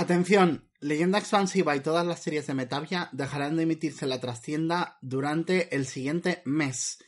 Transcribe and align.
Atención, 0.00 0.62
Leyenda 0.78 1.18
Expansiva 1.18 1.74
y 1.74 1.80
todas 1.80 2.06
las 2.06 2.22
series 2.22 2.46
de 2.46 2.54
Metavia 2.54 3.08
dejarán 3.10 3.56
de 3.56 3.64
emitirse 3.64 4.06
la 4.06 4.20
trastienda 4.20 4.96
durante 5.02 5.74
el 5.74 5.86
siguiente 5.86 6.40
mes. 6.44 7.00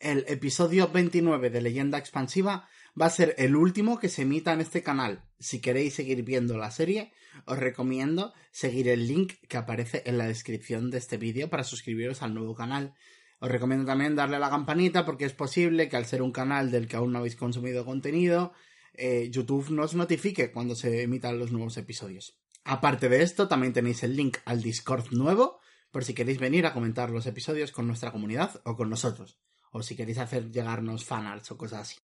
El 0.00 0.24
episodio 0.26 0.88
29 0.88 1.50
de 1.50 1.62
Leyenda 1.62 1.98
Expansiva 1.98 2.68
va 3.00 3.06
a 3.06 3.10
ser 3.10 3.36
el 3.38 3.54
último 3.54 4.00
que 4.00 4.08
se 4.08 4.22
emita 4.22 4.52
en 4.52 4.60
este 4.60 4.82
canal. 4.82 5.22
Si 5.38 5.60
queréis 5.60 5.94
seguir 5.94 6.24
viendo 6.24 6.58
la 6.58 6.72
serie, 6.72 7.12
os 7.44 7.60
recomiendo 7.60 8.32
seguir 8.50 8.88
el 8.88 9.06
link 9.06 9.34
que 9.46 9.58
aparece 9.58 10.02
en 10.06 10.18
la 10.18 10.26
descripción 10.26 10.90
de 10.90 10.98
este 10.98 11.18
vídeo 11.18 11.48
para 11.48 11.62
suscribiros 11.62 12.22
al 12.22 12.34
nuevo 12.34 12.56
canal. 12.56 12.92
Os 13.38 13.52
recomiendo 13.52 13.84
también 13.84 14.16
darle 14.16 14.34
a 14.34 14.40
la 14.40 14.50
campanita 14.50 15.04
porque 15.06 15.26
es 15.26 15.32
posible 15.32 15.88
que 15.88 15.96
al 15.96 16.06
ser 16.06 16.22
un 16.22 16.32
canal 16.32 16.72
del 16.72 16.88
que 16.88 16.96
aún 16.96 17.12
no 17.12 17.20
habéis 17.20 17.36
consumido 17.36 17.84
contenido, 17.84 18.52
eh, 18.94 19.28
YouTube 19.30 19.70
nos 19.70 19.94
notifique 19.94 20.52
cuando 20.52 20.74
se 20.74 21.02
emitan 21.02 21.38
los 21.38 21.52
nuevos 21.52 21.76
episodios. 21.76 22.38
Aparte 22.64 23.08
de 23.08 23.22
esto, 23.22 23.48
también 23.48 23.72
tenéis 23.72 24.02
el 24.02 24.16
link 24.16 24.38
al 24.44 24.62
Discord 24.62 25.10
nuevo 25.12 25.58
por 25.90 26.04
si 26.04 26.14
queréis 26.14 26.38
venir 26.38 26.66
a 26.66 26.72
comentar 26.72 27.10
los 27.10 27.26
episodios 27.26 27.70
con 27.70 27.86
nuestra 27.86 28.12
comunidad 28.12 28.60
o 28.64 28.76
con 28.76 28.88
nosotros, 28.88 29.38
o 29.72 29.82
si 29.82 29.94
queréis 29.94 30.18
hacer 30.18 30.50
llegarnos 30.50 31.04
fanarts 31.04 31.50
o 31.52 31.58
cosas 31.58 31.80
así. 31.80 31.96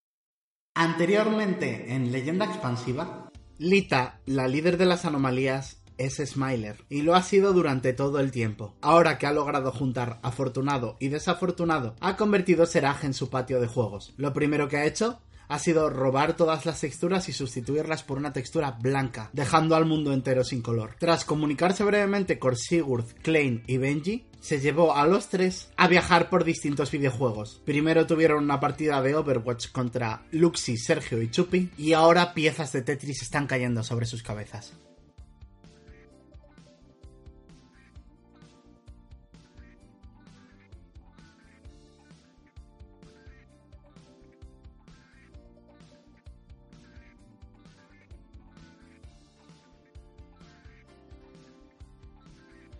Anteriormente, 0.74 1.94
en 1.94 2.12
Leyenda 2.12 2.44
Expansiva, 2.44 3.30
Lita, 3.56 4.20
la 4.26 4.46
líder 4.46 4.76
de 4.76 4.86
las 4.86 5.04
anomalías, 5.04 5.82
es 5.96 6.22
Smiler, 6.24 6.84
y 6.88 7.02
lo 7.02 7.16
ha 7.16 7.22
sido 7.22 7.52
durante 7.52 7.92
todo 7.92 8.20
el 8.20 8.30
tiempo. 8.30 8.76
Ahora 8.80 9.18
que 9.18 9.26
ha 9.26 9.32
logrado 9.32 9.72
juntar 9.72 10.20
afortunado 10.22 10.96
y 11.00 11.08
desafortunado, 11.08 11.96
ha 12.00 12.16
convertido 12.16 12.66
Seraj 12.66 13.04
en 13.04 13.14
su 13.14 13.30
patio 13.30 13.60
de 13.60 13.66
juegos. 13.66 14.14
Lo 14.16 14.32
primero 14.32 14.68
que 14.68 14.76
ha 14.76 14.86
hecho 14.86 15.20
ha 15.48 15.58
sido 15.58 15.90
robar 15.90 16.36
todas 16.36 16.66
las 16.66 16.80
texturas 16.80 17.28
y 17.28 17.32
sustituirlas 17.32 18.02
por 18.02 18.18
una 18.18 18.32
textura 18.32 18.72
blanca, 18.72 19.30
dejando 19.32 19.76
al 19.76 19.86
mundo 19.86 20.12
entero 20.12 20.44
sin 20.44 20.62
color. 20.62 20.96
Tras 20.98 21.24
comunicarse 21.24 21.84
brevemente 21.84 22.38
con 22.38 22.56
Sigurd, 22.56 23.06
Klein 23.22 23.62
y 23.66 23.78
Benji, 23.78 24.26
se 24.40 24.60
llevó 24.60 24.94
a 24.94 25.06
los 25.06 25.28
tres 25.28 25.68
a 25.76 25.88
viajar 25.88 26.30
por 26.30 26.44
distintos 26.44 26.90
videojuegos. 26.90 27.60
Primero 27.64 28.06
tuvieron 28.06 28.44
una 28.44 28.60
partida 28.60 29.02
de 29.02 29.14
Overwatch 29.14 29.72
contra 29.72 30.22
Luxi, 30.30 30.76
Sergio 30.76 31.20
y 31.22 31.30
Chupi, 31.30 31.70
y 31.76 31.92
ahora 31.92 32.34
piezas 32.34 32.72
de 32.72 32.82
Tetris 32.82 33.22
están 33.22 33.46
cayendo 33.46 33.82
sobre 33.82 34.06
sus 34.06 34.22
cabezas. 34.22 34.74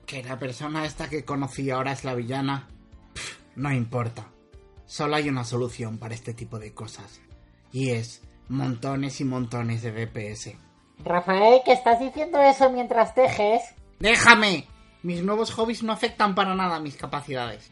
Que 0.09 0.23
la 0.23 0.39
persona 0.39 0.87
esta 0.87 1.11
que 1.11 1.27
conocí 1.27 1.71
ahora 1.71 1.93
es 1.93 2.03
la 2.03 2.15
villana. 2.15 2.67
Pff, 3.13 3.41
no 3.57 3.71
importa. 3.71 4.27
Solo 4.87 5.17
hay 5.17 5.29
una 5.29 5.45
solución 5.45 5.99
para 5.99 6.15
este 6.15 6.33
tipo 6.33 6.59
de 6.59 6.73
cosas. 6.73 7.21
Y 7.73 7.91
es 7.91 8.23
montones 8.49 9.21
y 9.21 9.25
montones 9.25 9.83
de 9.83 9.93
DPS. 9.93 10.55
Rafael, 11.05 11.61
que 11.63 11.75
estás 11.75 12.01
diciendo 12.01 12.41
eso 12.41 12.71
mientras 12.71 13.15
tejes. 13.15 13.63
¡Déjame! 13.99 14.67
Mis 15.03 15.23
nuevos 15.23 15.53
hobbies 15.53 15.83
no 15.83 15.93
afectan 15.93 16.35
para 16.35 16.55
nada 16.55 16.77
a 16.77 16.81
mis 16.81 16.97
capacidades. 16.97 17.71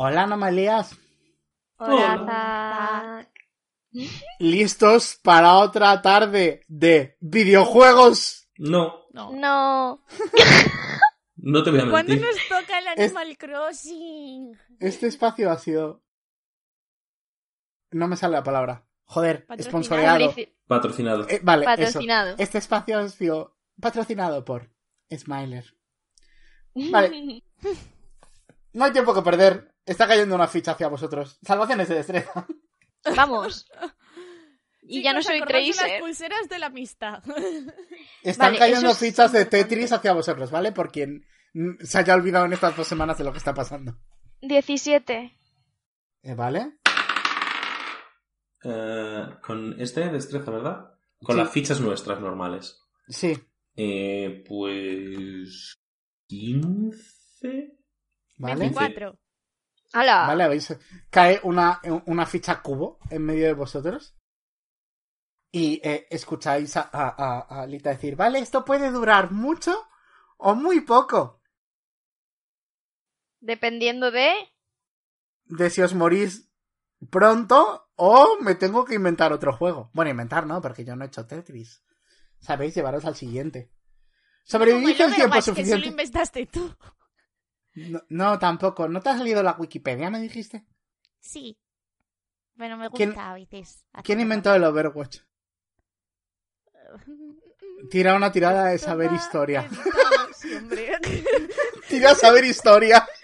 Hola, 0.00 0.22
anomalías. 0.22 0.96
Hola, 1.76 2.24
Zack. 2.24 3.32
¿Listos 4.38 5.18
para 5.22 5.54
otra 5.56 6.00
tarde 6.02 6.62
de 6.68 7.16
videojuegos? 7.20 8.48
No, 8.58 9.06
No. 9.12 9.32
no 11.36 11.62
te 11.64 11.70
voy 11.70 11.80
a 11.80 11.90
¿Cuándo 11.90 12.12
mentir. 12.12 12.20
nos 12.28 12.36
toca 12.48 12.78
el 12.78 12.86
Es- 12.96 13.16
Animal 13.16 13.36
Crossing? 13.38 14.56
Este 14.78 15.08
espacio 15.08 15.50
ha 15.50 15.58
sido... 15.58 16.04
No 17.90 18.06
me 18.06 18.14
sale 18.16 18.34
la 18.34 18.44
palabra. 18.44 18.86
Joder, 19.04 19.46
Patrocinado. 19.46 20.32
Patrocinado. 20.68 21.26
Eh, 21.28 21.40
vale, 21.42 21.64
eso. 21.64 21.70
Patrocinado. 21.74 22.34
Este 22.38 22.58
espacio 22.58 22.98
ha 23.00 23.08
sido 23.08 23.56
patrocinado 23.80 24.44
por 24.44 24.70
Smiler. 25.12 25.64
Vale. 26.74 27.42
No 28.74 28.84
hay 28.84 28.92
tiempo 28.92 29.14
que 29.14 29.22
perder. 29.22 29.67
Está 29.88 30.06
cayendo 30.06 30.34
una 30.34 30.46
ficha 30.48 30.72
hacia 30.72 30.88
vosotros. 30.88 31.38
Salvaciones 31.42 31.88
de 31.88 31.94
destreza. 31.96 32.46
Vamos. 33.16 33.70
Y 34.82 35.02
ya 35.02 35.12
no 35.12 35.22
soy 35.22 35.40
de 35.40 35.46
las 35.46 35.76
Tracer. 35.76 36.00
pulseras 36.00 36.48
de 36.48 36.58
la 36.58 36.66
amistad. 36.66 37.22
Están 38.22 38.48
Vale, 38.54 38.58
cayendo 38.58 38.90
es 38.90 38.98
fichas 38.98 39.32
de. 39.32 39.44
Tetris 39.44 39.92
hacia 39.92 40.12
vosotros, 40.12 40.50
¿vale? 40.50 40.72
Por 40.72 40.90
quien 40.90 41.24
se 41.80 41.98
haya 41.98 42.14
olvidado 42.14 42.46
en 42.46 42.52
estas 42.52 42.76
dos 42.76 42.86
semanas 42.86 43.18
de 43.18 43.24
lo 43.24 43.32
que 43.32 43.38
está 43.38 43.54
pasando. 43.54 43.98
17. 44.42 45.38
Eh, 46.22 46.34
¿Vale? 46.34 46.78
Eh, 48.64 49.26
con 49.42 49.80
este 49.80 50.08
destreza, 50.10 50.50
¿verdad? 50.50 50.94
Con 51.22 51.36
Sí. 51.36 51.42
las 51.42 51.50
fichas 51.52 51.80
nuestras 51.80 52.20
normales. 52.20 52.80
Sí. 53.08 53.38
Eh, 53.76 54.44
pues... 54.46 55.74
15... 56.28 57.76
¿Vale? 58.38 58.56
24. 58.56 59.18
¡Hala! 59.92 60.26
Vale. 60.26 60.60
Cae 61.10 61.40
una, 61.44 61.80
una 62.06 62.26
ficha 62.26 62.60
cubo 62.62 62.98
en 63.10 63.24
medio 63.24 63.46
de 63.46 63.54
vosotros. 63.54 64.14
Y 65.50 65.80
eh, 65.82 66.06
escucháis 66.10 66.76
a, 66.76 66.90
a, 66.92 67.08
a- 67.08 67.62
a 67.62 67.66
Lita 67.66 67.90
decir, 67.90 68.16
vale, 68.16 68.38
esto 68.38 68.64
puede 68.66 68.90
durar 68.90 69.30
mucho 69.30 69.88
o 70.36 70.54
muy 70.54 70.82
poco. 70.82 71.40
Dependiendo 73.40 74.10
de. 74.10 74.32
De 75.46 75.70
si 75.70 75.80
os 75.80 75.94
morís 75.94 76.50
pronto 77.10 77.88
o 77.96 78.36
me 78.40 78.54
tengo 78.56 78.84
que 78.84 78.94
inventar 78.96 79.32
otro 79.32 79.56
juego. 79.56 79.90
Bueno, 79.94 80.10
inventar 80.10 80.46
no, 80.46 80.60
porque 80.60 80.84
yo 80.84 80.96
no 80.96 81.04
he 81.04 81.08
hecho 81.08 81.26
Tetris. 81.26 81.82
Sabéis, 82.40 82.74
llevaros 82.74 83.04
al 83.06 83.16
siguiente. 83.16 83.72
Sobrevivís 84.44 85.00
el 85.00 85.14
tiempo 85.14 85.36
Overwatch, 85.36 85.36
que 85.36 85.40
sí 85.40 85.48
lo 85.48 85.56
suficiente. 85.56 85.88
inventaste 85.88 86.46
tú. 86.46 86.74
No, 87.90 88.02
no, 88.08 88.38
tampoco. 88.38 88.88
¿No 88.88 89.00
te 89.00 89.10
ha 89.10 89.18
salido 89.18 89.42
la 89.42 89.52
Wikipedia, 89.58 90.10
me 90.10 90.20
dijiste? 90.20 90.64
Sí. 91.20 91.58
Pero 92.56 92.76
me 92.76 92.88
gusta 92.88 92.96
¿Quién- 93.04 93.18
a 93.18 93.34
veces. 93.34 93.84
¿Quién 94.02 94.20
inventó 94.20 94.54
el 94.54 94.64
Overwatch? 94.64 95.20
Tira 97.90 98.16
una 98.16 98.32
tirada 98.32 98.66
de 98.66 98.78
saber 98.78 99.12
historia. 99.12 99.68
Tira 101.88 102.14
saber 102.14 102.44
historia. 102.44 103.06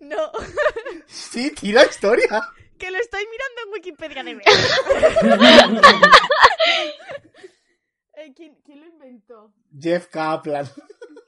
No, 0.00 0.32
Sí, 1.06 1.50
tira 1.50 1.84
historia. 1.84 2.42
que 2.78 2.90
lo 2.90 2.98
estoy 2.98 3.22
mirando 3.30 3.60
en 3.66 3.72
Wikipedia 3.72 4.24
de. 4.24 4.32
Eh, 8.16 8.32
¿quién, 8.34 8.54
quién 8.64 8.80
lo 8.80 8.86
inventó? 8.86 9.52
Jeff 9.78 10.06
Kaplan. 10.08 10.66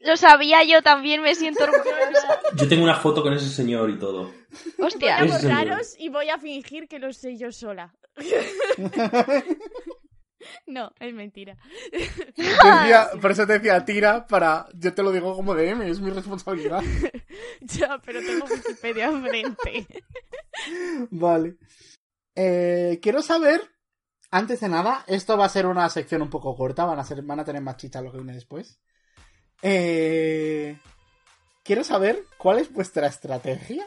Lo 0.06 0.16
sabía 0.16 0.62
yo 0.64 0.82
también, 0.82 1.20
me 1.22 1.34
siento 1.34 1.64
orgullosa. 1.64 2.40
Yo 2.54 2.68
tengo 2.68 2.84
una 2.84 2.96
foto 2.96 3.22
con 3.22 3.32
ese 3.34 3.48
señor 3.48 3.90
y 3.90 3.98
todo. 3.98 4.32
Voy 4.78 4.86
Hostia. 4.86 5.16
a 5.18 5.24
Ese 5.24 5.38
señor. 5.40 5.58
borraros 5.58 5.94
y 5.98 6.08
voy 6.08 6.28
a 6.30 6.38
fingir 6.38 6.88
que 6.88 6.98
lo 6.98 7.12
sé 7.12 7.36
yo 7.36 7.50
sola. 7.52 7.94
No, 10.66 10.92
es 11.00 11.12
mentira. 11.12 11.56
Decía- 12.36 13.10
por 13.20 13.32
eso 13.32 13.46
te 13.48 13.54
decía, 13.54 13.84
tira 13.84 14.26
para... 14.28 14.68
Yo 14.74 14.94
te 14.94 15.02
lo 15.02 15.10
digo 15.10 15.34
como 15.34 15.54
DM, 15.56 15.82
es 15.82 15.98
mi 16.00 16.10
responsabilidad. 16.10 16.82
Ya, 17.62 17.98
pero 18.04 18.20
tengo 18.20 18.44
Wikipedia 18.46 19.06
enfrente. 19.06 19.86
Vale. 21.10 21.56
Eh, 22.36 23.00
quiero 23.02 23.22
saber, 23.22 23.60
antes 24.30 24.60
de 24.60 24.68
nada, 24.68 25.02
esto 25.08 25.36
va 25.36 25.46
a 25.46 25.50
ser 25.50 25.66
una 25.66 25.88
sección 25.90 26.22
un 26.22 26.30
poco 26.30 26.54
corta, 26.54 26.84
van 26.84 26.98
a, 27.00 27.04
ser, 27.04 27.22
van 27.22 27.40
a 27.40 27.44
tener 27.44 27.62
más 27.62 27.76
chicha 27.78 28.00
lo 28.02 28.12
que 28.12 28.18
viene 28.18 28.34
después. 28.34 28.78
Eh, 29.62 30.78
quiero 31.64 31.82
saber 31.84 32.22
cuál 32.38 32.58
es 32.58 32.72
vuestra 32.72 33.06
estrategia 33.06 33.86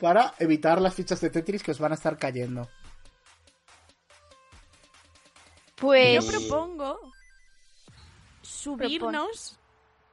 para 0.00 0.34
evitar 0.38 0.80
las 0.80 0.94
fichas 0.94 1.20
de 1.20 1.30
Tetris 1.30 1.62
que 1.62 1.70
os 1.70 1.78
van 1.78 1.92
a 1.92 1.96
estar 1.96 2.16
cayendo. 2.18 2.68
Pues. 5.76 6.24
Yo 6.24 6.30
propongo 6.30 6.98
subirnos, 8.42 9.58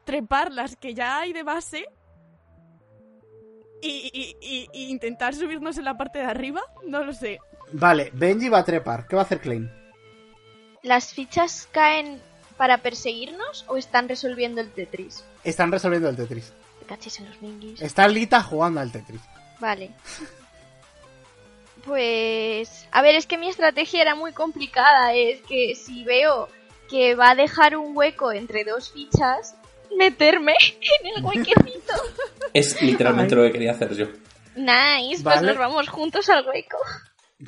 trepar 0.05 0.51
las 0.51 0.75
que 0.75 0.93
ya 0.93 1.19
hay 1.19 1.33
de 1.33 1.43
base 1.43 1.85
y, 3.81 4.09
y- 4.13 4.37
y- 4.41 4.69
y 4.73 4.89
intentar 4.89 5.33
subirnos 5.35 5.77
en 5.77 5.85
la 5.85 5.97
parte 5.97 6.19
de 6.19 6.25
arriba. 6.25 6.61
No 6.85 7.03
lo 7.03 7.13
sé. 7.13 7.39
Vale, 7.73 8.11
Benji 8.13 8.49
va 8.49 8.59
a 8.59 8.65
trepar. 8.65 9.07
¿Qué 9.07 9.15
va 9.15 9.21
a 9.21 9.25
hacer 9.25 9.39
Klein? 9.39 9.71
¿Las 10.83 11.13
fichas 11.13 11.67
caen 11.71 12.21
para 12.61 12.77
perseguirnos 12.77 13.65
o 13.69 13.75
están 13.75 14.07
resolviendo 14.07 14.61
el 14.61 14.69
Tetris? 14.69 15.23
Están 15.43 15.71
resolviendo 15.71 16.09
el 16.09 16.15
Tetris. 16.15 16.53
Te 16.79 16.85
cachis 16.85 17.19
en 17.19 17.27
los 17.27 17.41
minguis. 17.41 17.81
Está 17.81 18.07
Lita 18.07 18.43
jugando 18.43 18.79
al 18.79 18.91
Tetris. 18.91 19.19
Vale. 19.59 19.89
Pues. 21.83 22.87
A 22.91 23.01
ver, 23.01 23.15
es 23.15 23.25
que 23.25 23.39
mi 23.39 23.49
estrategia 23.49 24.03
era 24.03 24.13
muy 24.13 24.31
complicada. 24.33 25.11
Es 25.15 25.41
que 25.41 25.73
si 25.73 26.03
veo 26.03 26.49
que 26.87 27.15
va 27.15 27.31
a 27.31 27.35
dejar 27.35 27.75
un 27.77 27.97
hueco 27.97 28.31
entre 28.31 28.63
dos 28.63 28.91
fichas, 28.91 29.55
meterme 29.97 30.53
en 31.01 31.17
el 31.17 31.25
huequecito. 31.25 31.95
Es 32.53 32.79
literalmente 32.79 33.35
lo 33.35 33.41
que 33.41 33.53
quería 33.53 33.71
hacer 33.71 33.95
yo. 33.95 34.05
Nice, 34.55 35.23
pues 35.23 35.37
Vale. 35.37 35.47
nos 35.47 35.57
vamos 35.57 35.89
juntos 35.89 36.29
al 36.29 36.47
hueco. 36.47 36.77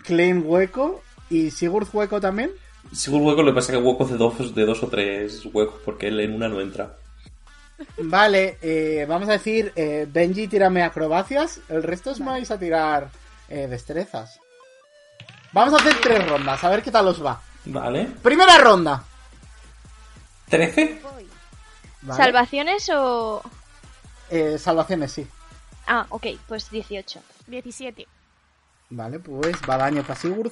Klein 0.06 0.42
hueco 0.44 1.04
y 1.30 1.52
Sigurd 1.52 1.88
hueco 1.94 2.20
también. 2.20 2.50
Seguro 2.92 3.26
hueco, 3.26 3.44
lo 3.44 3.52
que 3.52 3.56
pasa 3.56 3.72
es 3.72 3.78
que 3.80 3.84
huecos 3.84 4.10
de 4.12 4.18
dos, 4.18 4.54
de 4.54 4.66
dos 4.66 4.84
o 4.84 4.88
tres 4.88 5.46
huecos, 5.46 5.80
porque 5.84 6.08
él 6.10 6.20
en 6.20 6.34
una 6.34 6.48
no 6.48 6.62
entra. 6.62 6.98
Vale, 7.98 8.58
eh, 8.62 9.06
vamos 9.08 9.30
a 9.30 9.34
decir, 9.34 9.72
eh, 9.76 10.08
Benji 10.10 10.48
tírame 10.48 10.84
acrobacias, 10.84 11.60
el 11.70 11.84
resto 11.84 12.12
os 12.12 12.20
vais 12.20 12.50
a 12.52 12.60
tirar 12.60 13.10
eh, 13.50 13.68
destrezas. 13.68 14.40
Vamos 15.52 15.74
a 15.74 15.78
hacer 15.78 16.00
tres 16.02 16.28
rondas, 16.28 16.64
a 16.64 16.70
ver 16.70 16.82
qué 16.82 16.92
tal 16.92 17.08
os 17.08 17.24
va. 17.24 17.42
Vale. 17.66 18.10
Primera 18.22 18.58
ronda. 18.58 19.04
¿13? 20.50 21.00
Vale. 22.02 22.22
¿Salvaciones 22.22 22.90
o.? 22.94 23.42
Eh, 24.30 24.58
salvaciones, 24.58 25.12
sí. 25.12 25.28
Ah, 25.88 26.06
ok, 26.10 26.28
pues 26.48 26.70
18. 26.70 27.22
17. 27.48 28.08
Vale, 28.90 29.20
pues 29.20 29.56
va 29.70 29.78
daño 29.78 30.02
para 30.04 30.16
Sigurd. 30.16 30.52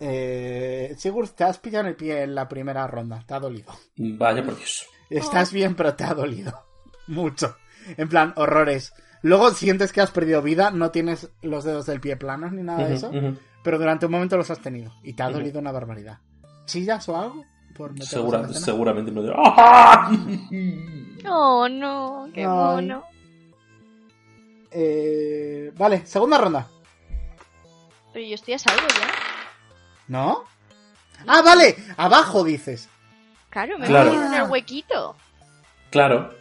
Eh, 0.00 0.94
Sigurd, 0.98 1.30
te 1.30 1.44
has 1.44 1.58
pillado 1.58 1.82
en 1.84 1.88
el 1.90 1.96
pie 1.96 2.22
en 2.22 2.34
la 2.34 2.48
primera 2.48 2.86
ronda, 2.86 3.22
te 3.26 3.34
ha 3.34 3.40
dolido. 3.40 3.72
Vaya 3.96 4.42
por 4.44 4.56
Dios. 4.56 4.86
Estás 5.10 5.52
bien, 5.52 5.74
pero 5.74 5.94
te 5.94 6.04
ha 6.04 6.14
dolido. 6.14 6.52
Mucho. 7.08 7.56
En 7.96 8.08
plan, 8.08 8.32
horrores. 8.36 8.92
Luego 9.22 9.50
sientes 9.50 9.92
que 9.92 10.00
has 10.00 10.10
perdido 10.12 10.42
vida, 10.42 10.70
no 10.70 10.90
tienes 10.90 11.30
los 11.42 11.64
dedos 11.64 11.86
del 11.86 12.00
pie 12.00 12.16
planos 12.16 12.52
ni 12.52 12.62
nada 12.62 12.86
de 12.86 12.94
eso, 12.94 13.10
pero 13.64 13.78
durante 13.78 14.06
un 14.06 14.12
momento 14.12 14.36
los 14.36 14.50
has 14.50 14.60
tenido 14.60 14.92
y 15.02 15.14
te 15.14 15.22
ha 15.24 15.30
dolido 15.30 15.58
una 15.58 15.72
barbaridad. 15.72 16.18
¿Chillas 16.66 17.08
o 17.08 17.16
algo? 17.16 17.44
Por 17.76 17.90
en 17.90 18.02
Segura- 18.02 18.48
seguramente 18.52 19.10
no. 19.10 19.22
¡Ah! 19.36 20.10
Oh, 21.30 21.68
no, 21.68 22.28
qué 22.32 22.42
Ay. 22.42 22.46
mono. 22.46 23.02
Eh, 24.70 25.72
vale, 25.76 26.06
segunda 26.06 26.38
ronda. 26.38 26.66
Pero 28.12 28.24
yo 28.26 28.34
estoy 28.36 28.54
a 28.54 28.58
salvo 28.58 28.82
ya. 28.88 29.08
¿No? 30.08 30.44
Ah, 31.26 31.42
vale, 31.42 31.76
abajo 31.96 32.44
dices. 32.44 32.88
Claro, 33.50 33.78
me 33.78 33.86
Claro. 33.86 34.10
metido 34.10 34.26
en 34.26 34.34
el 34.34 34.50
huequito. 34.50 35.16
Claro. 35.90 36.34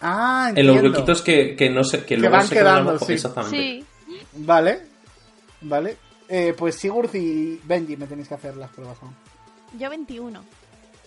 Ah, 0.00 0.52
En 0.54 0.66
los 0.66 0.76
entiendo. 0.76 0.98
huequitos 0.98 1.22
que, 1.22 1.54
que 1.56 1.70
no 1.70 1.84
sé, 1.84 2.04
que, 2.04 2.16
luego 2.16 2.36
van 2.36 2.46
se 2.46 2.54
quedan 2.54 2.64
quedando, 2.74 2.90
abajo. 2.90 3.06
sí. 3.06 3.12
Exactamente. 3.14 3.56
Sí. 3.56 3.86
Vale, 4.34 4.82
vale. 5.62 5.96
Eh, 6.28 6.54
pues 6.56 6.76
Sigurd 6.76 7.14
y 7.14 7.60
Benji 7.64 7.96
me 7.96 8.06
tenéis 8.06 8.28
que 8.28 8.34
hacer 8.34 8.56
las 8.56 8.70
pruebas 8.70 8.96
aún. 9.02 9.14
Yo 9.78 9.88
21. 9.90 10.42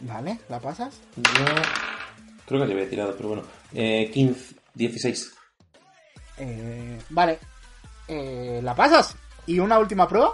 Vale, 0.02 0.40
¿la 0.50 0.60
pasas? 0.60 1.00
Yo 1.16 1.24
creo 2.46 2.62
que 2.62 2.68
le 2.68 2.74
había 2.74 2.90
tirado, 2.90 3.16
pero 3.16 3.30
bueno. 3.30 3.44
Eh, 3.74 4.10
15, 4.14 4.56
16. 4.74 5.34
Eh, 6.38 7.00
vale. 7.10 7.40
Eh, 8.08 8.60
¿La 8.64 8.76
pasas? 8.76 9.16
¿Y 9.48 9.60
una 9.60 9.80
última 9.80 10.08
prueba? 10.08 10.34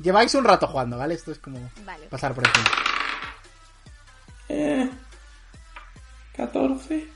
Lleváis 0.00 0.34
un 0.34 0.44
rato 0.44 0.66
jugando, 0.66 0.96
¿vale? 0.98 1.14
Esto 1.14 1.32
es 1.32 1.38
como 1.38 1.70
Vale. 1.84 2.06
pasar 2.06 2.34
por 2.34 2.46
encima. 2.46 2.66
Eh, 4.48 4.90
14. 6.36 7.08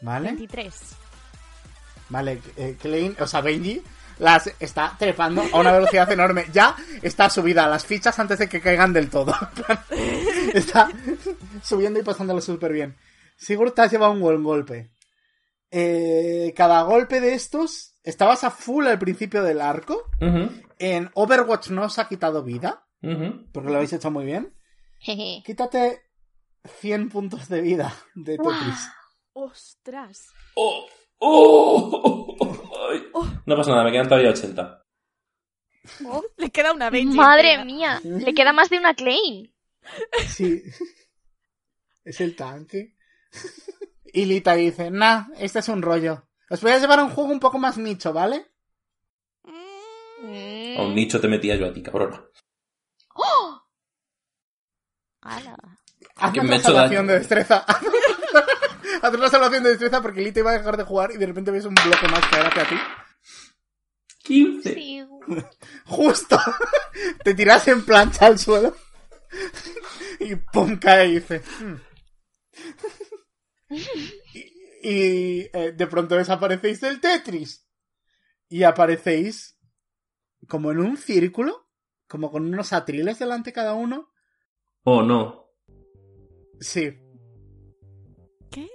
¿Vale? 0.00 0.28
23. 0.28 0.74
Vale, 2.10 2.40
eh, 2.56 2.76
Klein, 2.80 3.16
o 3.20 3.26
sea, 3.26 3.40
Benji 3.40 3.82
las 4.18 4.50
está 4.58 4.96
trepando 4.98 5.42
a 5.52 5.58
una 5.58 5.72
velocidad 5.72 6.10
enorme. 6.10 6.46
Ya 6.52 6.74
está 7.02 7.28
subida 7.30 7.64
a 7.64 7.68
las 7.68 7.84
fichas 7.84 8.18
antes 8.18 8.38
de 8.38 8.48
que 8.48 8.60
caigan 8.60 8.92
del 8.92 9.10
todo. 9.10 9.34
Está 10.54 10.88
subiendo 11.62 12.00
y 12.00 12.02
pasándolo 12.02 12.40
súper 12.40 12.72
bien. 12.72 12.96
Sigurd 13.36 13.72
te 13.74 13.82
has 13.82 13.92
llevado 13.92 14.12
un 14.12 14.20
buen 14.20 14.42
golpe. 14.42 14.90
Eh, 15.70 16.52
cada 16.56 16.82
golpe 16.82 17.20
de 17.20 17.34
estos, 17.34 17.87
estabas 18.02 18.44
a 18.44 18.50
full 18.50 18.86
al 18.86 18.98
principio 18.98 19.42
del 19.42 19.60
arco. 19.60 20.04
En 20.78 21.10
Overwatch 21.14 21.70
no 21.70 21.84
os 21.84 21.98
ha 21.98 22.08
quitado 22.08 22.42
vida, 22.42 22.86
porque 23.00 23.68
lo 23.70 23.76
habéis 23.76 23.92
hecho 23.92 24.10
muy 24.10 24.24
bien. 24.24 24.54
Quítate 25.44 26.02
100 26.80 27.08
puntos 27.08 27.48
de 27.48 27.60
vida 27.60 27.94
de 28.14 28.36
Tetris. 28.36 28.88
¡Ostras! 29.32 30.26
¡Oh! 30.54 30.86
¡Oh! 31.18 32.36
Ay. 32.90 33.04
No 33.46 33.56
pasa 33.56 33.70
nada, 33.70 33.84
me 33.84 33.92
quedan 33.92 34.08
todavía 34.08 34.30
80. 34.30 34.82
Le 36.36 36.50
queda 36.50 36.72
una 36.72 36.90
Benji. 36.90 37.16
Madre 37.16 37.54
entera. 37.54 37.64
mía, 37.64 38.00
le 38.02 38.34
queda 38.34 38.52
más 38.52 38.68
de 38.70 38.78
una 38.78 38.94
Klein. 38.94 39.52
Sí. 40.26 40.62
Es 42.04 42.20
el 42.22 42.34
tanque. 42.36 42.94
Y 44.10 44.24
Lita 44.24 44.54
dice, 44.54 44.90
nah, 44.90 45.26
este 45.36 45.58
es 45.58 45.68
un 45.68 45.82
rollo. 45.82 46.27
Os 46.50 46.60
voy 46.62 46.72
a 46.72 46.78
llevar 46.78 46.98
a 47.00 47.04
un 47.04 47.10
juego 47.10 47.30
un 47.30 47.40
poco 47.40 47.58
más 47.58 47.76
nicho, 47.78 48.12
¿vale? 48.12 48.50
Mm, 49.44 50.78
A 50.78 50.82
un 50.82 50.94
nicho 50.94 51.20
te 51.20 51.28
metía 51.28 51.56
yo 51.56 51.66
a 51.66 51.72
ti, 51.72 51.82
cabrona. 51.82 52.24
ala. 55.20 55.56
Haz 56.16 56.32
Que 56.32 56.40
una 56.40 56.48
me 56.48 56.56
he 56.56 56.58
hecho 56.58 56.68
salvación 56.68 57.06
de 57.06 57.18
destreza. 57.18 57.58
Haz 59.02 59.14
una 59.14 59.28
salvación 59.28 59.62
de 59.62 59.70
destreza 59.70 60.00
porque 60.02 60.20
Lita 60.22 60.40
iba 60.40 60.50
a 60.50 60.58
dejar 60.58 60.76
de 60.76 60.84
jugar 60.84 61.10
y 61.12 61.16
de 61.18 61.26
repente 61.26 61.50
ves 61.50 61.64
un 61.64 61.74
bloque 61.74 62.08
más 62.08 62.26
caer 62.28 62.46
hacia 62.46 62.68
ti. 62.68 62.76
15. 64.24 64.74
Sí. 64.74 65.06
Justo. 65.86 66.38
Te 67.24 67.34
tiras 67.34 67.68
en 67.68 67.84
plancha 67.84 68.26
al 68.26 68.38
suelo. 68.38 68.74
Y 70.20 70.34
pum, 70.34 70.78
cae 70.80 71.06
y 71.06 71.14
dice. 71.20 71.42
"Hmm". 71.60 71.76
Y, 74.82 75.48
eh, 75.52 75.72
de 75.76 75.86
pronto 75.86 76.16
desaparecéis 76.16 76.80
del 76.80 77.00
Tetris. 77.00 77.66
Y 78.48 78.62
aparecéis 78.62 79.58
como 80.46 80.70
en 80.70 80.78
un 80.78 80.96
círculo, 80.96 81.68
como 82.06 82.30
con 82.30 82.46
unos 82.46 82.72
atriles 82.72 83.18
delante 83.18 83.52
cada 83.52 83.74
uno. 83.74 84.10
Oh, 84.84 85.02
no. 85.02 85.46
Sí, 86.60 86.96
¿Qué? 88.50 88.68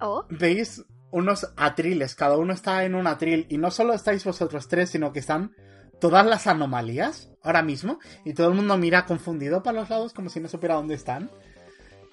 Oh, 0.00 0.26
veis 0.28 0.84
unos 1.10 1.52
atriles, 1.56 2.14
cada 2.14 2.36
uno 2.36 2.52
está 2.52 2.84
en 2.84 2.94
un 2.94 3.06
atril. 3.06 3.46
Y 3.48 3.58
no 3.58 3.70
solo 3.70 3.94
estáis 3.94 4.24
vosotros 4.24 4.68
tres, 4.68 4.90
sino 4.90 5.12
que 5.12 5.20
están 5.20 5.54
todas 6.00 6.26
las 6.26 6.46
anomalías 6.46 7.30
ahora 7.42 7.62
mismo. 7.62 8.00
Y 8.24 8.34
todo 8.34 8.48
el 8.48 8.54
mundo 8.54 8.76
mira 8.76 9.06
confundido 9.06 9.62
para 9.62 9.80
los 9.80 9.90
lados 9.90 10.12
como 10.12 10.28
si 10.28 10.40
no 10.40 10.48
supiera 10.48 10.74
dónde 10.74 10.94
están. 10.94 11.30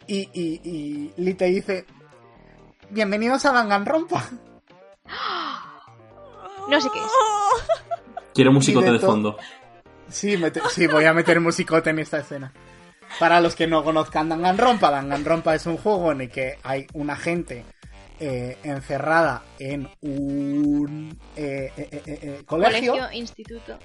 Y, 0.08 0.30
y, 0.34 0.62
y 0.64 1.14
Lee 1.18 1.34
te 1.34 1.46
dice, 1.46 1.86
bienvenidos 2.92 3.46
a 3.46 3.52
Danganronpa. 3.52 4.30
no 6.70 6.82
sé 6.82 6.90
qué 6.94 7.00
es. 7.00 7.12
Quiero 8.34 8.52
musicote 8.52 8.88
de 8.88 8.94
de 8.94 9.00
fondo. 9.00 9.38
Sí, 10.10 10.36
voy 10.88 11.06
a 11.06 11.14
meter 11.14 11.40
musicote 11.40 11.90
en 11.90 12.00
esta 12.00 12.20
escena. 12.20 12.54
Para 13.20 13.42
los 13.42 13.56
que 13.56 13.68
no 13.68 13.84
conozcan 13.84 14.30
Danganronpa, 14.30 14.90
Danganronpa 14.92 15.56
es 15.56 15.66
un 15.66 15.78
juego 15.78 16.12
en 16.12 16.22
el 16.22 16.30
que 16.30 16.58
hay 16.64 16.88
una 16.94 17.16
gente 17.16 17.66
eh, 18.20 18.58
encerrada 18.64 19.44
en 19.60 19.90
un 20.02 21.18
eh, 21.36 21.74
eh, 21.76 21.90
eh, 21.92 22.02
eh, 22.06 22.42
colegio, 22.46 22.94
Colegio, 22.94 23.12
instituto. 23.20 23.78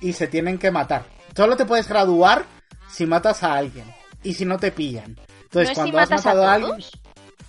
y 0.00 0.12
se 0.12 0.28
tienen 0.28 0.58
que 0.58 0.70
matar. 0.70 1.06
Solo 1.36 1.56
te 1.56 1.64
puedes 1.64 1.88
graduar 1.88 2.44
si 2.88 3.06
matas 3.06 3.42
a 3.42 3.54
alguien 3.54 3.86
y 4.22 4.34
si 4.34 4.44
no 4.44 4.58
te 4.58 4.70
pillan. 4.70 5.16
Entonces, 5.44 5.52
¿No 5.54 5.60
es 5.62 5.68
si 5.70 5.74
cuando 5.74 5.98
has 5.98 6.10
a 6.12 6.16
matado 6.16 6.46
a, 6.46 6.52
alguien, 6.54 6.76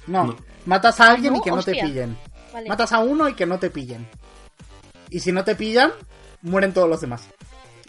No. 0.08 0.36
Matas 0.66 1.00
a 1.00 1.12
alguien 1.12 1.34
no, 1.34 1.40
y 1.40 1.42
que 1.42 1.52
no 1.52 1.64
te 1.64 1.74
pillen. 1.74 2.18
Vale. 2.54 2.70
Matas 2.70 2.92
a 2.94 3.00
uno 3.00 3.28
y 3.30 3.34
que 3.34 3.46
no 3.46 3.60
te 3.60 3.70
pillen. 3.70 4.08
Y 5.10 5.20
si 5.20 5.32
no 5.32 5.44
te 5.44 5.56
pillan, 5.56 5.92
mueren 6.42 6.74
todos 6.74 6.90
los 6.90 7.02
demás. 7.02 7.28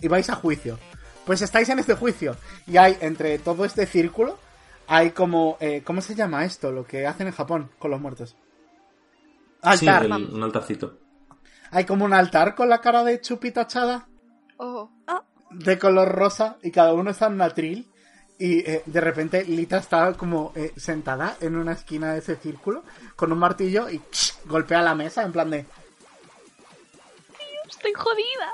Y 0.00 0.08
vais 0.08 0.28
a 0.30 0.34
juicio. 0.36 0.78
Pues 1.24 1.40
estáis 1.42 1.68
en 1.70 1.78
este 1.78 1.94
juicio. 1.94 2.36
Y 2.66 2.76
hay, 2.76 2.96
entre 3.00 3.38
todo 3.38 3.64
este 3.64 3.86
círculo, 3.86 4.38
hay 4.86 5.10
como... 5.12 5.56
eh, 5.60 5.82
¿Cómo 5.84 6.00
se 6.02 6.14
llama 6.14 6.44
esto? 6.44 6.70
Lo 6.72 6.86
que 6.86 7.06
hacen 7.06 7.26
en 7.28 7.32
Japón 7.32 7.70
con 7.78 7.90
los 7.90 8.00
muertos. 8.00 8.36
Sí, 9.76 9.86
Altar. 9.88 10.04
el- 10.04 10.12
un 10.12 10.42
altarcito. 10.42 10.98
Hay 11.70 11.84
como 11.86 12.04
un 12.04 12.12
altar 12.12 12.54
con 12.54 12.68
la 12.68 12.80
cara 12.80 13.02
de 13.04 13.20
Chupi 13.20 13.50
tachada. 13.50 14.06
Oh. 14.58 14.90
de 15.50 15.78
color 15.78 16.08
rosa 16.10 16.58
y 16.62 16.70
cada 16.70 16.92
uno 16.94 17.10
está 17.10 17.26
en 17.26 17.34
un 17.34 17.42
atril. 17.42 17.90
Y 18.38 18.58
eh, 18.68 18.82
de 18.84 19.00
repente 19.00 19.44
Lita 19.44 19.78
está 19.78 20.12
como 20.14 20.52
eh, 20.56 20.72
sentada 20.76 21.36
en 21.40 21.56
una 21.56 21.72
esquina 21.72 22.12
de 22.12 22.18
ese 22.18 22.36
círculo 22.36 22.82
con 23.14 23.30
un 23.30 23.38
martillo 23.38 23.88
y 23.88 24.02
golpea 24.46 24.82
la 24.82 24.94
mesa 24.94 25.22
en 25.22 25.32
plan 25.32 25.50
de 25.50 25.66
Estoy 27.68 27.92
jodida. 27.92 28.52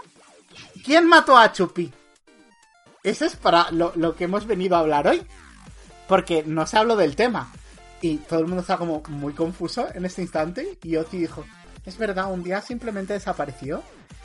¿Quién 0.85 1.07
mató 1.07 1.37
a 1.37 1.53
Chupi? 1.53 1.93
Eso 3.03 3.25
es 3.25 3.37
para 3.37 3.71
lo, 3.71 3.93
lo 3.97 4.15
que 4.15 4.25
hemos 4.25 4.47
venido 4.47 4.77
a 4.77 4.81
hablar 4.81 5.07
hoy. 5.09 5.23
Porque 6.09 6.43
no 6.45 6.67
se 6.67 6.77
habló 6.77 6.97
del 6.97 7.17
tema. 7.17 7.53
Y 8.03 8.17
todo 8.17 8.41
el 8.41 8.47
mundo 8.47 8.63
está 8.63 8.77
como 8.77 9.03
muy 9.09 9.33
confuso 9.33 9.89
en 9.95 10.05
este 10.05 10.23
instante. 10.23 10.79
Y 10.83 10.97
Ozzy 10.97 11.19
dijo, 11.19 11.45
es 11.85 11.97
verdad, 11.97 12.33
un 12.33 12.43
día 12.43 12.61
simplemente 12.61 13.13
desapareció 13.13 13.83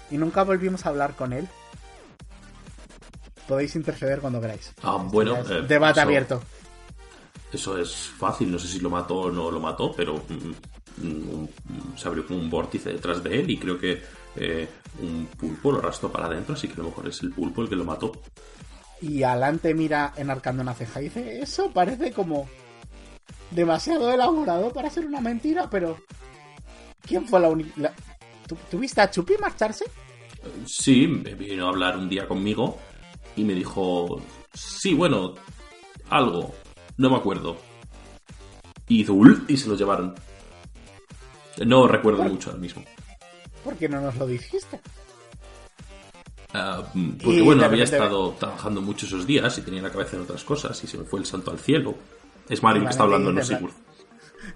y 0.10 0.18
nunca 0.18 0.44
volvimos 0.44 0.86
a 0.86 0.90
hablar 0.90 1.16
con 1.16 1.34
él. 1.34 1.48
Podéis 3.48 3.76
interceder 3.76 4.20
cuando 4.20 4.42
queráis. 4.42 4.74
Ah, 4.82 4.98
bueno. 5.04 5.38
Eh, 5.38 5.64
debate 5.68 6.00
eso- 6.00 6.08
abierto. 6.08 6.42
Eso 7.54 7.78
es 7.78 7.94
fácil, 8.18 8.52
no 8.52 8.60
sé 8.60 8.68
si 8.68 8.80
lo 8.80 8.90
mató 8.90 9.16
o 9.16 9.32
no 9.32 9.50
lo 9.50 9.60
mató, 9.60 9.94
pero 9.96 10.16
mm, 10.28 11.06
mm, 11.08 11.48
se 11.98 12.08
abrió 12.08 12.26
como 12.28 12.40
un 12.40 12.50
vórtice 12.50 12.90
detrás 12.92 13.24
de 13.24 13.40
él 13.40 13.50
y 13.50 13.58
creo 13.58 13.78
que 13.80 14.02
eh, 14.36 14.68
un 15.00 15.28
pulpo 15.38 15.72
lo 15.72 15.80
arrastró 15.80 16.12
para 16.12 16.26
adentro, 16.26 16.56
así 16.56 16.68
que 16.68 16.74
a 16.74 16.78
lo 16.84 16.86
mejor 16.90 17.08
es 17.08 17.22
el 17.22 17.32
pulpo 17.32 17.62
el 17.62 17.70
que 17.70 17.76
lo 17.78 17.86
mató. 17.86 18.12
Y 19.02 19.24
Alan 19.24 19.60
te 19.60 19.74
mira 19.74 20.14
enarcando 20.18 20.64
una 20.64 20.74
ceja 20.74 21.00
y 21.00 21.06
dice, 21.06 21.40
eso 21.40 21.72
parece 21.72 22.12
como 22.12 22.50
demasiado 23.52 24.12
elaborado 24.12 24.72
para 24.72 24.90
ser 24.90 25.06
una 25.06 25.22
mentira, 25.22 25.70
pero... 25.70 25.98
¿Quién 27.08 27.28
fue 27.28 27.40
la 27.40 27.50
única... 27.50 27.94
¿Tuviste 28.70 29.00
a 29.02 29.10
Chupi 29.12 29.36
marcharse? 29.40 29.86
Sí, 30.66 31.08
me 31.08 31.36
vino 31.36 31.68
a 31.68 31.70
hablar 31.70 31.98
un 31.98 32.10
día 32.10 32.28
conmigo 32.28 32.80
y 33.36 33.44
me 33.44 33.54
dijo, 33.54 34.22
sí, 34.54 34.94
bueno, 34.94 35.34
algo, 36.10 36.54
no 36.98 37.10
me 37.10 37.18
acuerdo. 37.18 37.58
Y 38.88 39.02
hizo 39.02 39.16
y 39.48 39.58
se 39.58 39.68
lo 39.68 39.76
llevaron. 39.76 40.16
No 41.66 41.88
recuerdo 41.88 42.24
mucho 42.24 42.50
ahora 42.50 42.62
mismo. 42.62 42.84
¿Por 43.64 43.76
qué 43.76 43.90
no 43.90 44.00
nos 44.02 44.16
lo 44.18 44.28
dijiste? 44.28 44.80
Ah, 46.54 46.84
porque 46.94 47.40
Y 47.40 47.42
bueno, 47.42 47.66
había 47.66 47.84
estado 47.84 48.32
trabajando 48.40 48.82
mucho 48.82 49.06
esos 49.06 49.26
días 49.26 49.58
y 49.58 49.62
tenía 49.62 49.82
la 49.82 49.92
cabeza 49.92 50.16
en 50.16 50.24
otras 50.24 50.44
cosas 50.44 50.82
y 50.84 50.88
se 50.88 50.98
me 50.98 51.04
fue 51.04 51.20
el 51.20 51.26
santo 51.26 51.52
al 51.52 51.60
cielo. 51.60 51.96
Es 52.48 52.62
Mario 52.62 52.84
que 52.84 52.90
está 52.90 53.04
hablando, 53.04 53.32
no. 53.32 53.44
Sigurd. 53.44 53.74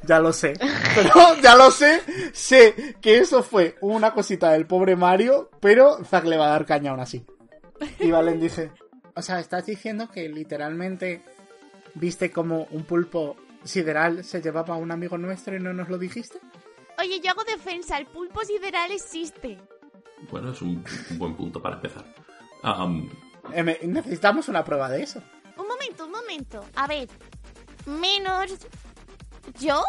Ya 0.04 0.20
lo 0.20 0.32
sé. 0.32 0.54
Pero 0.96 1.42
ya 1.42 1.56
lo 1.56 1.72
sé. 1.72 2.02
Sé 2.32 2.96
que 3.02 3.18
eso 3.18 3.42
fue 3.42 3.76
una 3.82 4.14
cosita 4.14 4.52
del 4.52 4.68
pobre 4.68 4.96
Mario, 4.96 5.50
pero 5.60 6.04
Zack 6.06 6.26
le 6.26 6.38
va 6.38 6.46
a 6.46 6.52
dar 6.52 6.68
caña 6.68 6.92
aún 6.92 7.00
así. 7.00 7.26
Y 8.00 8.12
Valen 8.12 8.40
dice, 8.40 8.72
o 9.16 9.22
sea, 9.22 9.40
estás 9.40 9.66
diciendo 9.66 10.10
que 10.10 10.28
literalmente 10.30 11.24
viste 11.96 12.32
como 12.32 12.64
un 12.72 12.84
pulpo 12.84 13.36
sideral 13.64 14.24
se 14.24 14.42
llevaba 14.42 14.76
a 14.76 14.78
un 14.78 14.92
amigo 14.92 15.18
nuestro 15.18 15.56
y 15.56 15.60
no 15.60 15.74
nos 15.74 15.90
lo 15.90 15.98
dijiste. 15.98 16.40
Oye, 17.00 17.20
yo 17.22 17.32
hago 17.32 17.44
defensa. 17.44 17.98
El 17.98 18.06
pulpo 18.06 18.42
sideral 18.44 18.92
existe. 18.92 19.58
Bueno, 20.32 20.52
es 20.52 20.62
un, 20.62 20.84
buen 21.18 21.36
punto 21.36 21.62
para 21.62 21.76
empezar. 21.76 22.06
Eh, 23.54 23.64
me- 23.64 23.80
necesitamos 23.84 24.48
una 24.50 24.64
prueba 24.64 24.90
de 24.90 25.04
eso. 25.04 25.22
Un 25.58 25.68
momento, 25.68 26.06
un 26.06 26.12
momento. 26.12 26.66
A 26.76 26.88
ver. 26.88 27.08
Menos. 27.86 28.52
¿Yo? 29.60 29.82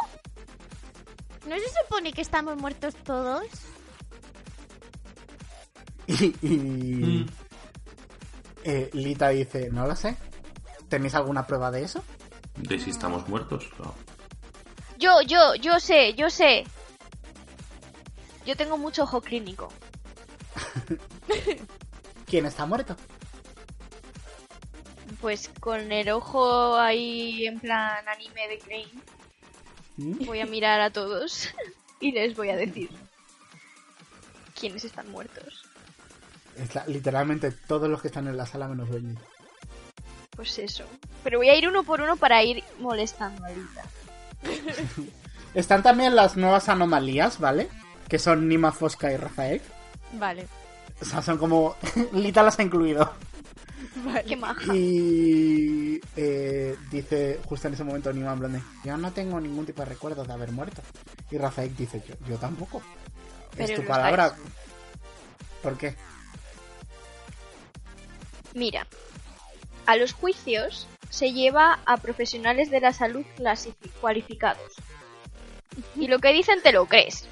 ¿No 1.48 1.56
se 1.56 1.64
supone 1.82 2.12
que 2.12 2.20
estamos 2.22 2.56
muertos 2.56 2.94
todos? 3.04 3.44
Y, 6.06 6.34
y, 6.42 6.56
mm, 6.56 7.26
eh, 8.64 8.90
Lita 8.92 9.28
dice, 9.30 9.70
no 9.70 9.86
lo 9.86 9.96
sé. 9.96 10.16
¿Tenéis 10.88 11.14
alguna 11.14 11.46
prueba 11.46 11.70
de 11.70 11.84
eso? 11.84 12.02
de 12.56 12.78
si 12.78 12.90
estamos 12.90 13.26
muertos. 13.28 13.66
claro. 13.76 13.94
Yo, 14.98 15.22
yo, 15.22 15.54
yo 15.54 15.80
sé, 15.80 16.14
yo 16.14 16.28
sé. 16.28 16.64
Yo 18.44 18.56
tengo 18.56 18.76
mucho 18.76 19.04
ojo 19.04 19.20
clínico. 19.20 19.72
¿Quién 22.26 22.46
está 22.46 22.66
muerto? 22.66 22.96
Pues 25.20 25.50
con 25.60 25.90
el 25.92 26.10
ojo 26.10 26.76
ahí 26.76 27.46
en 27.46 27.60
plan 27.60 28.06
anime 28.08 28.48
de 28.48 28.58
Crane, 28.58 29.02
¿Mm? 29.96 30.24
voy 30.24 30.40
a 30.40 30.46
mirar 30.46 30.80
a 30.80 30.90
todos 30.90 31.48
y 32.00 32.12
les 32.12 32.36
voy 32.36 32.50
a 32.50 32.56
decir 32.56 32.90
quiénes 34.58 34.84
están 34.84 35.10
muertos. 35.10 35.64
Literalmente 36.86 37.50
todos 37.50 37.88
los 37.88 38.00
que 38.00 38.08
están 38.08 38.28
en 38.28 38.36
la 38.36 38.46
sala 38.46 38.68
menos 38.68 38.88
Benji. 38.88 39.18
Pues 40.36 40.58
eso. 40.58 40.84
Pero 41.22 41.38
voy 41.38 41.48
a 41.48 41.56
ir 41.56 41.68
uno 41.68 41.82
por 41.82 42.00
uno 42.00 42.16
para 42.16 42.42
ir 42.42 42.62
molestando 42.78 43.44
a 43.44 43.50
Lita. 43.50 43.84
Están 45.54 45.82
también 45.82 46.14
las 46.14 46.36
nuevas 46.36 46.68
anomalías, 46.68 47.38
¿vale? 47.38 47.68
Que 48.08 48.18
son 48.18 48.48
Nima, 48.48 48.72
Fosca 48.72 49.12
y 49.12 49.16
Rafael. 49.16 49.60
Vale. 50.12 50.46
O 51.00 51.04
sea, 51.04 51.22
son 51.22 51.38
como... 51.38 51.76
Lita 52.12 52.42
las 52.42 52.58
ha 52.58 52.62
incluido. 52.62 53.12
Qué 54.26 54.36
maja. 54.36 54.74
Y 54.74 56.00
eh, 56.16 56.76
dice 56.90 57.40
justo 57.44 57.68
en 57.68 57.74
ese 57.74 57.84
momento 57.84 58.12
Nima 58.12 58.32
en 58.32 58.38
plan 58.38 58.52
de, 58.52 58.62
yo 58.84 58.96
no 58.96 59.12
tengo 59.12 59.40
ningún 59.40 59.66
tipo 59.66 59.82
de 59.82 59.88
recuerdo 59.88 60.24
de 60.24 60.32
haber 60.32 60.52
muerto. 60.52 60.80
Y 61.30 61.38
Rafael 61.38 61.74
dice, 61.76 62.02
yo, 62.06 62.14
yo 62.26 62.36
tampoco. 62.36 62.80
Pero 63.56 63.72
es 63.72 63.80
tu 63.80 63.84
palabra. 63.84 64.34
¿Por 65.62 65.76
qué? 65.76 65.96
Mira, 68.54 68.86
a 69.86 69.96
los 69.96 70.12
juicios 70.12 70.86
se 71.08 71.32
lleva 71.32 71.80
a 71.86 71.96
profesionales 71.96 72.70
de 72.70 72.80
la 72.80 72.92
salud 72.92 73.24
cualificados. 74.00 74.72
Y 75.96 76.08
lo 76.08 76.18
que 76.18 76.32
dicen 76.32 76.62
te 76.62 76.72
lo 76.72 76.86
crees. 76.86 77.26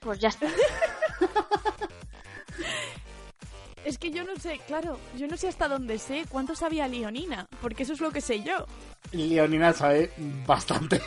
Pues 0.00 0.18
ya 0.18 0.28
está. 0.28 0.46
Es 3.84 3.96
que 3.96 4.10
yo 4.10 4.22
no 4.24 4.36
sé, 4.36 4.60
claro, 4.66 4.98
yo 5.16 5.26
no 5.28 5.36
sé 5.38 5.48
hasta 5.48 5.66
dónde 5.66 5.98
sé 5.98 6.26
cuánto 6.28 6.54
sabía 6.54 6.86
Leonina, 6.88 7.46
porque 7.62 7.84
eso 7.84 7.94
es 7.94 8.00
lo 8.00 8.10
que 8.10 8.20
sé 8.20 8.42
yo. 8.42 8.66
Leonina 9.12 9.72
sabe 9.72 10.12
bastante. 10.46 11.00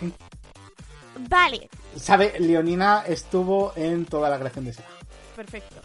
Vale, 1.29 1.70
Sabe, 1.96 2.39
Leonina 2.39 3.03
estuvo 3.05 3.74
en 3.75 4.05
toda 4.05 4.29
la 4.29 4.39
creación 4.39 4.65
de 4.65 4.74
Sega. 4.74 4.88
perfecto. 5.36 5.75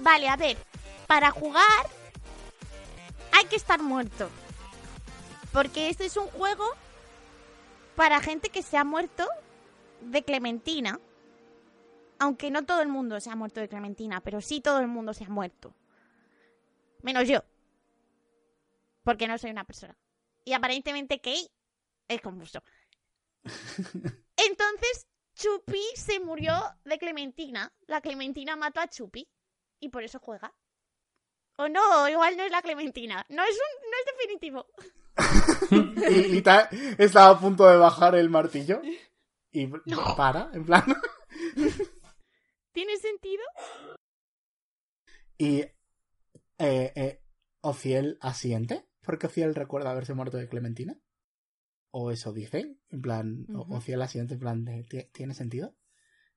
Vale, 0.00 0.28
a 0.28 0.36
ver, 0.36 0.58
para 1.06 1.30
jugar 1.30 1.86
hay 3.32 3.44
que 3.46 3.56
estar 3.56 3.82
muerto. 3.82 4.28
Porque 5.52 5.88
este 5.88 6.06
es 6.06 6.16
un 6.16 6.28
juego 6.28 6.64
para 7.96 8.20
gente 8.20 8.50
que 8.50 8.62
se 8.62 8.76
ha 8.76 8.84
muerto 8.84 9.28
de 10.00 10.22
Clementina. 10.22 11.00
Aunque 12.18 12.50
no 12.50 12.64
todo 12.64 12.82
el 12.82 12.88
mundo 12.88 13.18
se 13.20 13.30
ha 13.30 13.36
muerto 13.36 13.60
de 13.60 13.68
Clementina, 13.68 14.20
pero 14.20 14.40
sí 14.40 14.60
todo 14.60 14.78
el 14.80 14.88
mundo 14.88 15.14
se 15.14 15.24
ha 15.24 15.28
muerto. 15.28 15.74
Menos 17.02 17.26
yo. 17.26 17.42
Porque 19.02 19.26
no 19.26 19.38
soy 19.38 19.50
una 19.50 19.64
persona. 19.64 19.96
Y 20.44 20.52
aparentemente 20.52 21.20
Kay 21.20 21.50
es 22.08 22.20
confuso. 22.20 22.62
Entonces, 24.36 25.06
Chupi 25.34 25.82
se 25.94 26.20
murió 26.20 26.54
de 26.84 26.98
Clementina. 26.98 27.72
La 27.86 28.00
Clementina 28.00 28.56
mató 28.56 28.80
a 28.80 28.88
Chupi. 28.88 29.26
Y 29.80 29.88
por 29.88 30.02
eso 30.02 30.18
juega. 30.18 30.54
O 31.62 31.68
no, 31.68 32.08
igual 32.08 32.36
no 32.36 32.44
es 32.44 32.50
la 32.50 32.62
Clementina. 32.62 33.24
No 33.28 33.42
es, 33.44 33.50
un, 33.50 33.90
no 33.90 33.96
es 33.98 34.06
definitivo. 34.16 34.66
Y 36.10 36.42
estaba 37.02 37.30
a 37.30 37.38
punto 37.40 37.66
de 37.68 37.76
bajar 37.76 38.14
el 38.14 38.30
martillo. 38.30 38.80
Y 39.52 39.66
para, 40.16 40.50
en 40.54 40.64
plan. 40.64 40.84
¿Tiene 42.72 42.96
sentido? 42.96 43.42
Y 45.36 45.60
eh, 45.60 45.72
eh, 46.58 47.22
Ociel 47.60 48.18
asiente, 48.20 48.86
porque 49.02 49.26
Ociel 49.26 49.54
recuerda 49.54 49.90
haberse 49.90 50.14
muerto 50.14 50.36
de 50.36 50.48
Clementina. 50.48 50.98
O 51.92 52.10
eso 52.12 52.32
dice, 52.32 52.76
en 52.88 53.02
plan, 53.02 53.46
o- 53.54 53.62
Ujú. 53.62 53.74
Ociel 53.76 54.00
asiente, 54.02 54.34
en 54.34 54.40
plan, 54.40 54.64
de, 54.64 54.84
"¿Tie- 54.86 55.10
¿tiene 55.12 55.34
sentido? 55.34 55.74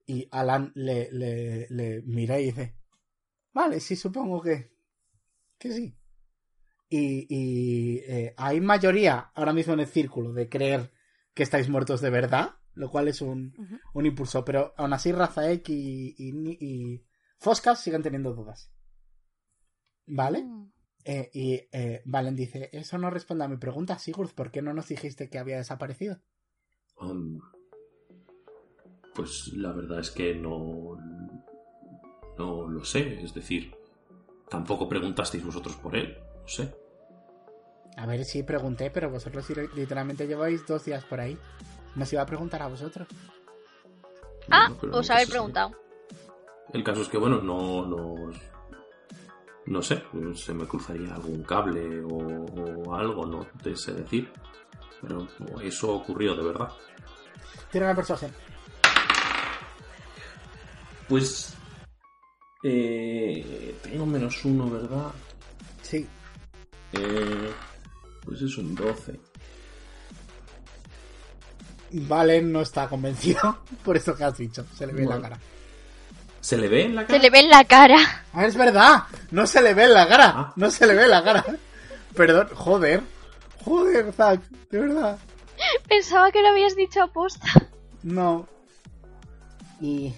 Y 0.05 0.27
Alan 0.31 0.71
le, 0.75 1.09
le, 1.11 1.67
le 1.69 2.01
mira 2.01 2.39
y 2.39 2.45
dice, 2.45 2.75
vale, 3.53 3.79
sí, 3.79 3.95
supongo 3.95 4.41
que, 4.41 4.71
que 5.63 5.71
sí. 5.71 5.97
Y, 6.89 7.25
y 7.29 7.97
eh, 7.99 8.33
hay 8.37 8.59
mayoría 8.59 9.31
ahora 9.33 9.53
mismo 9.53 9.73
en 9.73 9.79
el 9.79 9.87
círculo 9.87 10.33
de 10.33 10.49
creer 10.49 10.91
que 11.33 11.43
estáis 11.43 11.69
muertos 11.69 12.01
de 12.01 12.09
verdad, 12.09 12.57
lo 12.73 12.91
cual 12.91 13.07
es 13.07 13.21
un, 13.21 13.55
un 13.93 14.05
impulso, 14.05 14.43
pero 14.43 14.73
aún 14.77 14.93
así 14.93 15.11
Rafaek 15.11 15.69
y, 15.69 16.15
y, 16.17 16.31
y 16.59 17.05
Foscas 17.39 17.79
siguen 17.79 18.03
teniendo 18.03 18.33
dudas. 18.33 18.71
¿Vale? 20.05 20.43
Mm. 20.43 20.71
Eh, 21.05 21.29
y 21.33 21.53
eh, 21.71 22.01
Valen 22.05 22.35
dice, 22.35 22.69
eso 22.73 22.97
no 22.97 23.09
responde 23.09 23.45
a 23.45 23.47
mi 23.47 23.57
pregunta, 23.57 23.97
Sigurd, 23.97 24.33
¿por 24.33 24.51
qué 24.51 24.61
no 24.61 24.73
nos 24.73 24.89
dijiste 24.89 25.29
que 25.29 25.39
había 25.39 25.57
desaparecido? 25.57 26.21
Um, 26.97 27.39
pues 29.15 29.51
la 29.53 29.71
verdad 29.71 29.99
es 29.99 30.11
que 30.11 30.35
no. 30.35 30.97
No 32.37 32.67
lo 32.67 32.83
sé. 32.83 33.23
Es 33.23 33.33
decir, 33.33 33.73
tampoco 34.53 34.87
preguntasteis 34.87 35.43
vosotros 35.43 35.75
por 35.77 35.95
él. 35.95 36.15
No 36.43 36.47
sé. 36.47 36.71
A 37.97 38.05
ver, 38.05 38.23
sí, 38.23 38.43
pregunté, 38.43 38.91
pero 38.91 39.09
vosotros 39.09 39.49
li- 39.49 39.67
literalmente 39.75 40.27
lleváis 40.27 40.63
dos 40.67 40.85
días 40.85 41.03
por 41.05 41.19
ahí. 41.19 41.35
Nos 41.95 42.11
iba 42.13 42.21
a 42.21 42.25
preguntar 42.27 42.61
a 42.61 42.67
vosotros. 42.67 43.07
Ah, 44.51 44.69
Bueno, 44.69 44.97
os 44.99 45.09
no 45.09 45.17
sé. 45.25 45.31
preguntado. 45.31 45.71
El 46.71 46.83
caso 46.83 47.01
es 47.01 47.07
que, 47.09 47.17
bueno, 47.17 47.41
no, 47.41 47.83
no, 47.85 48.31
no 49.65 49.81
sé, 49.81 50.03
se 50.35 50.53
me 50.53 50.67
cruzaría 50.67 51.15
algún 51.15 51.41
cable 51.43 52.01
o, 52.03 52.45
o 52.85 52.93
algo, 52.95 53.25
no 53.25 53.45
te 53.63 53.75
sé 53.75 53.93
decir. 53.93 54.31
Pero 55.01 55.27
eso 55.61 55.93
ocurrió 55.95 56.35
de 56.35 56.43
verdad. 56.43 56.69
Tira 57.71 57.85
una 57.87 57.95
persuasión. 57.95 58.31
Pues 61.09 61.55
eh, 62.63 63.75
tengo 63.83 64.05
menos 64.05 64.43
uno, 64.45 64.69
¿verdad? 64.69 65.11
Sí. 65.81 66.07
Eh, 66.93 67.51
pues 68.23 68.41
es 68.41 68.57
un 68.57 68.73
12. 68.73 69.19
Valen 71.91 72.51
no 72.51 72.61
está 72.61 72.87
convencido 72.87 73.59
por 73.83 73.97
eso 73.97 74.15
que 74.15 74.23
has 74.23 74.37
dicho. 74.37 74.65
Se 74.75 74.87
le 74.87 74.93
ve 74.93 75.03
en 75.03 75.09
la 75.09 75.21
cara. 75.21 75.39
¿Se 76.39 76.57
le 76.57 76.67
ve 76.67 76.85
en 76.85 76.95
la 76.95 77.05
cara? 77.05 77.19
Se 77.19 77.23
le 77.23 77.29
ve 77.29 77.39
en 77.39 77.49
la 77.49 77.63
cara. 77.65 77.97
Ah, 78.33 78.45
es 78.45 78.55
verdad. 78.55 79.03
No 79.31 79.45
se 79.45 79.61
le 79.61 79.73
ve 79.73 79.83
en 79.83 79.93
la 79.93 80.07
cara. 80.07 80.33
Ah. 80.35 80.53
No 80.55 80.71
se 80.71 80.87
le 80.87 80.95
ve 80.95 81.03
en 81.03 81.09
la 81.09 81.23
cara. 81.23 81.45
Perdón. 82.15 82.49
Joder. 82.53 83.01
Joder, 83.63 84.11
Zack. 84.13 84.41
De 84.71 84.79
verdad. 84.79 85.17
Pensaba 85.87 86.31
que 86.31 86.41
lo 86.41 86.49
habías 86.49 86.75
dicho 86.75 87.03
aposta. 87.03 87.47
No. 88.03 88.47
Y... 89.79 90.13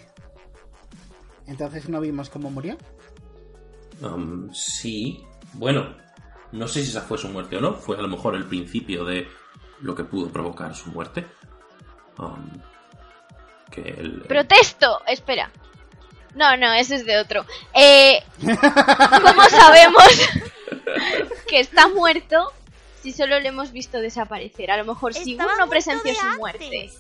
Entonces 1.48 1.90
no 1.90 2.00
vimos 2.02 2.30
cómo 2.30 2.50
murió. 2.50 2.78
Um, 4.02 4.52
sí. 4.54 5.24
Bueno, 5.54 5.96
no 6.52 6.68
sé 6.68 6.84
si 6.84 6.90
esa 6.90 7.02
fue 7.02 7.18
su 7.18 7.30
muerte 7.30 7.58
o 7.58 7.62
no. 7.62 7.74
Fue 7.76 7.98
a 7.98 8.02
lo 8.02 8.08
mejor 8.08 8.36
el 8.36 8.46
principio 8.46 9.06
de 9.06 9.28
lo 9.82 9.96
que 9.96 10.04
pudo 10.04 10.30
provocar 10.30 10.76
su 10.76 10.90
muerte. 10.90 11.26
Um, 12.18 12.50
que 13.72 13.82
el, 13.82 14.22
¡Protesto! 14.22 15.02
Espera. 15.08 15.52
No, 16.34 16.58
no, 16.58 16.74
ese 16.74 16.96
es 16.96 17.06
de 17.06 17.18
otro. 17.18 17.46
Eh, 17.74 18.22
¿Cómo 18.42 19.44
sabemos 19.50 20.04
que 21.48 21.60
está 21.60 21.88
muerto 21.88 22.52
si 23.02 23.14
solo 23.14 23.40
le 23.40 23.50
hemos 23.50 23.72
visto 23.72 24.00
desaparecer? 24.00 24.72
A 24.72 24.78
lo 24.78 24.86
mejor 24.86 25.12
Estaba 25.12 25.24
Sigur 25.26 25.58
no 25.58 25.70
presenció 25.70 26.14
su 26.14 26.38
muerte. 26.38 26.92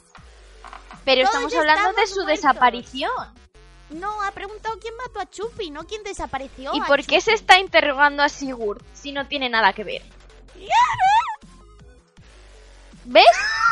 Pero 1.03 1.21
Todos 1.21 1.35
estamos 1.35 1.55
hablando 1.55 1.93
de 1.99 2.07
su 2.07 2.15
muertos. 2.23 2.27
desaparición. 2.27 3.11
No, 3.89 4.21
ha 4.23 4.31
preguntado 4.31 4.77
quién 4.79 4.93
mató 4.97 5.19
a 5.19 5.29
Chupi, 5.29 5.69
no 5.69 5.85
quién 5.85 6.03
desapareció. 6.03 6.71
¿Y 6.73 6.81
por 6.81 7.05
qué 7.05 7.21
se 7.21 7.33
está 7.33 7.59
interrogando 7.59 8.23
a 8.23 8.29
Sigurd 8.29 8.81
si 8.93 9.11
no 9.11 9.27
tiene 9.27 9.49
nada 9.49 9.73
que 9.73 9.83
ver? 9.83 10.01
¿Ves? 13.05 13.25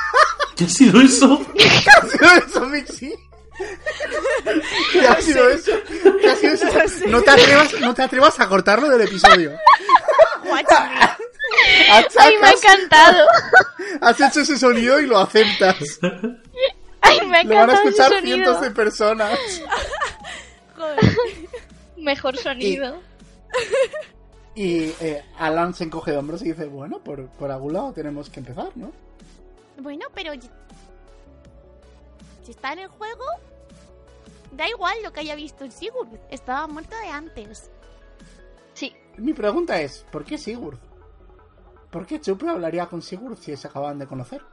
¿Qué 0.55 0.65
ha 0.65 0.69
sido 0.69 1.01
eso? 1.01 1.41
¿Qué 1.57 1.65
ha 1.65 2.05
sido 2.07 2.31
eso, 2.47 2.65
Mixi? 2.67 3.13
¿Qué 4.91 5.07
ha 5.07 5.21
sido 5.21 5.49
eso? 5.49 5.71
¿Qué 6.21 6.29
ha 6.29 6.35
sido 6.35 6.53
eso? 6.53 7.05
No 7.07 7.21
te 7.21 7.31
atrevas, 7.31 7.73
no 7.81 7.93
te 7.93 8.03
atrevas 8.03 8.39
a 8.39 8.47
cortarlo 8.47 8.89
del 8.89 9.01
episodio. 9.01 9.51
¡Ay, 10.43 10.63
me 10.63 11.91
ha 11.91 11.97
Achacas, 11.97 12.63
encantado! 12.63 13.27
has 14.01 14.19
hecho 14.19 14.41
ese 14.41 14.57
sonido 14.57 14.99
y 14.99 15.05
lo 15.05 15.17
aceptas. 15.19 15.77
¡Ay, 17.03 17.27
me 17.27 17.37
ha 17.39 17.43
Lo 17.43 17.55
van 17.55 17.69
a 17.69 17.73
escuchar 17.73 18.09
sonido! 18.11 18.35
cientos 18.35 18.61
de 18.61 18.71
personas. 18.71 19.39
Joder. 20.75 20.99
Mejor 21.97 22.37
sonido. 22.37 22.99
Y 24.55 24.85
eh, 24.99 25.23
Alan 25.37 25.73
se 25.73 25.83
encoge 25.83 26.11
de 26.11 26.17
hombros 26.17 26.41
y 26.41 26.45
dice, 26.51 26.65
bueno, 26.65 26.99
por, 26.99 27.27
por 27.29 27.51
algún 27.51 27.73
lado 27.73 27.93
tenemos 27.93 28.29
que 28.29 28.39
empezar, 28.39 28.69
¿no? 28.75 28.91
Bueno, 29.77 30.05
pero... 30.13 30.31
Si 32.43 32.51
está 32.51 32.73
en 32.73 32.79
el 32.79 32.87
juego... 32.87 33.23
Da 34.51 34.69
igual 34.69 34.95
lo 35.03 35.11
que 35.11 35.21
haya 35.21 35.33
visto 35.33 35.63
en 35.65 35.71
Sigurd. 35.71 36.09
Estaba 36.29 36.67
muerto 36.67 36.95
de 36.97 37.07
antes. 37.07 37.71
Sí, 38.75 38.95
Mi 39.17 39.33
pregunta 39.33 39.81
es, 39.81 40.05
¿por 40.11 40.23
qué 40.23 40.37
Sigurd? 40.37 40.77
¿Por 41.89 42.05
qué 42.05 42.21
Chupe 42.21 42.47
hablaría 42.47 42.85
con 42.85 43.01
Sigurd 43.01 43.37
si 43.37 43.55
se 43.57 43.67
acaban 43.67 43.97
de 43.97 44.05
conocer? 44.05 44.43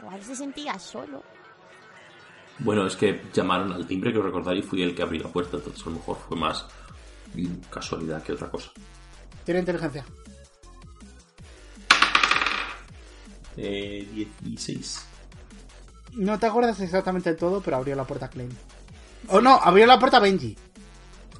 Igual 0.00 0.22
se 0.22 0.36
sentía 0.36 0.78
solo. 0.78 1.22
Bueno, 2.58 2.86
es 2.86 2.96
que 2.96 3.22
llamaron 3.32 3.72
al 3.72 3.86
timbre 3.86 4.12
que 4.12 4.18
os 4.18 4.24
recordaréis 4.24 4.64
fui 4.64 4.82
el 4.82 4.94
que 4.94 5.02
abrió 5.02 5.22
la 5.24 5.28
puerta, 5.28 5.56
entonces 5.58 5.82
a 5.86 5.90
lo 5.90 5.96
mejor 5.96 6.16
fue 6.28 6.36
más 6.38 6.64
casualidad 7.70 8.22
que 8.22 8.32
otra 8.32 8.48
cosa. 8.50 8.70
Tiene 9.44 9.60
inteligencia. 9.60 10.04
Eh, 13.56 14.28
16. 14.40 15.06
No 16.14 16.38
te 16.38 16.46
acuerdas 16.46 16.80
exactamente 16.80 17.30
del 17.30 17.38
todo, 17.38 17.60
pero 17.60 17.76
abrió 17.76 17.94
la 17.94 18.04
puerta 18.04 18.28
Klein. 18.28 18.50
Oh, 19.28 19.40
no, 19.40 19.54
abrió 19.54 19.86
la 19.86 19.98
puerta 19.98 20.18
Benji. 20.18 20.56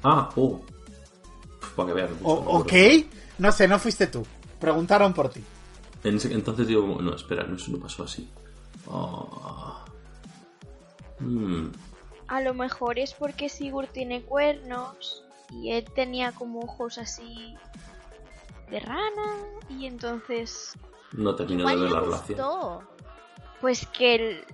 Ah, 0.03 0.29
oh. 0.35 0.61
Pf, 1.59 1.73
Para 1.75 1.93
que. 1.93 2.03
O- 2.23 2.35
mucho, 2.41 2.49
ok. 2.59 2.73
No 3.39 3.51
sé, 3.51 3.67
no 3.67 3.79
fuiste 3.79 4.07
tú. 4.07 4.25
Preguntaron 4.59 5.13
por 5.13 5.29
ti. 5.29 5.43
En 6.03 6.15
ese- 6.17 6.33
entonces 6.33 6.67
digo, 6.67 6.81
como, 6.81 7.01
no, 7.01 7.15
espera, 7.15 7.43
no, 7.43 7.55
eso 7.55 7.71
no 7.71 7.79
pasó 7.79 8.03
así. 8.03 8.27
Ah. 8.89 9.85
Mm, 11.19 11.71
a 12.27 12.41
lo 12.41 12.53
mejor 12.53 12.99
es 12.99 13.13
porque 13.13 13.49
Sigurd 13.49 13.89
tiene 13.89 14.21
cuernos 14.23 15.23
y 15.51 15.71
él 15.71 15.85
tenía 15.95 16.31
como 16.31 16.59
ojos 16.61 16.97
así 16.97 17.55
de 18.69 18.79
rana 18.79 19.33
y 19.69 19.85
entonces 19.87 20.73
no 21.13 21.35
termino 21.35 21.67
de 21.67 21.75
ver 21.75 21.91
la 21.91 21.99
relación. 22.01 22.37
gustó. 22.37 22.83
pues 23.61 23.87
que 23.87 24.15
el- 24.15 24.45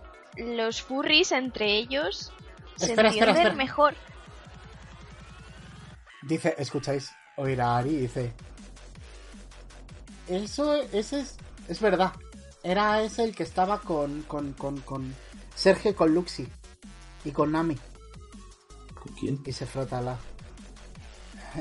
los 0.56 0.82
furries 0.82 1.32
entre 1.32 1.74
ellos 1.76 2.32
se 2.78 2.86
Espera, 2.86 3.10
espera, 3.10 3.32
entienden 3.32 3.58
mejor. 3.58 3.94
Dice, 6.22 6.56
escucháis 6.58 7.12
oír 7.38 7.62
a 7.62 7.78
Ari 7.78 7.90
y 7.90 7.98
dice... 7.98 8.34
Eso, 10.28 10.76
ese 10.94 11.20
es... 11.20 11.36
Es 11.68 11.82
verdad. 11.82 12.14
Era 12.64 13.02
ese 13.04 13.24
el 13.26 13.36
que 13.36 13.44
estaba 13.44 13.80
con... 13.82 14.24
Con, 14.24 14.54
con, 14.54 14.80
con 14.82 15.14
Sergio 15.56 15.92
y 15.92 15.94
con 15.94 16.14
Luxi. 16.14 16.48
Y 17.26 17.32
con 17.32 17.52
Nami. 17.52 17.78
¿Con 18.96 19.14
quién? 19.16 19.42
Y 19.46 19.52
se 19.52 19.66
frota 19.66 20.02
la... 20.02 20.18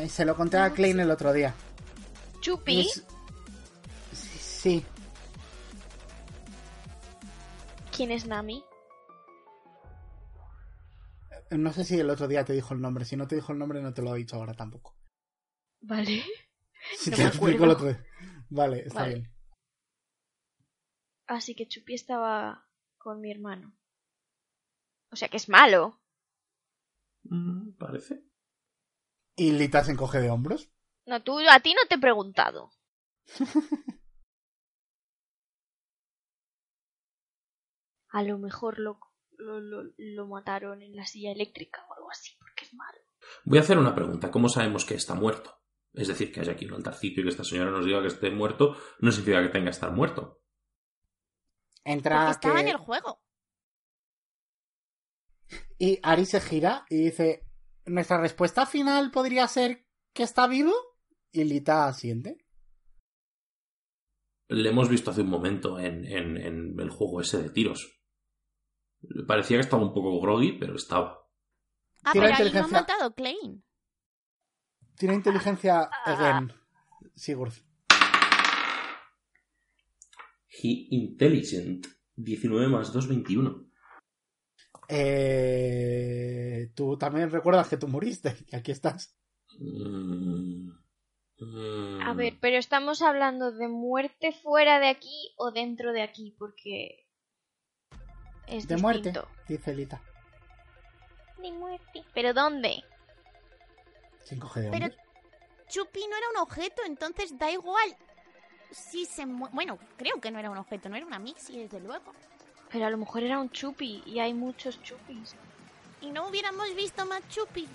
Se 0.08 0.24
lo 0.24 0.34
conté 0.36 0.56
a 0.58 0.70
Klein 0.70 1.00
el 1.00 1.10
otro 1.10 1.32
día. 1.32 1.54
Chupi, 2.40 2.80
es- 2.80 3.04
Sí, 4.12 4.38
sí. 4.38 4.84
¿quién 7.94 8.10
es 8.10 8.26
Nami? 8.26 8.64
No 11.50 11.72
sé 11.72 11.84
si 11.84 11.98
el 12.00 12.08
otro 12.08 12.26
día 12.28 12.44
te 12.44 12.54
dijo 12.54 12.72
el 12.72 12.80
nombre. 12.80 13.04
Si 13.04 13.16
no 13.16 13.26
te 13.28 13.34
dijo 13.34 13.52
el 13.52 13.58
nombre, 13.58 13.82
no 13.82 13.92
te 13.92 14.00
lo 14.00 14.14
he 14.14 14.18
dicho 14.18 14.36
ahora 14.36 14.54
tampoco. 14.54 14.96
Vale. 15.82 16.24
Si 16.96 17.10
No 17.10 17.16
te 17.16 17.22
me 17.22 17.28
lo 17.28 17.34
explico 17.34 17.64
el 17.64 17.70
otro 17.70 17.86
día. 17.88 18.04
Vale, 18.48 18.80
está 18.86 19.02
Vale. 19.02 19.14
bien. 19.14 19.31
Así 21.26 21.54
que 21.54 21.68
Chupi 21.68 21.94
estaba 21.94 22.68
con 22.98 23.20
mi 23.20 23.30
hermano. 23.30 23.76
O 25.10 25.16
sea 25.16 25.28
que 25.28 25.36
es 25.36 25.48
malo. 25.48 26.00
Mm, 27.24 27.72
parece. 27.72 28.24
Y 29.36 29.52
Lita 29.52 29.84
se 29.84 29.92
encoge 29.92 30.20
de 30.20 30.30
hombros. 30.30 30.70
No, 31.06 31.22
tú, 31.22 31.38
a 31.38 31.60
ti 31.60 31.74
no 31.74 31.80
te 31.88 31.96
he 31.96 31.98
preguntado. 31.98 32.70
A 38.08 38.22
lo 38.22 38.38
mejor 38.38 38.78
lo, 38.78 39.00
lo, 39.38 39.58
lo, 39.60 39.84
lo 39.96 40.26
mataron 40.26 40.82
en 40.82 40.94
la 40.94 41.06
silla 41.06 41.32
eléctrica 41.32 41.82
o 41.88 41.94
algo 41.94 42.10
así, 42.10 42.36
porque 42.38 42.66
es 42.66 42.74
malo. 42.74 42.98
Voy 43.44 43.56
a 43.56 43.62
hacer 43.62 43.78
una 43.78 43.94
pregunta. 43.94 44.30
¿Cómo 44.30 44.50
sabemos 44.50 44.84
que 44.84 44.94
está 44.94 45.14
muerto? 45.14 45.58
Es 45.94 46.08
decir, 46.08 46.30
que 46.30 46.40
haya 46.40 46.52
aquí 46.52 46.66
un 46.66 46.74
altarcito 46.74 47.20
y 47.20 47.24
que 47.24 47.30
esta 47.30 47.44
señora 47.44 47.70
nos 47.70 47.86
diga 47.86 48.02
que 48.02 48.08
esté 48.08 48.30
muerto, 48.30 48.76
no 49.00 49.10
significa 49.10 49.42
que 49.42 49.48
tenga 49.48 49.66
que 49.66 49.70
estar 49.70 49.92
muerto. 49.92 50.41
Entra 51.84 52.18
Porque 52.20 52.30
estaba 52.32 52.54
que- 52.56 52.60
en 52.62 52.68
el 52.68 52.76
juego. 52.76 53.20
Y 55.78 55.98
Ari 56.02 56.26
se 56.26 56.40
gira 56.40 56.86
y 56.88 56.96
dice, 57.04 57.44
¿nuestra 57.86 58.20
respuesta 58.20 58.66
final 58.66 59.10
podría 59.10 59.48
ser 59.48 59.86
que 60.14 60.22
está 60.22 60.46
vivo? 60.46 60.72
Y 61.32 61.44
Lita 61.44 61.86
asiente. 61.86 62.38
Le 64.48 64.68
hemos 64.68 64.88
visto 64.88 65.10
hace 65.10 65.22
un 65.22 65.30
momento 65.30 65.78
en, 65.78 66.04
en- 66.04 66.36
en 66.36 66.78
el 66.78 66.90
juego 66.90 67.20
ese 67.20 67.42
de 67.42 67.50
tiros. 67.50 67.98
Parecía 69.26 69.56
que 69.56 69.62
estaba 69.62 69.82
un 69.82 69.92
poco 69.94 70.20
groggy, 70.20 70.52
pero 70.58 70.76
estaba. 70.76 71.26
Ah, 72.04 72.12
Tira 72.12 72.12
pero 72.12 72.26
ahí 72.26 72.30
no 72.30 72.36
ha 72.36 72.46
inteligencia. 72.46 72.80
matado 72.80 73.14
Klein. 73.14 73.64
Tiene 74.96 75.14
inteligencia 75.14 75.90
again, 76.04 76.52
Sigurd. 77.16 77.54
He 80.52 80.88
intelligent. 80.90 81.86
19 82.16 82.68
más 82.68 82.92
2, 82.92 83.08
21. 83.08 83.66
Eh, 84.88 86.70
tú 86.74 86.98
también 86.98 87.30
recuerdas 87.30 87.68
que 87.68 87.78
tú 87.78 87.88
moriste 87.88 88.36
y 88.48 88.56
aquí 88.56 88.72
estás. 88.72 89.16
Mm, 89.58 90.70
mm. 91.38 92.02
A 92.02 92.12
ver, 92.14 92.36
pero 92.40 92.58
estamos 92.58 93.00
hablando 93.00 93.52
de 93.52 93.68
muerte 93.68 94.32
fuera 94.32 94.78
de 94.80 94.88
aquí 94.88 95.32
o 95.36 95.50
dentro 95.50 95.92
de 95.92 96.02
aquí, 96.02 96.34
porque 96.38 97.06
es 98.46 98.68
De 98.68 98.76
muerte, 98.76 99.12
dice 99.48 99.74
Lita. 99.74 100.02
De 101.40 101.50
muerte. 101.52 102.04
¿Pero 102.12 102.34
dónde? 102.34 102.84
¿Quién 104.28 104.40
coge 104.40 104.60
de 104.60 104.70
Pero? 104.70 104.88
Chupi 105.68 106.00
no 106.00 106.16
era 106.16 106.28
un 106.34 106.36
objeto, 106.42 106.82
entonces 106.86 107.38
da 107.38 107.50
igual. 107.50 107.96
Si 108.72 109.04
se 109.06 109.24
Bueno, 109.26 109.78
creo 109.96 110.20
que 110.20 110.30
no 110.30 110.38
era 110.38 110.50
un 110.50 110.58
objeto, 110.58 110.88
no 110.88 110.96
era 110.96 111.06
una 111.06 111.18
mixi, 111.18 111.58
desde 111.58 111.80
luego. 111.80 112.12
Pero 112.70 112.86
a 112.86 112.90
lo 112.90 112.96
mejor 112.98 113.22
era 113.22 113.38
un 113.38 113.50
chupi 113.50 114.02
y 114.06 114.18
hay 114.18 114.32
muchos 114.34 114.82
chupis. 114.82 115.34
Y 116.00 116.10
no 116.10 116.26
hubiéramos 116.26 116.74
visto 116.74 117.04
más 117.06 117.20
chupis. 117.28 117.68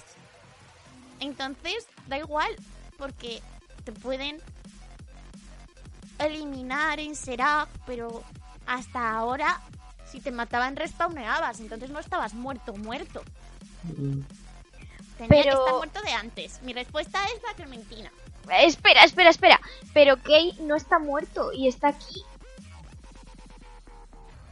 Entonces, 1.20 1.88
da 2.08 2.18
igual, 2.18 2.56
porque 2.98 3.42
te 3.84 3.92
pueden 3.92 4.42
eliminar 6.20 7.00
en 7.00 7.16
Seraph, 7.16 7.70
pero 7.86 8.24
hasta 8.66 9.12
ahora, 9.12 9.62
si 10.12 10.20
te 10.20 10.32
mataban, 10.32 10.76
respawneabas, 10.76 11.60
entonces 11.60 11.90
no 11.90 12.00
estabas 12.00 12.34
muerto, 12.34 12.74
muerto. 12.76 13.22
Mm. 13.84 14.22
Tenía 15.18 15.30
Pero- 15.30 15.44
que 15.44 15.50
estar 15.50 15.74
muerto 15.76 16.02
de 16.02 16.12
antes. 16.12 16.62
Mi 16.64 16.74
respuesta 16.74 17.24
es 17.36 17.42
la 17.44 17.54
Clementina. 17.56 18.12
Espera, 18.50 19.04
espera, 19.04 19.30
espera. 19.30 19.62
Pero 19.94 20.22
Kay 20.22 20.58
no 20.62 20.76
está 20.76 21.00
muerto 21.00 21.52
y 21.54 21.68
está 21.68 21.90
aquí. 21.90 22.24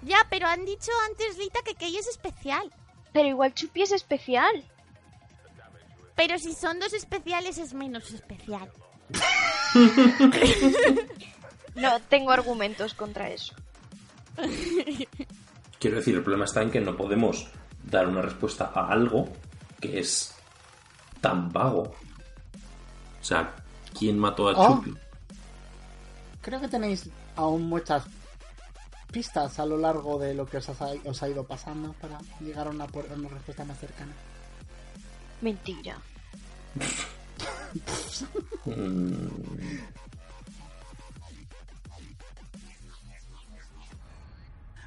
Ya, 0.02 0.18
pero 0.30 0.48
han 0.48 0.66
dicho 0.66 0.92
antes, 1.10 1.38
Lita, 1.38 1.60
que 1.64 1.76
Kay 1.76 1.98
es 1.98 2.08
especial. 2.08 2.72
Pero 3.14 3.28
igual 3.28 3.54
Chupi 3.54 3.82
es 3.82 3.92
especial. 3.92 4.64
Pero 6.16 6.38
si 6.38 6.54
son 6.54 6.80
dos 6.80 6.94
especiales 6.94 7.58
es 7.58 7.74
menos 7.74 8.12
especial. 8.12 8.72
No 11.76 12.00
tengo 12.00 12.32
argumentos 12.32 12.94
contra 12.94 13.30
eso. 13.30 13.54
Quiero 15.80 15.98
decir, 15.98 16.16
el 16.16 16.24
problema 16.24 16.46
está 16.46 16.62
en 16.62 16.72
que 16.72 16.80
no 16.80 16.96
podemos 16.96 17.48
dar 17.84 18.08
una 18.08 18.22
respuesta 18.22 18.72
a 18.74 18.90
algo 18.90 19.28
que 19.82 20.00
es 20.00 20.34
tan 21.22 21.52
vago. 21.52 21.82
O 21.82 23.24
sea, 23.24 23.54
¿quién 23.98 24.20
mató 24.20 24.50
a 24.50 24.54
Oh. 24.56 24.76
Chupi? 24.76 24.94
Creo 26.42 26.62
que 26.62 26.68
tenéis 26.68 27.10
aún 27.36 27.68
muchas 27.68 28.04
pistas 29.12 29.60
a 29.60 29.66
lo 29.66 29.78
largo 29.78 30.20
de 30.20 30.34
lo 30.34 30.46
que 30.46 30.58
os 30.58 30.70
ha, 30.70 30.74
os 31.06 31.24
ha 31.24 31.30
ido 31.30 31.44
pasando 31.46 31.94
para 31.94 32.20
llegar 32.40 32.68
a 32.68 32.70
una, 32.70 32.84
a 32.84 33.14
una 33.16 33.30
respuesta 33.30 33.66
más 33.66 33.80
cercana. 33.80 34.12
Mentira. 35.42 35.98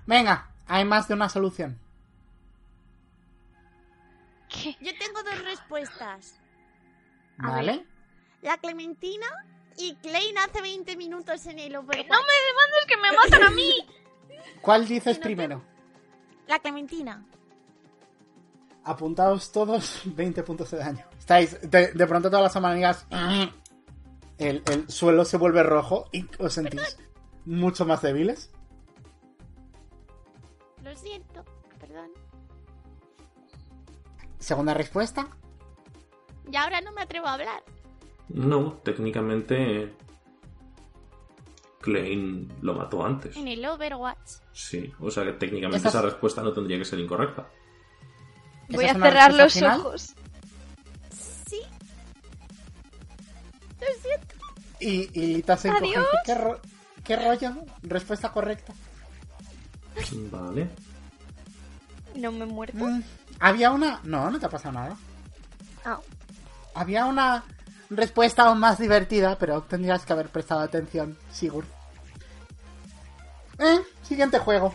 Venga, 0.07 0.49
hay 0.67 0.85
más 0.85 1.07
de 1.09 1.15
una 1.15 1.29
solución. 1.29 1.79
¿Qué? 4.49 4.77
Yo 4.81 4.91
tengo 4.99 5.23
dos 5.23 5.45
respuestas. 5.45 6.39
A 7.39 7.51
¿Vale? 7.51 7.85
La 8.43 8.57
Clementina 8.59 9.27
y 9.77 9.95
Klein 9.97 10.39
hace 10.39 10.61
20 10.63 10.97
minutos 10.97 11.45
en 11.47 11.59
el 11.59 11.71
¡Que 11.71 11.79
Overwatch. 11.79 12.09
no 12.09 12.19
me 12.23 12.35
demandes 12.49 12.87
que 12.87 12.97
me 12.97 13.13
matan 13.13 13.43
a 13.43 13.51
mí! 13.51 13.73
¿Cuál 14.63 14.87
dices 14.89 15.19
no 15.19 15.23
primero? 15.23 15.63
La 16.47 16.59
Clementina. 16.59 17.25
Apuntaos 18.85 19.53
todos 19.53 20.03
20 20.05 20.43
puntos 20.43 20.71
de 20.71 20.79
daño. 20.79 21.05
Estáis, 21.19 21.61
de, 21.71 21.93
de 21.93 22.07
pronto 22.07 22.31
todas 22.31 22.55
las 22.55 22.57
amigas. 22.65 23.07
El, 24.39 24.63
el 24.67 24.89
suelo 24.89 25.25
se 25.25 25.37
vuelve 25.37 25.65
rojo 25.65 26.09
y 26.13 26.25
os 26.39 26.53
sentís 26.55 26.97
mucho 27.45 27.85
más 27.85 28.03
débiles. 28.03 28.53
Lo 30.85 30.95
siento, 30.95 31.45
perdón. 31.81 32.09
Segunda 34.39 34.75
respuesta. 34.75 35.27
Y 36.49 36.55
ahora 36.55 36.81
no 36.83 36.93
me 36.93 37.03
atrevo 37.03 37.27
a 37.27 37.33
hablar. 37.33 37.65
No, 38.31 38.75
técnicamente. 38.85 39.95
Klein 41.81 42.53
lo 42.61 42.75
mató 42.75 43.05
antes. 43.05 43.37
En 43.37 43.49
el 43.49 43.65
Overwatch. 43.65 44.31
Sí, 44.53 44.93
o 45.01 45.11
sea 45.11 45.25
que 45.25 45.33
técnicamente 45.35 45.79
Esa 45.79 45.89
es- 45.89 45.95
esa 45.95 46.03
respuesta 46.05 46.43
no 46.43 46.53
tendría 46.53 46.77
que 46.79 46.85
ser 46.85 46.99
incorrecta. 46.99 47.49
Voy 48.69 48.85
¿Esa 48.85 48.99
a 48.99 49.01
cerrar 49.01 49.33
los 49.35 49.55
final? 49.55 49.81
ojos. 49.81 50.15
Sí. 51.47 51.61
Lo 53.81 53.87
siento. 54.03 54.35
Y, 54.81 55.11
y 55.21 55.35
encoge. 55.37 55.71
Adiós. 55.71 56.07
¿Qué, 56.25 56.35
ro- 56.35 56.61
¿Qué 57.05 57.17
rollo? 57.17 57.53
Respuesta 57.83 58.33
correcta. 58.33 58.75
Vale. 60.31 60.69
No 62.17 62.33
me 62.33 62.45
he 62.45 62.47
muerto. 62.49 62.77
Mm, 62.77 63.03
Había 63.41 63.71
una. 63.71 64.01
No, 64.05 64.31
no 64.31 64.39
te 64.39 64.47
ha 64.47 64.51
pasado 64.51 64.73
nada. 64.73 64.97
Ah, 65.85 66.01
Había 66.75 67.07
una 67.07 67.45
respuesta 67.91 68.45
aún 68.45 68.59
más 68.59 68.79
divertida, 68.79 69.37
pero 69.39 69.63
tendrías 69.63 70.05
que 70.05 70.13
haber 70.13 70.29
prestado 70.29 70.61
atención, 70.61 71.17
Sigurd. 71.33 71.67
Eh, 73.59 73.81
siguiente 74.03 74.39
juego. 74.39 74.75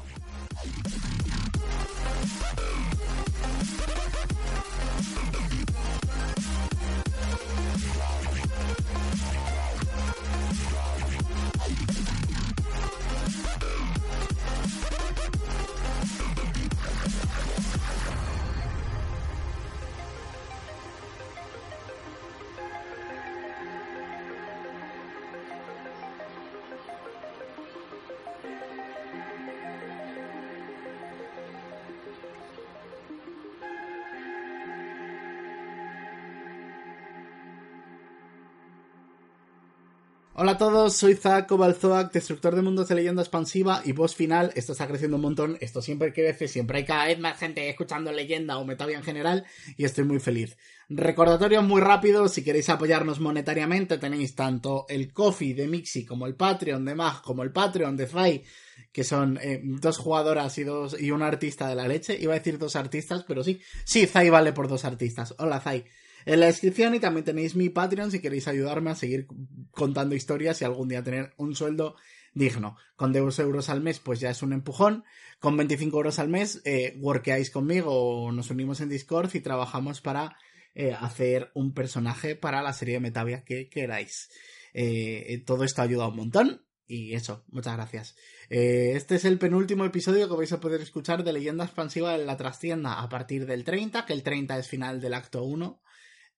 Hola 40.53 40.67
a 40.67 40.69
todos, 40.69 40.95
soy 40.95 41.15
Zack 41.15 41.47
Cobalzoac, 41.47 42.13
destructor 42.13 42.55
de 42.55 42.61
mundos 42.61 42.87
de 42.87 42.93
leyenda 42.93 43.23
expansiva 43.23 43.81
y 43.85 43.91
voz 43.91 44.13
final. 44.13 44.51
Esto 44.55 44.73
está 44.73 44.85
creciendo 44.85 45.17
un 45.17 45.23
montón, 45.23 45.57
esto 45.61 45.81
siempre 45.81 46.13
crece, 46.13 46.47
siempre 46.47 46.77
hay 46.77 46.85
cada 46.85 47.07
vez 47.07 47.17
más 47.17 47.39
gente 47.39 47.67
escuchando 47.67 48.11
leyenda 48.11 48.59
o 48.59 48.63
metavia 48.63 48.97
en 48.97 49.03
general 49.03 49.45
y 49.77 49.85
estoy 49.85 50.03
muy 50.03 50.19
feliz. 50.19 50.55
Recordatorio 50.89 51.63
muy 51.63 51.81
rápido, 51.81 52.27
si 52.27 52.43
queréis 52.43 52.69
apoyarnos 52.69 53.19
monetariamente 53.19 53.97
tenéis 53.97 54.35
tanto 54.35 54.85
el 54.89 55.11
Coffee 55.11 55.55
de 55.55 55.67
Mixi 55.67 56.05
como 56.05 56.27
el 56.27 56.35
Patreon 56.35 56.85
de 56.85 56.93
Mag 56.93 57.23
como 57.23 57.41
el 57.41 57.51
Patreon 57.51 57.97
de 57.97 58.05
Zai, 58.05 58.43
que 58.91 59.03
son 59.03 59.39
eh, 59.41 59.59
dos 59.63 59.97
jugadoras 59.97 60.55
y, 60.59 60.65
dos, 60.65 61.01
y 61.01 61.09
un 61.09 61.23
artista 61.23 61.67
de 61.67 61.73
la 61.73 61.87
leche. 61.87 62.15
Iba 62.21 62.35
a 62.35 62.37
decir 62.37 62.59
dos 62.59 62.75
artistas, 62.75 63.25
pero 63.27 63.43
sí, 63.43 63.59
sí, 63.85 64.05
Zai 64.05 64.29
vale 64.29 64.53
por 64.53 64.67
dos 64.67 64.85
artistas. 64.85 65.33
Hola 65.39 65.59
Zai. 65.59 65.83
En 66.25 66.39
la 66.39 66.47
descripción 66.47 66.95
y 66.95 66.99
también 66.99 67.25
tenéis 67.25 67.55
mi 67.55 67.69
Patreon 67.69 68.11
si 68.11 68.19
queréis 68.19 68.47
ayudarme 68.47 68.91
a 68.91 68.95
seguir 68.95 69.27
contando 69.71 70.15
historias 70.15 70.61
y 70.61 70.65
algún 70.65 70.89
día 70.89 71.03
tener 71.03 71.33
un 71.37 71.55
sueldo 71.55 71.95
digno. 72.33 72.77
Con 72.95 73.13
2 73.13 73.39
euros 73.39 73.69
al 73.69 73.81
mes 73.81 73.99
pues 73.99 74.19
ya 74.19 74.29
es 74.29 74.41
un 74.41 74.53
empujón. 74.53 75.03
Con 75.39 75.57
25 75.57 75.97
euros 75.97 76.19
al 76.19 76.29
mes 76.29 76.61
eh, 76.65 76.95
workeáis 76.99 77.49
conmigo 77.49 77.91
o 77.91 78.31
nos 78.31 78.49
unimos 78.49 78.81
en 78.81 78.89
Discord 78.89 79.33
y 79.33 79.41
trabajamos 79.41 80.01
para 80.01 80.37
eh, 80.75 80.93
hacer 80.93 81.51
un 81.53 81.73
personaje 81.73 82.35
para 82.35 82.61
la 82.61 82.73
serie 82.73 82.95
de 82.95 83.01
Metavia 83.01 83.43
que 83.43 83.69
queráis. 83.69 84.29
Eh, 84.73 85.43
todo 85.45 85.63
esto 85.63 85.81
ayuda 85.81 86.07
un 86.07 86.15
montón. 86.15 86.61
Y 86.85 87.13
eso, 87.13 87.45
muchas 87.47 87.75
gracias. 87.75 88.15
Eh, 88.49 88.93
este 88.95 89.15
es 89.15 89.25
el 89.25 89.39
penúltimo 89.39 89.85
episodio 89.85 90.27
que 90.27 90.35
vais 90.35 90.51
a 90.51 90.59
poder 90.59 90.81
escuchar 90.81 91.23
de 91.23 91.33
Leyenda 91.33 91.63
Expansiva 91.63 92.15
en 92.15 92.27
la 92.27 92.37
trastienda 92.37 93.01
a 93.01 93.09
partir 93.09 93.45
del 93.45 93.63
30, 93.63 94.05
que 94.05 94.13
el 94.13 94.21
30 94.21 94.59
es 94.59 94.67
final 94.67 94.99
del 94.99 95.13
acto 95.13 95.43
1 95.43 95.81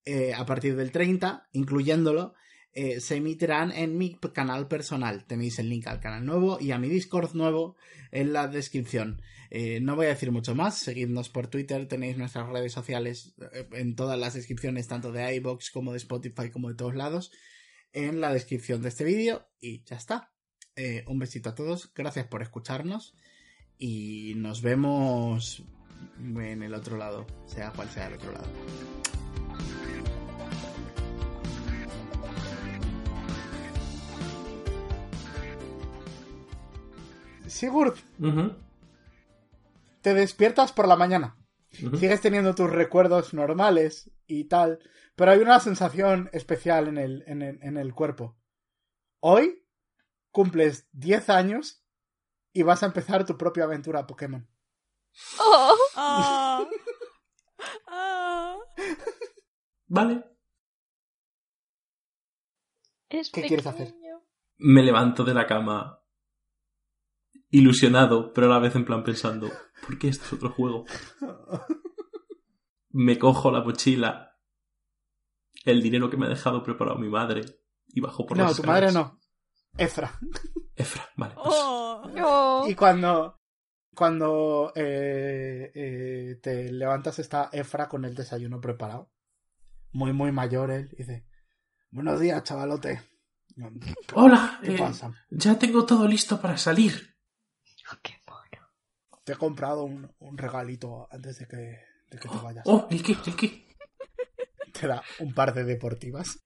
eh, 0.06 0.34
a 0.36 0.46
partir 0.46 0.76
del 0.76 0.92
30, 0.92 1.50
incluyéndolo, 1.54 2.36
eh, 2.74 3.00
se 3.00 3.16
emitirán 3.16 3.72
en 3.72 3.98
mi 3.98 4.16
canal 4.34 4.68
personal. 4.68 5.26
Tenéis 5.26 5.58
el 5.58 5.70
link 5.70 5.88
al 5.88 6.00
canal 6.00 6.26
nuevo 6.26 6.60
y 6.62 6.72
a 6.72 6.78
mi 6.78 6.90
Discord 6.90 7.34
nuevo 7.34 7.76
en 8.12 8.32
la 8.32 8.48
descripción. 8.48 9.22
Eh, 9.50 9.80
no 9.82 9.96
voy 9.96 10.06
a 10.06 10.10
decir 10.10 10.32
mucho 10.32 10.54
más, 10.54 10.78
seguidnos 10.78 11.30
por 11.30 11.48
Twitter, 11.48 11.88
tenéis 11.88 12.18
nuestras 12.18 12.48
redes 12.50 12.74
sociales 12.74 13.34
en 13.72 13.96
todas 13.96 14.20
las 14.20 14.34
descripciones, 14.34 14.88
tanto 14.88 15.12
de 15.12 15.36
iBox 15.36 15.72
como 15.72 15.92
de 15.92 15.98
Spotify, 15.98 16.52
como 16.52 16.70
de 16.70 16.76
todos 16.76 16.96
lados, 16.96 17.32
en 17.94 18.22
la 18.22 18.32
descripción 18.32 18.82
de 18.82 18.90
este 18.90 19.06
vídeo 19.06 19.48
y 19.60 19.84
ya 19.86 19.96
está. 19.96 20.34
Un 21.08 21.20
besito 21.20 21.50
a 21.50 21.56
todos, 21.56 21.94
gracias 21.96 22.28
por 22.28 22.42
escucharnos 22.42 23.16
y 23.78 24.34
nos 24.36 24.62
vemos 24.62 25.64
en 26.20 26.64
el 26.64 26.74
otro 26.74 26.98
lado, 26.98 27.26
sea 27.46 27.72
cual 27.72 27.90
sea 27.90 28.08
el 28.08 28.16
otro 28.16 28.34
lado. 28.34 28.48
Sigurd, 37.56 37.96
te 40.02 40.14
despiertas 40.14 40.74
por 40.74 40.90
la 40.90 40.98
mañana. 40.98 41.38
Sigues 41.70 42.20
teniendo 42.20 42.54
tus 42.54 42.70
recuerdos 42.70 43.34
normales 43.34 44.12
y 44.28 44.50
tal, 44.50 44.80
pero 45.16 45.32
hay 45.32 45.40
una 45.40 45.62
sensación 45.62 46.30
especial 46.34 46.90
en 46.90 46.98
el, 46.98 47.24
en 47.28 47.42
el, 47.42 47.60
en 47.64 47.78
el 47.78 47.94
cuerpo. 47.94 48.36
Hoy 49.22 49.66
cumples 50.32 50.90
10 50.92 51.30
años 51.30 51.82
y 52.52 52.64
vas 52.64 52.84
a 52.84 52.88
empezar 52.88 53.26
tu 53.26 53.38
propia 53.38 53.64
aventura 53.64 54.06
Pokémon. 54.06 54.46
Oh, 55.40 55.76
Ah. 55.96 56.66
Ah. 57.88 58.58
Vale. 59.88 60.26
es 63.10 63.30
¿Qué 63.32 63.44
quieres 63.44 63.66
hacer? 63.66 63.96
Me 64.58 64.84
levanto 64.84 65.24
de 65.24 65.34
la 65.34 65.48
cama 65.48 66.05
ilusionado, 67.58 68.34
pero 68.34 68.48
a 68.48 68.50
la 68.50 68.60
vez 68.60 68.76
en 68.76 68.86
plan 68.86 69.04
pensando, 69.04 69.50
¿por 69.86 69.98
qué 69.98 70.10
esto 70.10 70.26
es 70.26 70.34
otro 70.34 70.52
juego? 70.52 70.86
Me 72.90 73.18
cojo 73.18 73.52
la 73.52 73.62
mochila, 73.64 74.38
el 75.64 75.82
dinero 75.82 76.10
que 76.10 76.18
me 76.18 76.26
ha 76.26 76.30
dejado 76.30 76.64
preparado 76.64 76.98
mi 76.98 77.10
madre 77.10 77.44
y 77.88 78.02
bajo 78.02 78.26
por 78.26 78.38
no, 78.38 78.44
las 78.44 78.58
tu 78.58 78.64
madre 78.64 78.92
no. 78.92 79.20
Efra. 79.78 80.12
Efra, 80.76 81.10
vale. 81.18 81.34
pues, 81.36 81.48
Oh. 81.48 82.10
Oh. 82.24 82.66
Y 82.68 82.76
cuando, 82.76 83.42
cuando 83.94 84.72
eh, 84.76 85.72
eh, 85.74 86.40
te 86.42 86.72
levantas 86.72 87.20
está 87.20 87.50
Efra 87.52 87.88
con 87.88 88.06
el 88.06 88.16
desayuno 88.16 88.62
preparado. 88.62 89.12
Muy, 89.92 90.14
muy 90.14 90.32
mayor 90.32 90.72
él. 90.72 90.90
y 90.94 90.98
Dice, 90.98 91.26
buenos 91.90 92.20
días, 92.20 92.44
chavalote. 92.44 93.02
Hola, 94.14 94.60
¿Qué 94.62 94.76
eh, 94.76 94.78
pasa? 94.78 95.14
ya 95.30 95.58
tengo 95.58 95.86
todo 95.86 96.08
listo 96.08 96.40
para 96.42 96.58
salir. 96.58 97.15
Oh. 99.26 99.28
Te 99.28 99.34
he 99.34 99.36
comprado 99.38 99.84
un, 99.84 100.12
un 100.20 100.38
regalito 100.38 101.08
antes 101.12 101.40
de 101.40 101.48
que, 101.48 101.56
de 101.58 102.20
que 102.20 102.30
te 102.30 102.38
vayas. 102.44 102.64
Oh, 102.68 102.88
¿el 102.92 103.02
qué? 103.02 103.18
¿El 103.26 103.36
qué? 103.36 103.68
Te 104.72 104.88
da 104.88 105.02
un 105.20 105.34
par 105.34 105.54
de 105.54 105.64
deportivas. 105.64 106.40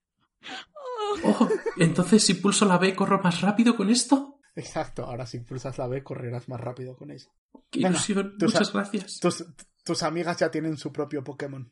Oh, 1.24 1.48
entonces 1.76 2.24
si 2.24 2.34
pulso 2.34 2.64
la 2.64 2.78
B 2.78 2.94
corro 2.94 3.20
más 3.22 3.40
rápido 3.42 3.76
con 3.76 3.90
esto. 3.90 4.38
Exacto, 4.54 5.04
ahora 5.04 5.26
si 5.26 5.40
pulsas 5.40 5.76
la 5.78 5.86
B 5.88 6.02
correrás 6.02 6.48
más 6.48 6.60
rápido 6.60 6.96
con 6.96 7.10
eso. 7.10 7.30
Qué 7.70 7.80
Venga, 7.80 7.90
ilusión, 7.90 8.36
muchas 8.40 8.72
gracias. 8.72 9.18
Tus, 9.20 9.44
tus 9.84 10.02
amigas 10.02 10.38
ya 10.38 10.50
tienen 10.50 10.76
su 10.78 10.90
propio 10.92 11.22
Pokémon. 11.22 11.70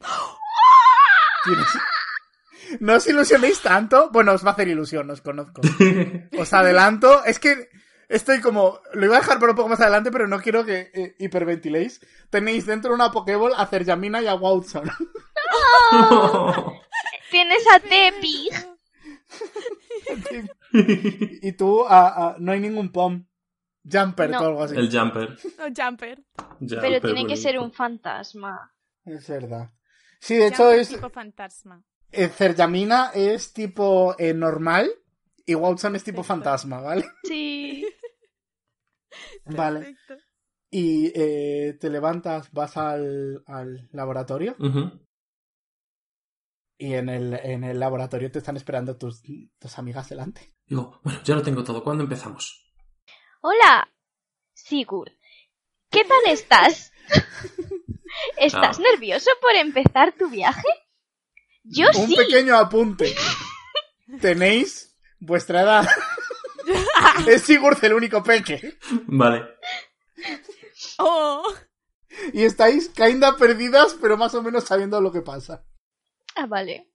Tienes- 1.44 2.80
No 2.80 2.94
os 2.94 3.06
ilusionéis 3.06 3.60
tanto. 3.62 4.10
Bueno, 4.10 4.32
os 4.32 4.44
va 4.44 4.50
a 4.50 4.52
hacer 4.54 4.68
ilusión, 4.68 5.08
os 5.10 5.20
conozco. 5.20 5.60
Os 6.38 6.52
adelanto. 6.52 7.22
Es 7.24 7.38
que 7.38 7.68
estoy 8.08 8.40
como. 8.40 8.80
Lo 8.94 9.06
iba 9.06 9.16
a 9.16 9.20
dejar 9.20 9.38
para 9.38 9.52
un 9.52 9.56
poco 9.56 9.68
más 9.68 9.80
adelante, 9.80 10.10
pero 10.10 10.26
no 10.28 10.40
quiero 10.40 10.64
que 10.64 10.90
eh, 10.94 11.14
hiperventiléis. 11.18 12.00
Tenéis 12.30 12.66
dentro 12.66 12.90
de 12.90 12.94
una 12.96 13.10
Pokéball 13.12 13.52
a 13.56 13.66
Cerjamina 13.66 14.20
y 14.22 14.26
a 14.26 14.34
Watson. 14.34 14.90
Tienes 17.30 17.64
a 17.74 17.80
Tepi. 17.80 18.48
y 21.42 21.52
tú, 21.52 21.84
a- 21.86 22.30
a- 22.30 22.36
no 22.38 22.52
hay 22.52 22.60
ningún 22.60 22.90
POM. 22.92 23.26
Jumper 23.90 24.30
No. 24.30 24.40
o 24.40 24.44
algo 24.46 24.62
así. 24.64 24.76
El 24.76 24.90
jumper. 24.90 25.36
No, 25.58 25.66
Jumper. 25.76 26.20
Pero 26.58 27.00
tiene 27.00 27.24
que 27.26 27.36
ser 27.36 27.58
un 27.58 27.72
fantasma. 27.72 28.72
Es 29.04 29.28
verdad. 29.28 29.70
Sí, 30.18 30.34
de 30.36 30.48
hecho 30.48 30.72
es. 30.72 30.88
tipo 30.88 31.08
fantasma. 31.10 31.84
eh, 32.10 32.28
Cerjamina 32.28 33.12
es 33.14 33.52
tipo 33.52 34.16
eh, 34.18 34.34
normal 34.34 34.90
y 35.46 35.54
Watson 35.54 35.96
es 35.96 36.04
tipo 36.04 36.22
fantasma, 36.22 36.80
¿vale? 36.80 37.04
Sí. 37.24 37.86
Vale. 39.46 39.80
Perfecto. 39.80 40.16
Y 40.70 41.12
eh, 41.14 41.78
te 41.80 41.88
levantas, 41.88 42.50
vas 42.52 42.76
al, 42.76 43.42
al 43.46 43.88
laboratorio 43.92 44.56
y 46.78 46.92
en 46.94 47.08
el, 47.08 47.32
en 47.34 47.64
el 47.64 47.78
laboratorio 47.80 48.30
te 48.30 48.40
están 48.40 48.56
esperando 48.56 48.98
tus, 48.98 49.22
tus 49.58 49.78
amigas 49.78 50.08
delante. 50.08 50.54
Digo, 50.66 51.00
bueno, 51.04 51.20
ya 51.24 51.34
lo 51.36 51.42
tengo 51.42 51.64
todo. 51.64 51.82
¿Cuándo 51.82 52.02
empezamos? 52.02 52.68
Hola, 53.40 53.88
Sigurd. 54.54 55.12
¿Qué 55.90 56.04
tal 56.04 56.32
estás? 56.32 56.92
¿Estás 58.36 58.78
Ah. 58.78 58.82
nervioso 58.92 59.30
por 59.40 59.54
empezar 59.54 60.12
tu 60.18 60.28
viaje? 60.28 60.68
Yo 61.62 61.86
Un 61.96 62.08
sí. 62.08 62.16
pequeño 62.16 62.56
apunte. 62.56 63.14
Tenéis 64.20 64.95
vuestra 65.26 65.62
edad. 65.62 65.86
es 67.28 67.42
Sigurd 67.42 67.82
el 67.84 67.94
único 67.94 68.22
peque. 68.22 68.78
Vale. 69.06 69.44
Oh. 70.98 71.42
Y 72.32 72.44
estáis 72.44 72.88
cainda 72.88 73.36
perdidas, 73.36 73.96
pero 74.00 74.16
más 74.16 74.34
o 74.34 74.42
menos 74.42 74.64
sabiendo 74.64 75.00
lo 75.00 75.12
que 75.12 75.20
pasa. 75.20 75.64
Ah, 76.34 76.46
vale. 76.46 76.90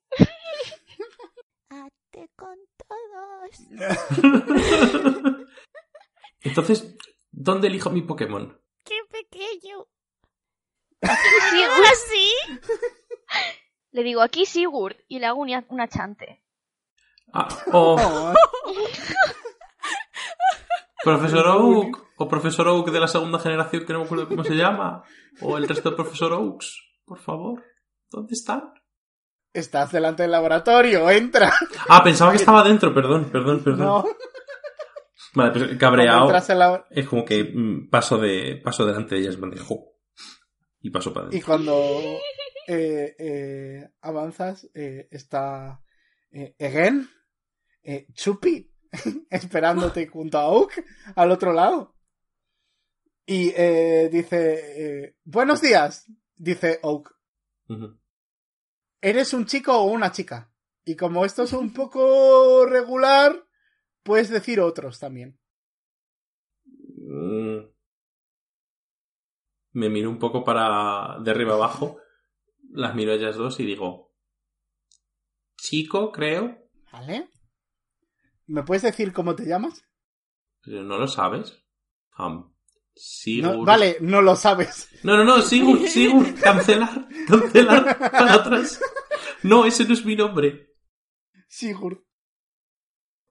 Ate 1.69 2.29
con 2.35 2.57
todos. 2.77 3.59
Entonces, 6.41 6.95
¿dónde 7.31 7.67
elijo 7.67 7.89
mi 7.91 8.01
Pokémon? 8.01 8.59
¡Qué 8.83 8.99
pequeño! 9.09 9.87
Sigurd. 11.01 11.85
¿Así? 11.91 12.33
Le 13.91 14.03
digo 14.03 14.21
aquí 14.21 14.45
Sigurd 14.45 14.95
y 15.07 15.19
le 15.19 15.27
hago 15.27 15.41
una, 15.41 15.65
una 15.69 15.87
chante. 15.87 16.40
Ah, 17.33 17.47
o 17.73 17.95
Oh, 21.03 21.03
Profesor 21.03 21.47
Oak, 21.47 21.97
o 22.17 22.27
Profesor 22.27 22.67
Oak 22.67 22.91
de 22.91 22.99
la 22.99 23.07
segunda 23.07 23.39
generación 23.39 23.85
que 23.85 23.93
no 23.93 23.99
me 23.99 24.05
acuerdo 24.05 24.27
cómo 24.27 24.43
se 24.43 24.53
llama, 24.55 25.03
o 25.41 25.57
el 25.57 25.67
resto 25.67 25.89
de 25.89 25.95
Profesor 25.95 26.33
Oaks, 26.33 26.77
por 27.05 27.17
favor, 27.19 27.63
¿dónde 28.09 28.33
están? 28.33 28.73
estás 29.53 29.91
delante 29.91 30.21
del 30.23 30.31
laboratorio, 30.31 31.09
entra. 31.09 31.51
Ah, 31.89 32.01
pensaba 32.03 32.31
que 32.31 32.37
estaba 32.37 32.63
dentro, 32.63 32.93
perdón, 32.93 33.29
perdón, 33.31 33.61
perdón. 33.63 33.85
No, 33.85 34.05
Vale, 35.33 35.51
pues 35.51 35.77
cabreado 35.77 36.31
la- 36.31 36.85
es 36.89 37.07
como 37.07 37.25
que 37.25 37.43
mm, 37.53 37.89
paso 37.89 38.17
de 38.17 38.61
paso 38.63 38.85
delante 38.85 39.15
de 39.15 39.21
ellas, 39.21 39.37
me 39.37 39.49
dijo 39.49 39.93
y 40.81 40.89
paso 40.89 41.13
para 41.13 41.25
Y 41.25 41.29
adentro. 41.29 41.47
cuando 41.47 41.73
eh, 42.67 43.15
eh, 43.19 43.89
avanzas, 44.01 44.69
eh, 44.73 45.07
está 45.11 45.81
eh, 46.31 46.55
Egen, 46.57 47.09
eh, 47.83 48.07
Chupi, 48.13 48.69
esperándote 49.29 50.07
junto 50.07 50.37
a 50.37 50.47
Oak 50.47 50.83
al 51.15 51.31
otro 51.31 51.53
lado. 51.53 51.95
Y 53.25 53.53
eh, 53.55 54.09
dice, 54.11 55.05
eh, 55.05 55.15
buenos 55.23 55.61
días, 55.61 56.11
dice 56.35 56.79
Oak. 56.83 57.15
¿Eres 58.99 59.33
un 59.33 59.45
chico 59.45 59.77
o 59.77 59.85
una 59.85 60.11
chica? 60.11 60.51
Y 60.83 60.95
como 60.95 61.23
esto 61.23 61.43
es 61.43 61.53
un 61.53 61.73
poco 61.73 62.65
regular, 62.65 63.45
puedes 64.03 64.29
decir 64.29 64.59
otros 64.59 64.99
también. 64.99 65.39
Mm. 66.65 67.71
Me 69.73 69.89
miro 69.89 70.09
un 70.09 70.19
poco 70.19 70.43
para 70.43 71.17
de 71.23 71.31
arriba 71.31 71.53
abajo, 71.53 71.97
las 72.71 72.93
miro 72.93 73.13
a 73.13 73.15
ellas 73.15 73.37
dos 73.37 73.57
y 73.61 73.65
digo, 73.65 74.13
chico, 75.55 76.11
creo, 76.11 76.61
¿Vale? 76.91 77.29
¿Me 78.51 78.63
puedes 78.63 78.83
decir 78.83 79.13
cómo 79.13 79.33
te 79.35 79.45
llamas? 79.45 79.85
pero 80.63 80.83
no 80.83 80.97
lo 80.97 81.07
sabes. 81.07 81.57
Am, 82.13 82.53
Sigurd. 82.93 83.59
No, 83.59 83.65
vale, 83.65 83.97
no 84.01 84.21
lo 84.21 84.35
sabes. 84.35 84.89
No, 85.03 85.15
no, 85.17 85.23
no, 85.23 85.41
Sigurd, 85.41 85.87
Sigurd, 85.87 86.39
cancelar, 86.39 87.07
cancelar, 87.27 87.97
para 87.97 88.33
atrás. 88.33 88.79
No, 89.43 89.65
ese 89.65 89.85
no 89.85 89.93
es 89.93 90.05
mi 90.05 90.15
nombre. 90.15 90.75
Sigurd. 91.47 91.99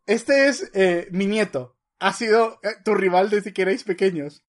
Este 0.06 0.48
es 0.48 0.70
eh, 0.74 1.06
mi 1.12 1.26
nieto. 1.26 1.76
Ha 2.00 2.12
sido 2.14 2.58
eh, 2.62 2.70
tu 2.84 2.94
rival 2.94 3.28
desde 3.30 3.52
que 3.52 3.62
erais 3.62 3.84
pequeños. 3.84 4.42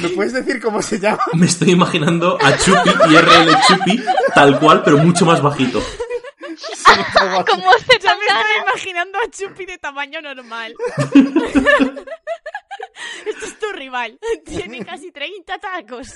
¿Me 0.00 0.08
puedes 0.08 0.32
decir 0.32 0.60
cómo 0.60 0.82
se 0.82 0.98
llama? 0.98 1.22
Me 1.34 1.46
estoy 1.46 1.70
imaginando 1.72 2.38
a 2.42 2.56
Chupi, 2.56 2.90
IRL 3.08 3.54
Chupi, 3.68 4.02
tal 4.34 4.58
cual, 4.58 4.82
pero 4.82 4.96
mucho 4.98 5.24
más 5.26 5.40
bajito. 5.40 5.80
Ah, 6.86 7.44
Como 7.50 7.72
se 7.78 7.98
Yo 7.98 8.16
me 8.18 8.26
estoy 8.26 8.62
imaginando 8.62 9.18
a 9.18 9.30
Chupi 9.30 9.66
de 9.66 9.78
tamaño 9.78 10.20
normal. 10.20 10.74
Este 13.26 13.46
es 13.46 13.58
tu 13.58 13.66
rival. 13.72 14.18
Tiene 14.44 14.84
casi 14.84 15.10
30 15.12 15.58
tacos. 15.58 16.14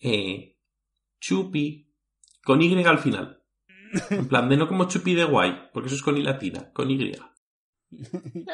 Eh, 0.00 0.56
Chupi, 1.20 1.90
con 2.42 2.60
Y 2.62 2.84
al 2.84 2.98
final. 2.98 3.42
En 4.10 4.28
plan, 4.28 4.48
de 4.48 4.56
no 4.56 4.68
como 4.68 4.88
Chupi 4.88 5.14
de 5.14 5.24
guay, 5.24 5.70
porque 5.72 5.86
eso 5.86 5.96
es 5.96 6.02
con 6.02 6.16
I 6.16 6.22
latina, 6.22 6.72
con 6.72 6.90
Y. 6.90 7.12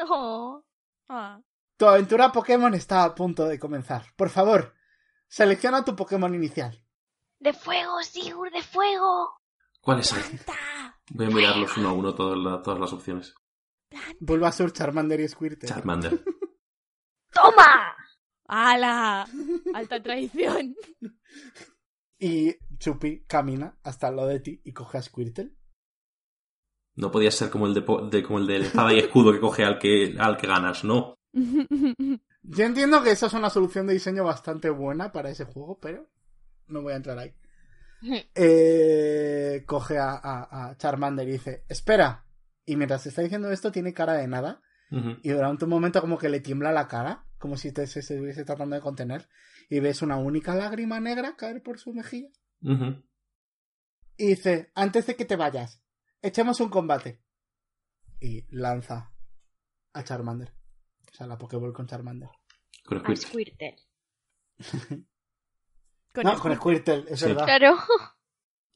Oh. 0.07 0.63
Ah. 1.09 1.41
Tu 1.77 1.85
aventura 1.85 2.31
Pokémon 2.31 2.73
está 2.73 3.03
a 3.03 3.15
punto 3.15 3.47
de 3.47 3.59
comenzar. 3.59 4.05
Por 4.15 4.29
favor, 4.29 4.73
selecciona 5.27 5.83
tu 5.83 5.95
Pokémon 5.95 6.33
inicial. 6.33 6.80
¡De 7.41 7.53
fuego, 7.53 8.01
Sigur, 8.03 8.51
de 8.51 8.61
fuego! 8.61 9.31
¿Cuáles 9.81 10.13
hay? 10.13 10.21
¡Planta! 10.21 11.01
Voy 11.09 11.25
a 11.25 11.29
mirarlos 11.29 11.75
uno 11.77 11.89
a 11.89 11.93
uno 11.93 12.13
todas, 12.15 12.37
la- 12.37 12.61
todas 12.61 12.79
las 12.79 12.93
opciones. 12.93 13.33
Bulbasaur, 14.19 14.71
Charmander 14.71 15.19
y 15.19 15.27
Squirtle. 15.27 15.67
Charmander. 15.67 16.23
¡Toma! 17.33 17.95
¡Hala! 18.47 19.27
Alta 19.73 20.01
traición. 20.01 20.75
Y 22.23 22.55
Chupi 22.77 23.23
camina 23.25 23.79
hasta 23.81 24.09
el 24.09 24.15
lado 24.17 24.27
de 24.27 24.39
ti 24.39 24.61
y 24.63 24.73
coge 24.73 24.99
a 24.99 25.01
Squirtle. 25.01 25.55
No 26.93 27.09
podía 27.09 27.31
ser 27.31 27.49
como 27.49 27.65
el 27.65 27.73
de, 27.73 27.81
po- 27.81 28.01
de- 28.07 28.21
como 28.21 28.37
el 28.37 28.45
de 28.45 28.57
espada 28.57 28.93
y 28.93 28.99
escudo 28.99 29.33
que 29.33 29.39
coge 29.39 29.65
al 29.65 29.79
que, 29.79 30.15
al 30.19 30.37
que 30.37 30.45
ganas, 30.45 30.83
¿no? 30.83 31.15
Yo 31.33 32.63
entiendo 32.63 33.01
que 33.01 33.09
esa 33.09 33.25
es 33.25 33.33
una 33.33 33.49
solución 33.49 33.87
de 33.87 33.93
diseño 33.93 34.23
bastante 34.23 34.69
buena 34.69 35.11
para 35.11 35.31
ese 35.31 35.45
juego, 35.45 35.79
pero 35.79 36.11
no 36.71 36.81
voy 36.81 36.93
a 36.93 36.97
entrar 36.97 37.17
ahí. 37.17 37.33
Eh, 38.35 39.63
coge 39.67 39.97
a, 39.97 40.11
a- 40.13 40.69
a 40.69 40.77
Charmander 40.77 41.27
y 41.27 41.33
dice, 41.33 41.63
espera. 41.69 42.25
Y 42.65 42.75
mientras 42.75 43.05
está 43.05 43.21
diciendo 43.21 43.51
esto 43.51 43.71
tiene 43.71 43.93
cara 43.93 44.13
de 44.13 44.27
nada. 44.27 44.61
Y 45.23 45.29
durante 45.29 45.63
un 45.65 45.69
momento 45.69 46.01
como 46.01 46.17
que 46.17 46.27
le 46.29 46.41
tiembla 46.41 46.71
la 46.73 46.87
cara, 46.87 47.25
como 47.37 47.55
si 47.57 47.71
te, 47.71 47.87
se, 47.87 48.01
se 48.01 48.15
estuviese 48.15 48.43
tratando 48.43 48.75
de 48.75 48.81
contener. 48.81 49.29
Y 49.69 49.79
ves 49.79 50.01
una 50.01 50.17
única 50.17 50.53
lágrima 50.55 50.99
negra 50.99 51.35
caer 51.37 51.61
por 51.63 51.79
su 51.79 51.93
mejilla. 51.93 52.29
Y 54.17 54.27
dice, 54.27 54.71
antes 54.75 55.07
de 55.07 55.15
que 55.15 55.25
te 55.25 55.35
vayas, 55.37 55.81
echemos 56.21 56.59
un 56.59 56.69
combate. 56.69 57.21
Y 58.19 58.45
lanza 58.55 59.13
a 59.93 60.03
Charmander. 60.03 60.53
O 61.11 61.15
sea, 61.15 61.25
la 61.27 61.37
Pokéball 61.37 61.73
con 61.73 61.87
Charmander. 61.87 62.29
Con 62.85 62.97
A 62.99 63.15
Squirtle. 63.15 63.75
Con 66.13 66.23
no, 66.25 66.33
el- 66.33 66.39
con 66.39 66.55
Squirtle, 66.55 67.05
es 67.09 67.19
Sí. 67.19 67.25
verdad. 67.27 67.45
Claro. 67.45 67.77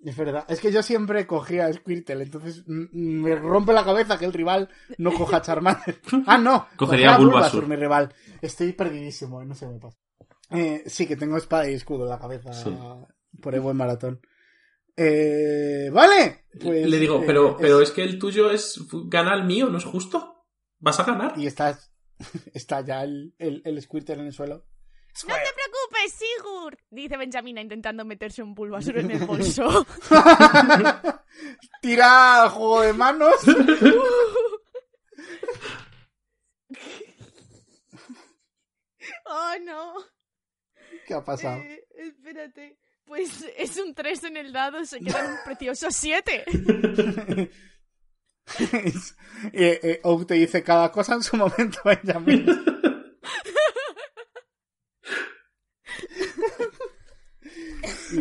Es 0.04 0.16
verdad. 0.18 0.46
Es 0.50 0.60
que 0.60 0.72
yo 0.72 0.84
siempre 0.84 1.26
cogía 1.26 1.66
a 1.66 1.74
Squirtle, 1.74 2.22
entonces 2.22 2.64
mm, 2.68 2.84
mm, 2.92 3.22
me 3.24 3.36
rompe 3.36 3.74
la 3.74 3.84
cabeza 3.84 4.20
que 4.20 4.26
el 4.26 4.34
rival 4.34 4.70
no 5.00 5.12
coja 5.12 5.38
a 5.38 5.42
Charmander. 5.42 6.00
Ah, 6.28 6.38
no. 6.38 6.68
Cogería 6.76 7.08
cogía 7.08 7.16
a 7.16 7.18
Bulbasaur. 7.18 7.68
mi 7.68 7.76
rival. 7.76 8.14
Estoy 8.42 8.74
perdidísimo, 8.74 9.42
eh, 9.42 9.46
no 9.46 9.56
sé 9.56 9.66
qué 9.66 9.72
me 9.72 9.80
pasa. 9.80 9.98
Eh, 10.52 10.84
sí, 10.86 11.08
que 11.08 11.16
tengo 11.16 11.38
espada 11.38 11.68
y 11.68 11.74
escudo 11.74 12.04
en 12.04 12.10
la 12.12 12.20
cabeza 12.20 12.54
Sí. 12.54 12.78
por 13.42 13.56
el 13.56 13.62
buen 13.62 13.78
maratón. 13.78 14.22
Eh, 14.96 15.90
vale. 15.92 16.46
Pues, 16.62 16.88
Le 16.88 17.00
digo, 17.00 17.22
eh, 17.22 17.24
pero, 17.26 17.58
pero 17.58 17.82
es 17.82 17.90
que 17.92 18.04
el 18.04 18.20
tuyo 18.20 18.52
es 18.52 18.80
gana 19.08 19.34
el 19.34 19.46
mío, 19.46 19.70
¿no 19.70 19.78
es 19.80 19.86
justo? 19.86 20.46
¿Vas 20.78 21.00
a 21.00 21.04
ganar? 21.04 21.34
Y 21.38 21.48
está, 21.48 21.80
está 22.54 22.82
ya 22.82 23.04
el, 23.04 23.34
el, 23.40 23.62
el 23.66 23.82
Squirtle 23.82 24.16
en 24.16 24.26
el 24.28 24.34
suelo. 24.34 24.68
No 25.28 25.34
te 25.34 25.65
preocupes, 26.06 26.14
Sigur, 26.14 26.78
dice 26.90 27.18
Benjamina 27.18 27.62
intentando 27.62 28.06
meterse 28.06 28.44
un 28.44 28.54
Bulbasaur 28.54 29.00
en 29.00 29.12
el 29.12 29.20
bolso. 29.28 29.86
Tira 31.82 32.50
juego 32.50 32.82
de 32.82 32.94
manos. 32.94 33.36
oh, 39.26 39.54
no. 39.64 39.94
¿Qué 41.08 41.14
ha 41.14 41.24
pasado? 41.24 41.58
Eh, 41.62 41.86
espérate. 41.98 42.78
Pues 43.06 43.46
es 43.56 43.78
un 43.78 43.94
3 43.94 44.24
en 44.24 44.38
el 44.38 44.52
dado, 44.52 44.84
se 44.84 45.00
queda 45.00 45.24
en 45.26 45.32
un 45.34 45.38
precioso 45.46 45.92
7. 45.92 46.44
eh, 49.54 49.80
eh, 49.84 50.00
Oak 50.04 50.26
te 50.26 50.34
dice 50.34 50.64
cada 50.64 50.92
cosa 50.92 51.14
en 51.14 51.22
su 51.22 51.38
momento, 51.38 51.78
Benjamin. 51.86 52.48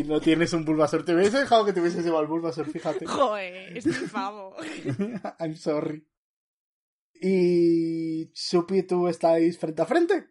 No 0.04 0.20
tienes 0.20 0.52
un 0.52 0.64
Bulbasaur. 0.64 1.04
Te 1.04 1.14
hubiese 1.14 1.40
dejado 1.40 1.64
que 1.64 1.72
te 1.72 1.80
hubieses 1.80 2.04
llevado 2.04 2.22
el 2.22 2.28
Bulbasaur, 2.28 2.70
fíjate. 2.70 3.06
Joder, 3.06 3.76
es 3.76 3.86
mi 3.86 3.92
favo. 3.92 4.56
I'm 5.38 5.56
sorry. 5.56 6.06
Y 7.14 8.30
Supi 8.34 8.78
y 8.78 8.82
tú 8.82 9.08
estáis 9.08 9.58
frente 9.58 9.82
a 9.82 9.86
frente. 9.86 10.28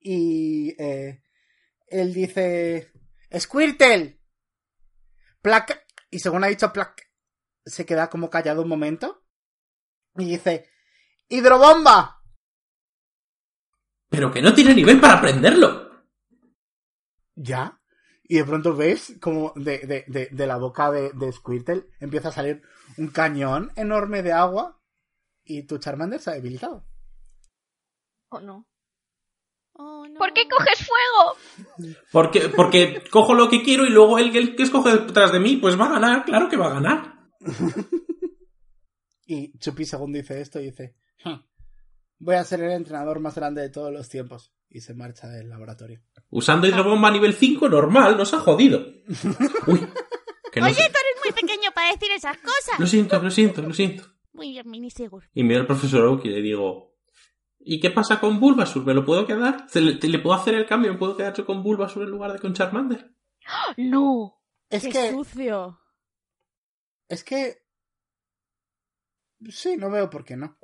Y 0.00 0.74
eh, 0.78 1.22
él 1.88 2.14
dice: 2.14 2.92
¡Squirtle! 3.38 4.20
Placa. 5.42 5.82
Y 6.10 6.20
según 6.20 6.44
ha 6.44 6.48
dicho 6.48 6.72
Plac, 6.72 7.10
se 7.64 7.84
queda 7.84 8.08
como 8.08 8.30
callado 8.30 8.62
un 8.62 8.68
momento. 8.68 9.24
Y 10.16 10.26
dice: 10.26 10.70
¡Hidrobomba! 11.28 12.22
Pero 14.08 14.32
que 14.32 14.40
no 14.40 14.54
tiene 14.54 14.74
nivel 14.74 15.00
para 15.00 15.14
aprenderlo. 15.18 16.06
Ya. 17.34 17.80
Y 18.28 18.36
de 18.36 18.44
pronto 18.44 18.74
ves 18.74 19.16
como 19.20 19.52
de, 19.54 19.78
de, 19.78 20.04
de, 20.08 20.28
de 20.30 20.46
la 20.46 20.56
boca 20.56 20.90
de, 20.90 21.10
de 21.12 21.32
Squirtle 21.32 21.86
empieza 22.00 22.28
a 22.28 22.32
salir 22.32 22.62
un 22.98 23.08
cañón 23.08 23.72
enorme 23.76 24.22
de 24.22 24.32
agua. 24.32 24.80
Y 25.44 25.62
tu 25.66 25.78
Charmander 25.78 26.20
se 26.20 26.30
ha 26.30 26.34
debilitado. 26.34 26.84
¿O 28.30 28.40
no? 28.40 28.66
Oh, 29.74 30.06
no. 30.08 30.18
¿Por 30.18 30.32
qué 30.32 30.48
coges 30.48 30.86
fuego? 30.86 31.94
Porque, 32.10 32.48
porque 32.48 33.04
cojo 33.10 33.34
lo 33.34 33.48
que 33.48 33.62
quiero 33.62 33.84
y 33.84 33.90
luego 33.90 34.18
el, 34.18 34.34
el 34.34 34.56
que 34.56 34.64
escoge 34.64 34.90
detrás 34.90 35.32
de 35.32 35.38
mí, 35.38 35.56
pues 35.58 35.78
va 35.78 35.86
a 35.86 35.92
ganar, 35.92 36.24
claro 36.24 36.48
que 36.48 36.56
va 36.56 36.66
a 36.66 36.74
ganar. 36.74 37.14
Y 39.26 39.58
Chupi, 39.58 39.84
según 39.84 40.12
dice 40.12 40.40
esto, 40.40 40.60
dice: 40.60 40.94
"Hm, 41.24 41.42
Voy 42.18 42.34
a 42.36 42.44
ser 42.44 42.60
el 42.62 42.72
entrenador 42.72 43.20
más 43.20 43.34
grande 43.34 43.62
de 43.62 43.68
todos 43.70 43.92
los 43.92 44.08
tiempos. 44.08 44.52
Y 44.68 44.80
se 44.80 44.94
marcha 44.94 45.28
del 45.28 45.48
laboratorio. 45.48 46.02
Usando 46.30 46.66
hidrobomba 46.66 47.08
a 47.08 47.12
nivel 47.12 47.34
5, 47.34 47.68
normal, 47.68 48.16
nos 48.16 48.34
ha 48.34 48.40
jodido. 48.40 48.78
Uy, 49.66 49.80
que 50.52 50.60
no 50.60 50.66
Oye, 50.66 50.74
sé. 50.74 50.90
tú 50.90 50.98
eres 50.98 51.22
muy 51.24 51.32
pequeño 51.40 51.70
para 51.74 51.92
decir 51.92 52.10
esas 52.12 52.36
cosas. 52.38 52.78
Lo 52.78 52.86
siento, 52.86 53.22
lo 53.22 53.30
siento, 53.30 53.62
lo 53.62 53.72
siento. 53.72 54.04
Muy 54.32 54.50
bien, 54.50 54.68
Mini 54.68 54.90
Sigur. 54.90 55.24
Y 55.34 55.44
miro 55.44 55.60
al 55.60 55.66
profesor 55.66 56.04
Oak 56.06 56.24
y 56.26 56.30
le 56.30 56.42
digo, 56.42 56.96
¿y 57.60 57.80
qué 57.80 57.90
pasa 57.90 58.18
con 58.20 58.40
Bulbasaur? 58.40 58.84
¿Me 58.84 58.92
lo 58.92 59.04
puedo 59.04 59.24
quedar? 59.26 59.66
¿Se 59.70 59.80
¿Le, 59.80 59.94
te- 59.94 60.08
le 60.08 60.18
puedo 60.18 60.34
hacer 60.36 60.54
el 60.54 60.66
cambio? 60.66 60.92
¿Me 60.92 60.98
puedo 60.98 61.16
quedar 61.16 61.32
yo 61.34 61.46
con 61.46 61.62
Bulbasaur 61.62 62.04
en 62.04 62.10
lugar 62.10 62.32
de 62.32 62.38
con 62.40 62.52
Charmander? 62.52 63.14
No. 63.76 64.42
Es 64.68 64.82
Qué 64.82 64.90
que. 64.90 65.10
sucio. 65.12 65.78
Es 67.08 67.22
que. 67.22 67.62
Sí, 69.48 69.76
no 69.76 69.90
veo 69.90 70.10
por 70.10 70.24
qué 70.24 70.36
no. 70.36 70.58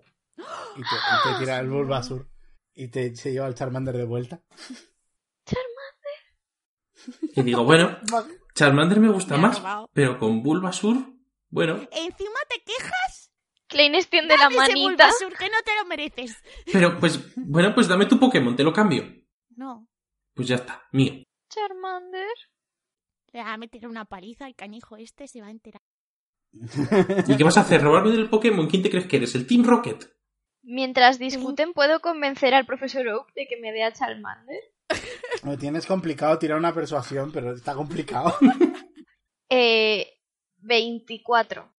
Y 0.76 0.80
te, 0.82 0.88
y 0.94 1.32
te 1.32 1.38
tira 1.38 1.58
el 1.58 1.68
Bulbasaur. 1.68 2.28
Y 2.74 2.88
te 2.88 3.14
se 3.14 3.32
lleva 3.32 3.46
el 3.46 3.54
Charmander 3.54 3.96
de 3.96 4.04
vuelta. 4.04 4.42
Y 7.34 7.42
digo, 7.42 7.64
bueno, 7.64 7.98
Charmander 8.54 9.00
me 9.00 9.10
gusta 9.10 9.36
Me 9.36 9.42
más, 9.42 9.62
pero 9.92 10.18
con 10.18 10.42
Bulbasaur, 10.42 10.96
bueno, 11.50 11.74
Encima 11.90 12.38
te 12.48 12.62
quejas 12.64 13.32
Klein 13.72 13.94
extiende 13.94 14.36
la 14.36 14.48
ese 14.48 14.56
manita. 14.56 14.82
Bulbasaur 14.82 15.36
que 15.36 15.48
no 15.48 15.62
te 15.64 15.74
lo 15.76 15.86
mereces. 15.86 16.36
pero 16.70 16.98
pues, 16.98 17.34
bueno, 17.36 17.74
pues 17.74 17.88
dame 17.88 18.06
tu 18.06 18.18
Pokémon, 18.18 18.54
te 18.54 18.62
lo 18.62 18.72
cambio. 18.72 19.04
No. 19.56 19.88
Pues 20.34 20.48
ya 20.48 20.56
está, 20.56 20.86
mío. 20.92 21.24
Charmander. 21.48 22.26
Le 23.32 23.42
va 23.42 23.54
a 23.54 23.56
meter 23.56 23.86
una 23.86 24.04
paliza 24.04 24.44
al 24.44 24.54
canijo 24.54 24.96
este, 24.98 25.26
se 25.26 25.40
va 25.40 25.46
a 25.46 25.50
enterar. 25.50 25.80
¿Y 27.28 27.36
qué 27.36 27.44
vas 27.44 27.56
a 27.56 27.62
hacer? 27.62 27.82
¿Robarme 27.82 28.10
del 28.10 28.28
Pokémon? 28.28 28.68
¿Quién 28.68 28.82
te 28.82 28.90
crees 28.90 29.06
que 29.06 29.16
eres? 29.16 29.34
¿El 29.34 29.46
Team 29.46 29.64
Rocket? 29.64 30.04
Mientras 30.62 31.18
discuten, 31.18 31.72
¿puedo 31.72 32.00
convencer 32.00 32.54
al 32.54 32.66
profesor 32.66 33.08
Oak 33.08 33.32
de 33.34 33.48
que 33.48 33.56
me 33.60 33.72
dé 33.72 33.82
a 33.82 33.92
Charmander? 33.92 34.62
Lo 35.44 35.58
tienes 35.58 35.86
complicado 35.86 36.38
tirar 36.38 36.58
una 36.58 36.72
persuasión, 36.72 37.32
pero 37.32 37.52
está 37.52 37.74
complicado. 37.74 38.36
Eh. 39.54 40.18
24. 40.62 41.70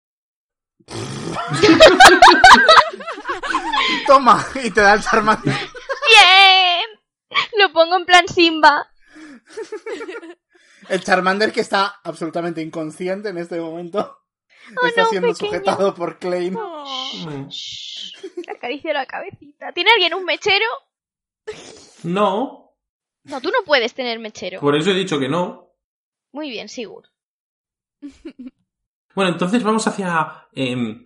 Toma, 4.06 4.46
y 4.64 4.70
te 4.70 4.82
da 4.82 4.94
el 4.94 5.02
Charmander. 5.02 5.56
¡Bien! 5.56 6.86
Lo 7.58 7.74
pongo 7.74 7.98
en 7.98 8.06
plan 8.06 8.28
Simba. 8.28 8.88
El 10.90 11.04
Charmander 11.04 11.52
que 11.52 11.62
está 11.62 11.96
absolutamente 12.04 12.62
inconsciente 12.62 13.30
en 13.30 13.40
este 13.40 13.60
momento. 13.60 14.23
Oh, 14.82 14.86
está 14.88 15.04
no, 15.04 15.10
siendo 15.10 15.28
pequeño. 15.34 15.52
sujetado 15.52 15.94
por 15.94 16.18
Klein. 16.20 16.58
Shh, 17.50 18.14
Le 18.46 18.52
acaricio 18.52 18.94
la 18.94 19.06
cabecita. 19.06 19.72
¿Tiene 19.74 19.92
alguien 19.92 20.14
un 20.14 20.24
mechero? 20.26 20.66
No, 22.04 22.76
No, 23.24 23.42
tú 23.42 23.50
no 23.50 23.60
puedes 23.66 23.94
tener 23.94 24.20
mechero. 24.20 24.60
por 24.60 24.76
eso 24.76 24.92
he 24.92 24.96
dicho 24.96 25.20
que 25.20 25.30
no. 25.30 25.72
Muy 26.32 26.50
bien, 26.50 26.70
Sigur. 26.70 27.10
Bueno, 29.16 29.32
entonces 29.32 29.64
vamos 29.64 29.86
hacia 29.88 30.48
em, 30.54 31.06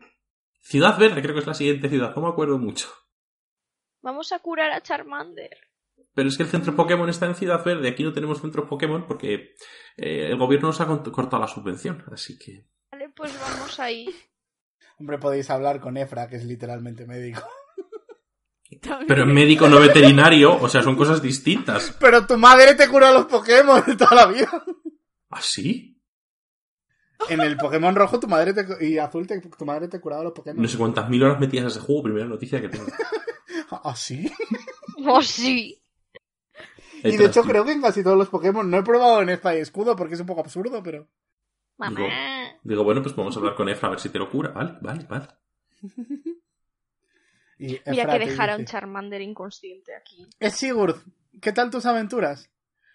Ciudad 0.59 0.97
Verde, 0.97 1.21
creo 1.21 1.33
que 1.33 1.41
es 1.41 1.47
la 1.47 1.53
siguiente 1.53 1.89
ciudad, 1.89 2.15
no 2.15 2.21
me 2.21 2.29
acuerdo 2.29 2.57
mucho. 2.57 2.87
Vamos 4.01 4.31
a 4.31 4.39
curar 4.39 4.71
a 4.71 4.81
Charmander. 4.81 5.57
Pero 6.13 6.29
es 6.29 6.37
que 6.37 6.43
el 6.43 6.49
centro 6.49 6.75
Pokémon 6.75 7.09
está 7.09 7.25
en 7.25 7.35
Ciudad 7.35 7.63
Verde, 7.65 7.89
aquí 7.89 8.03
no 8.03 8.13
tenemos 8.13 8.39
centros 8.39 8.67
Pokémon 8.67 9.05
porque 9.05 9.55
eh, 9.97 10.27
el 10.29 10.37
gobierno 10.37 10.67
nos 10.69 10.79
ha 10.81 10.87
cortado 10.87 11.41
la 11.41 11.47
subvención, 11.47 12.03
así 12.11 12.37
que... 12.39 12.65
Pues 13.17 13.33
vamos 13.41 13.79
ahí. 13.79 14.07
Hombre, 14.99 15.17
podéis 15.17 15.49
hablar 15.49 15.79
con 15.81 15.97
Efra, 15.97 16.27
que 16.29 16.35
es 16.37 16.45
literalmente 16.45 17.05
médico. 17.05 17.41
Pero 19.07 19.23
es 19.23 19.27
médico 19.33 19.67
no 19.69 19.79
veterinario, 19.79 20.55
o 20.61 20.67
sea, 20.69 20.81
son 20.83 20.95
cosas 20.95 21.21
distintas. 21.21 21.95
Pero 21.99 22.25
tu 22.27 22.37
madre 22.37 22.75
te 22.75 22.87
cura 22.87 23.11
los 23.11 23.25
Pokémon 23.25 23.83
de 23.85 23.95
toda 23.95 24.15
la 24.15 24.25
vida. 24.27 24.63
¿Ah, 25.29 25.41
sí? 25.41 25.99
En 27.29 27.41
el 27.41 27.57
Pokémon 27.57 27.95
rojo 27.95 28.19
tu 28.19 28.27
madre 28.27 28.53
te, 28.53 28.65
cu- 28.65 28.75
y 28.83 28.97
azul 28.97 29.25
te- 29.25 29.39
tu 29.41 29.65
madre 29.65 29.87
te 29.87 29.99
curaba 29.99 30.23
los 30.23 30.33
Pokémon. 30.33 30.61
No 30.61 30.67
sé 30.67 30.77
cuántas 30.77 31.09
mil 31.09 31.23
horas 31.23 31.39
metías 31.39 31.65
a 31.65 31.67
ese 31.69 31.79
juego, 31.79 32.03
primera 32.03 32.25
noticia 32.27 32.61
que 32.61 32.69
tengo. 32.69 32.85
¿Ah, 33.71 33.95
sí? 33.95 34.31
Oh, 35.07 35.21
sí. 35.21 35.81
Y 37.03 37.15
de 37.17 37.25
hecho 37.25 37.43
creo 37.43 37.63
que 37.65 37.71
en 37.71 37.81
casi 37.81 38.03
todos 38.03 38.17
los 38.17 38.29
Pokémon 38.29 38.69
no 38.69 38.77
he 38.77 38.83
probado 38.83 39.21
en 39.21 39.29
Espada 39.29 39.57
y 39.57 39.61
Escudo 39.61 39.95
porque 39.95 40.15
es 40.15 40.19
un 40.19 40.27
poco 40.27 40.41
absurdo, 40.41 40.81
pero... 40.83 41.07
Mamá. 41.77 42.59
Digo, 42.63 42.83
bueno, 42.83 43.01
pues 43.01 43.15
vamos 43.15 43.35
a 43.35 43.39
hablar 43.39 43.55
con 43.55 43.69
Efra 43.69 43.87
a 43.87 43.91
ver 43.91 43.99
si 43.99 44.09
te 44.09 44.19
lo 44.19 44.29
cura. 44.29 44.51
Vale, 44.51 44.77
vale, 44.81 45.05
vale. 45.05 45.27
Y 47.59 47.79
Mira 47.87 48.05
que 48.19 48.19
dejar 48.25 48.51
a 48.51 48.55
un 48.55 48.65
Charmander 48.65 49.19
inconsciente 49.21 49.95
aquí. 49.95 50.27
Es 50.39 50.53
Sigurd, 50.53 50.97
¿qué 51.41 51.51
tal 51.51 51.71
tus 51.71 51.87
aventuras? 51.87 52.51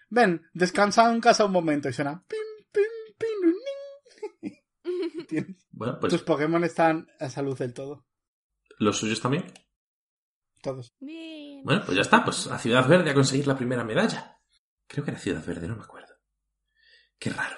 Ven, 0.09 0.47
descansa 0.53 1.11
en 1.11 1.19
casa 1.19 1.43
un 1.43 1.51
momento 1.51 1.89
y 1.89 1.93
suena... 1.93 2.23
Pim, 2.25 2.39
pim, 2.71 2.83
pim, 3.17 3.53
ning. 4.41 5.27
Tienes- 5.27 5.67
Bueno, 5.71 5.97
pues 5.99 6.13
Tus 6.13 6.23
Pokémon 6.23 6.63
están 6.63 7.09
a 7.19 7.29
salud 7.29 7.57
del 7.57 7.73
todo. 7.73 8.05
los 8.79 8.97
suyos 8.97 9.19
también. 9.19 9.51
Todos. 10.61 10.93
Bien. 11.01 11.61
Bueno, 11.65 11.81
pues 11.85 11.97
ya 11.97 12.01
está, 12.03 12.23
pues 12.23 12.47
a 12.47 12.57
Ciudad 12.57 12.87
Verde 12.87 13.09
a 13.09 13.13
conseguir 13.13 13.47
la 13.47 13.57
primera 13.57 13.83
medalla. 13.83 14.39
Creo 14.87 15.03
que 15.03 15.11
era 15.11 15.19
Ciudad 15.19 15.45
Verde, 15.45 15.67
no 15.67 15.75
me 15.75 15.83
acuerdo. 15.83 16.13
Qué 17.19 17.31
raro. 17.31 17.57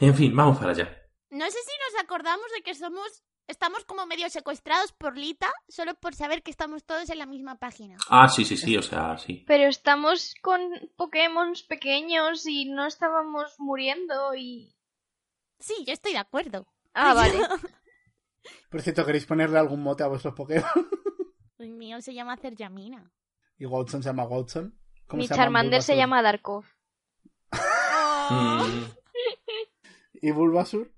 En 0.00 0.14
fin, 0.14 0.34
vamos 0.34 0.58
para 0.58 0.72
allá. 0.72 1.08
No 1.30 1.44
sé 1.44 1.58
si 1.58 1.72
nos 1.92 2.02
acordamos 2.02 2.46
de 2.54 2.62
que 2.62 2.74
somos. 2.74 3.22
Estamos 3.46 3.84
como 3.84 4.04
medio 4.04 4.28
secuestrados 4.28 4.92
por 4.92 5.16
Lita, 5.16 5.50
solo 5.68 5.94
por 5.94 6.14
saber 6.14 6.42
que 6.42 6.50
estamos 6.50 6.84
todos 6.84 7.08
en 7.08 7.18
la 7.18 7.24
misma 7.24 7.58
página. 7.58 7.96
Ah, 8.10 8.28
sí, 8.28 8.44
sí, 8.44 8.58
sí, 8.58 8.76
o 8.76 8.82
sea, 8.82 9.16
sí. 9.16 9.44
Pero 9.46 9.64
estamos 9.64 10.34
con 10.42 10.60
Pokémon 10.96 11.54
pequeños 11.66 12.46
y 12.46 12.66
no 12.66 12.86
estábamos 12.86 13.54
muriendo 13.58 14.34
y... 14.34 14.76
Sí, 15.60 15.82
yo 15.86 15.94
estoy 15.94 16.12
de 16.12 16.18
acuerdo. 16.18 16.66
Ah, 16.92 17.14
vale. 17.14 17.38
Por 18.70 18.82
cierto, 18.82 19.06
¿queréis 19.06 19.24
ponerle 19.24 19.58
algún 19.58 19.82
mote 19.82 20.02
a 20.02 20.08
vuestros 20.08 20.34
Pokémon? 20.34 20.68
El 21.58 21.70
mío 21.70 22.02
se 22.02 22.12
llama 22.12 22.36
Cerjamina. 22.36 23.10
Y 23.56 23.64
Watson 23.64 24.02
se 24.02 24.10
llama 24.10 24.24
Watson. 24.24 24.78
¿Cómo 25.06 25.22
Mi 25.22 25.28
Charmander 25.28 25.82
se 25.82 25.96
llama 25.96 26.22
Darkov. 26.22 26.64
Oh. 28.30 28.34
Mm, 28.34 28.97
¿Y 30.20 30.30
Bulbasur? 30.30 30.90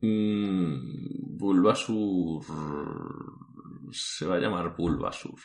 mm, 0.00 1.36
Bulbasur. 1.38 2.44
Se 3.92 4.26
va 4.26 4.36
a 4.36 4.38
llamar 4.38 4.74
Bulbasur. 4.76 5.38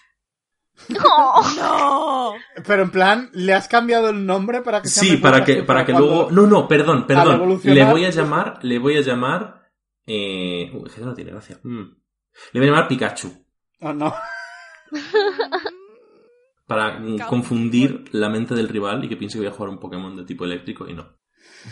¡No! 0.89 2.33
Pero 2.65 2.83
en 2.83 2.89
plan, 2.89 3.29
¿le 3.33 3.53
has 3.53 3.67
cambiado 3.67 4.09
el 4.09 4.25
nombre 4.25 4.61
para 4.61 4.81
que 4.81 4.87
se 4.87 5.01
Sí, 5.01 5.17
para 5.17 5.43
que, 5.43 5.63
para 5.63 5.85
que 5.85 5.91
luego. 5.91 6.31
No, 6.31 6.47
no, 6.47 6.67
perdón, 6.67 7.05
perdón. 7.05 7.59
Le 7.63 7.85
voy 7.85 8.05
a 8.05 8.09
llamar. 8.09 8.59
Le 8.63 8.79
voy 8.79 8.97
a 8.97 9.01
llamar. 9.01 9.69
Eh... 10.05 10.71
Uy, 10.73 10.89
que 10.89 11.01
no 11.01 11.13
tiene 11.13 11.31
gracia. 11.31 11.59
Mm. 11.63 11.83
Le 12.53 12.59
voy 12.59 12.67
a 12.67 12.71
llamar 12.71 12.87
Pikachu. 12.87 13.45
Oh, 13.81 13.93
no. 13.93 14.13
Para 16.65 17.01
confundir 17.27 18.05
la 18.11 18.29
mente 18.29 18.53
del 18.55 18.69
rival 18.69 19.03
y 19.03 19.09
que 19.09 19.17
piense 19.17 19.37
que 19.37 19.45
voy 19.45 19.53
a 19.53 19.55
jugar 19.55 19.69
un 19.69 19.79
Pokémon 19.79 20.15
de 20.15 20.23
tipo 20.23 20.45
eléctrico 20.45 20.87
y 20.87 20.93
no. 20.93 21.19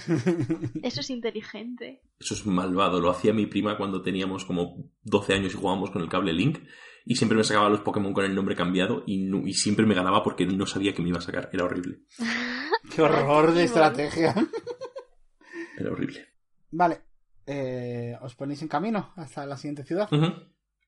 Eso 0.83 1.01
es 1.01 1.09
inteligente. 1.09 2.01
Eso 2.19 2.33
es 2.33 2.45
malvado. 2.45 2.99
Lo 2.99 3.09
hacía 3.09 3.33
mi 3.33 3.45
prima 3.45 3.77
cuando 3.77 4.01
teníamos 4.01 4.45
como 4.45 4.89
12 5.03 5.33
años 5.33 5.53
y 5.53 5.57
jugábamos 5.57 5.91
con 5.91 6.01
el 6.01 6.09
cable 6.09 6.33
Link. 6.33 6.59
Y 7.05 7.15
siempre 7.15 7.37
me 7.37 7.43
sacaba 7.45 7.69
los 7.69 7.79
Pokémon 7.81 8.11
con 8.13 8.25
el 8.25 8.35
nombre 8.35 8.55
cambiado 8.55 9.03
y, 9.07 9.19
no- 9.23 9.47
y 9.47 9.53
siempre 9.53 9.85
me 9.85 9.95
ganaba 9.95 10.23
porque 10.23 10.45
no 10.45 10.65
sabía 10.65 10.93
que 10.93 11.01
me 11.01 11.09
iba 11.09 11.19
a 11.19 11.21
sacar. 11.21 11.49
Era 11.53 11.63
horrible. 11.65 11.99
Qué 12.95 13.01
horror 13.01 13.53
de 13.53 13.63
estrategia. 13.63 14.35
Era 15.77 15.91
horrible. 15.91 16.27
Vale. 16.71 17.01
Eh, 17.45 18.13
os 18.21 18.35
ponéis 18.35 18.61
en 18.61 18.67
camino 18.67 19.13
hasta 19.15 19.45
la 19.45 19.55
siguiente 19.57 19.85
ciudad. 19.85 20.09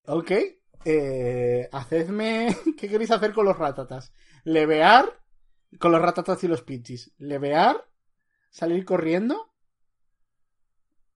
Ok. 0.07 0.31
Eh, 0.83 1.69
hacedme... 1.71 2.55
¿Qué 2.77 2.89
queréis 2.89 3.11
hacer 3.11 3.31
con 3.33 3.45
los 3.45 3.57
ratatas? 3.57 4.13
¿Levear? 4.43 5.05
Con 5.79 5.91
los 5.91 6.01
ratatas 6.01 6.43
y 6.43 6.47
los 6.49 6.63
pichis. 6.63 7.13
¿Levear? 7.17 7.77
¿Salir 8.49 8.85
corriendo? 8.85 9.51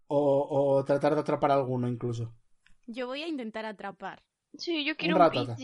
O, 0.08 0.78
o 0.78 0.86
tratar 0.86 1.16
de 1.16 1.22
atrapar 1.22 1.52
a 1.52 1.56
alguno 1.56 1.88
incluso. 1.88 2.34
Yo 2.86 3.08
voy 3.08 3.24
a 3.24 3.28
intentar 3.28 3.66
atrapar. 3.66 4.24
Sí, 4.58 4.86
yo 4.86 4.96
quiero 4.96 5.16
Un 5.16 5.22
un. 5.22 5.58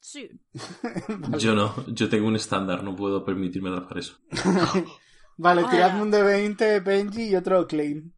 Sí. 0.00 0.30
Vale. 1.08 1.38
Yo 1.38 1.54
no. 1.54 1.74
Yo 1.88 2.08
tengo 2.08 2.26
un 2.26 2.36
estándar. 2.36 2.82
No 2.82 2.94
puedo 2.96 3.24
permitirme 3.24 3.70
atrapar 3.70 3.98
eso. 3.98 4.18
Vale, 5.36 5.62
Hola. 5.62 5.70
tiradme 5.70 6.02
un 6.02 6.10
de 6.10 6.22
20, 6.22 6.80
Benji 6.80 7.28
y 7.30 7.36
otro 7.36 7.66
Claim. 7.66 8.12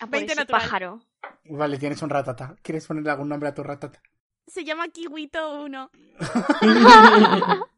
A 0.00 0.06
por 0.06 0.10
20 0.10 0.32
ese 0.32 0.40
natural. 0.42 0.60
pájaro. 0.62 1.02
Vale, 1.44 1.78
tienes 1.78 2.02
un 2.02 2.10
ratata. 2.10 2.56
¿Quieres 2.62 2.86
ponerle 2.86 3.10
algún 3.10 3.28
nombre 3.28 3.48
a 3.48 3.54
tu 3.54 3.62
ratata? 3.62 4.02
Se 4.46 4.64
llama 4.64 4.88
Kiwito 4.88 5.62
1. 5.62 5.90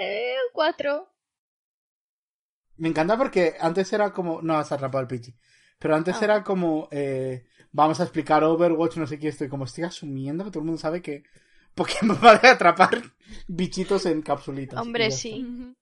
Eh, 0.00 0.34
cuatro. 0.52 1.08
Me 2.78 2.88
encanta 2.88 3.16
porque 3.18 3.54
antes 3.60 3.92
era 3.92 4.12
como. 4.12 4.40
No 4.42 4.56
has 4.56 4.72
atrapado 4.72 5.00
al 5.00 5.06
Pichi. 5.08 5.34
Pero 5.78 5.94
antes 5.94 6.16
Ah. 6.20 6.24
era 6.24 6.44
como. 6.44 6.88
eh, 6.90 7.46
vamos 7.72 8.00
a 8.00 8.04
explicar 8.04 8.42
Overwatch, 8.44 8.96
no 8.96 9.06
sé 9.06 9.18
qué. 9.18 9.28
Estoy 9.28 9.48
como 9.48 9.64
estoy 9.64 9.84
asumiendo 9.84 10.44
que 10.44 10.50
todo 10.50 10.60
el 10.60 10.66
mundo 10.66 10.80
sabe 10.80 11.02
que 11.02 11.22
Pokémon 11.74 12.16
va 12.24 12.32
a 12.42 12.52
atrapar 12.52 13.02
bichitos 13.46 14.06
en 14.06 14.22
capsulitas. 14.22 14.80
Hombre, 14.80 15.10
sí. 15.10 15.44
está. 15.46 15.74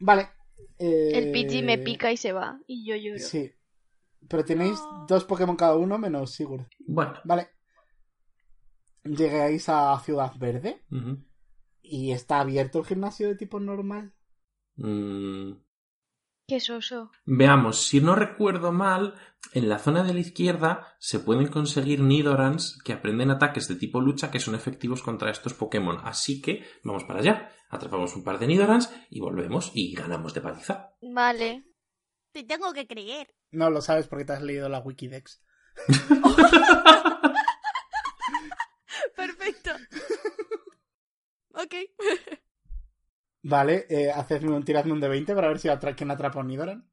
Vale. 0.00 0.28
eh, 0.78 1.10
El 1.14 1.32
Pidgey 1.32 1.62
me 1.62 1.78
pica 1.78 2.10
y 2.10 2.16
se 2.16 2.32
va. 2.32 2.58
Y 2.66 2.84
yo 2.86 2.96
lloro. 2.96 3.18
Sí. 3.20 3.52
Pero 4.28 4.44
tenéis 4.44 4.78
No. 4.80 5.06
dos 5.08 5.24
Pokémon 5.24 5.56
cada 5.56 5.76
uno 5.76 5.98
menos 5.98 6.32
Sigurd. 6.32 6.66
Bueno. 6.86 7.14
Vale. 7.24 7.50
Llegáis 9.04 9.68
a 9.68 9.98
Ciudad 10.04 10.32
Verde 10.38 10.80
y 11.82 12.12
está 12.12 12.38
abierto 12.40 12.78
el 12.78 12.84
gimnasio 12.86 13.26
de 13.28 13.34
tipo 13.36 13.58
normal. 13.58 14.12
Mm, 14.76 15.52
Qué 16.48 16.60
soso. 16.60 17.10
Veamos, 17.24 17.86
si 17.86 18.00
no 18.00 18.14
recuerdo 18.14 18.72
mal, 18.72 19.14
en 19.54 19.68
la 19.68 19.78
zona 19.78 20.02
de 20.02 20.12
la 20.12 20.20
izquierda 20.20 20.94
se 20.98 21.18
pueden 21.20 21.46
conseguir 21.46 22.00
Nidorans 22.00 22.78
que 22.84 22.92
aprenden 22.92 23.30
ataques 23.30 23.68
de 23.68 23.76
tipo 23.76 24.00
lucha 24.00 24.30
que 24.30 24.40
son 24.40 24.54
efectivos 24.54 25.02
contra 25.02 25.30
estos 25.30 25.54
Pokémon. 25.54 25.98
Así 26.04 26.42
que 26.42 26.64
vamos 26.84 27.04
para 27.04 27.20
allá. 27.20 27.52
Atrapamos 27.70 28.14
un 28.16 28.24
par 28.24 28.38
de 28.38 28.48
Nidorans 28.48 28.92
y 29.08 29.20
volvemos 29.20 29.70
y 29.74 29.94
ganamos 29.94 30.34
de 30.34 30.40
paliza. 30.42 30.90
Vale. 31.00 31.64
Te 32.32 32.44
tengo 32.44 32.72
que 32.72 32.86
creer. 32.86 33.34
No 33.50 33.70
lo 33.70 33.80
sabes 33.80 34.06
porque 34.08 34.24
te 34.24 34.32
has 34.32 34.42
leído 34.42 34.68
la 34.68 34.80
Wikidex. 34.80 35.42
Perfecto. 39.16 39.70
ok. 41.54 41.74
Vale, 43.42 43.86
eh, 43.88 44.10
hacedme 44.10 44.52
un 44.54 44.64
tiradme 44.64 44.92
un 44.92 45.00
de 45.00 45.08
20 45.08 45.34
para 45.34 45.48
ver 45.48 45.58
si 45.58 45.68
atra 45.68 45.94
quién 45.96 46.10
atrapa 46.10 46.38
a 46.38 46.42
un 46.42 46.48
Nidoran. 46.48 46.88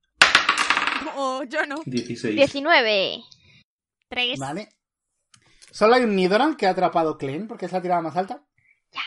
Oh, 1.16 1.44
yo 1.44 1.66
no. 1.66 1.78
16. 1.86 2.36
19. 2.36 3.24
Tres. 4.10 4.40
Vale. 4.40 4.70
Solo 5.72 5.94
hay 5.96 6.04
un 6.04 6.16
Nidoran 6.16 6.56
que 6.56 6.66
ha 6.66 6.72
atrapado 6.72 7.18
Klein 7.18 7.48
porque 7.48 7.68
es 7.68 7.72
la 7.72 7.82
tirada 7.82 8.02
más 8.02 8.16
alta. 8.18 8.44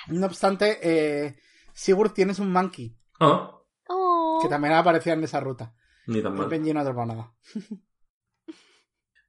No 0.09 0.27
obstante, 0.27 0.79
eh, 0.83 1.37
Sigurd 1.75 2.13
tienes 2.13 2.39
un 2.39 2.53
Monkey 2.53 2.97
Ah, 3.19 3.59
Oh. 3.89 4.39
que 4.43 4.49
también 4.49 4.75
aparecía 4.75 5.15
en 5.15 5.25
esa 5.25 5.41
ruta. 5.41 5.75
ni 6.07 6.23
tan 6.23 6.35
mal. 6.37 6.49
Benji 6.49 6.73
no 6.73 6.79
ha 6.81 6.83
atrapado 6.83 7.07
nada. 7.07 7.35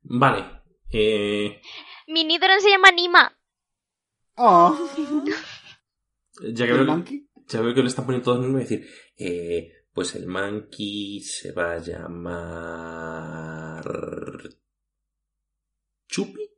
Vale. 0.04 0.62
Eh, 0.92 1.60
Mi 2.08 2.24
Nidoran 2.24 2.62
se 2.62 2.70
llama 2.70 2.92
Nima. 2.92 3.36
Oh, 4.36 4.78
ya, 6.54 6.66
que 6.66 6.72
¿el 6.72 6.78
veo, 6.80 6.86
Monkey? 6.86 7.28
Ya 7.48 7.62
veo 7.62 7.74
que 7.74 7.82
le 7.82 7.88
están 7.88 8.06
poniendo 8.06 8.26
todos 8.26 8.46
nombres, 8.46 8.70
voy 8.70 8.78
a 8.78 8.80
decir, 8.80 8.88
eh, 9.18 9.88
pues 9.94 10.16
el 10.16 10.28
Monkey 10.28 11.20
se 11.22 11.52
va 11.52 11.74
a 11.74 11.80
llamar... 11.80 13.84
¿Chupi? 16.08 16.50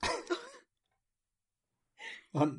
Por 2.32 2.56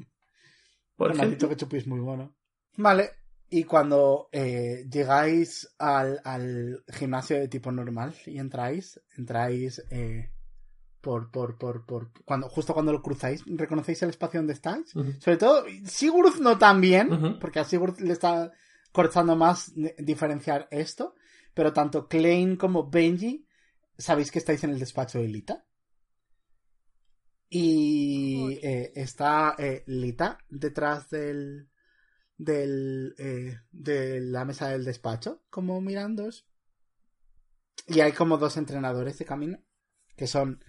Bueno, 0.97 1.21
has 1.21 1.29
dicho 1.29 1.47
que 1.49 1.55
Chupi 1.55 1.77
es 1.77 1.87
muy 1.87 1.99
bueno. 1.99 2.35
Vale. 2.77 3.11
Y 3.49 3.63
cuando 3.63 4.29
eh, 4.31 4.85
llegáis 4.89 5.75
al, 5.77 6.19
al 6.23 6.83
gimnasio 6.87 7.37
de 7.37 7.47
tipo 7.47 7.71
normal 7.71 8.15
y 8.25 8.39
entráis, 8.39 8.99
entráis 9.17 9.83
eh, 9.91 10.31
por, 11.05 11.29
por, 11.29 11.55
por, 11.59 11.85
por, 11.85 12.11
cuando, 12.25 12.49
justo 12.49 12.73
cuando 12.73 12.91
lo 12.91 13.03
cruzáis, 13.03 13.43
reconocéis 13.45 14.01
el 14.01 14.09
espacio 14.09 14.39
donde 14.39 14.53
estáis. 14.53 14.89
Sobre 14.89 15.37
todo, 15.37 15.63
Sigurd 15.85 16.39
no 16.41 16.57
tan 16.57 16.81
bien, 16.81 17.37
porque 17.39 17.59
a 17.59 17.63
Sigurd 17.63 17.99
le 17.99 18.11
está 18.11 18.51
costando 18.91 19.35
más 19.35 19.71
diferenciar 19.99 20.67
esto, 20.71 21.13
pero 21.53 21.73
tanto 21.73 22.07
Klein 22.07 22.55
como 22.55 22.89
Benji, 22.89 23.45
sabéis 23.95 24.31
que 24.31 24.39
estáis 24.39 24.63
en 24.63 24.71
el 24.71 24.79
despacho 24.79 25.19
de 25.19 25.27
Lita. 25.27 25.63
Y 27.49 28.57
eh, 28.63 28.91
está 28.95 29.53
eh, 29.59 29.83
Lita 29.85 30.39
detrás 30.49 31.11
del, 31.11 31.69
del 32.35 33.13
eh, 33.19 33.59
de 33.71 34.21
la 34.21 34.43
mesa 34.43 34.69
del 34.69 34.83
despacho, 34.83 35.43
como 35.51 35.79
mirándos. 35.81 36.47
Y 37.85 37.99
hay 37.99 38.13
como 38.13 38.39
dos 38.39 38.57
entrenadores 38.57 39.19
de 39.19 39.25
camino, 39.25 39.59
que 40.15 40.25
son... 40.25 40.63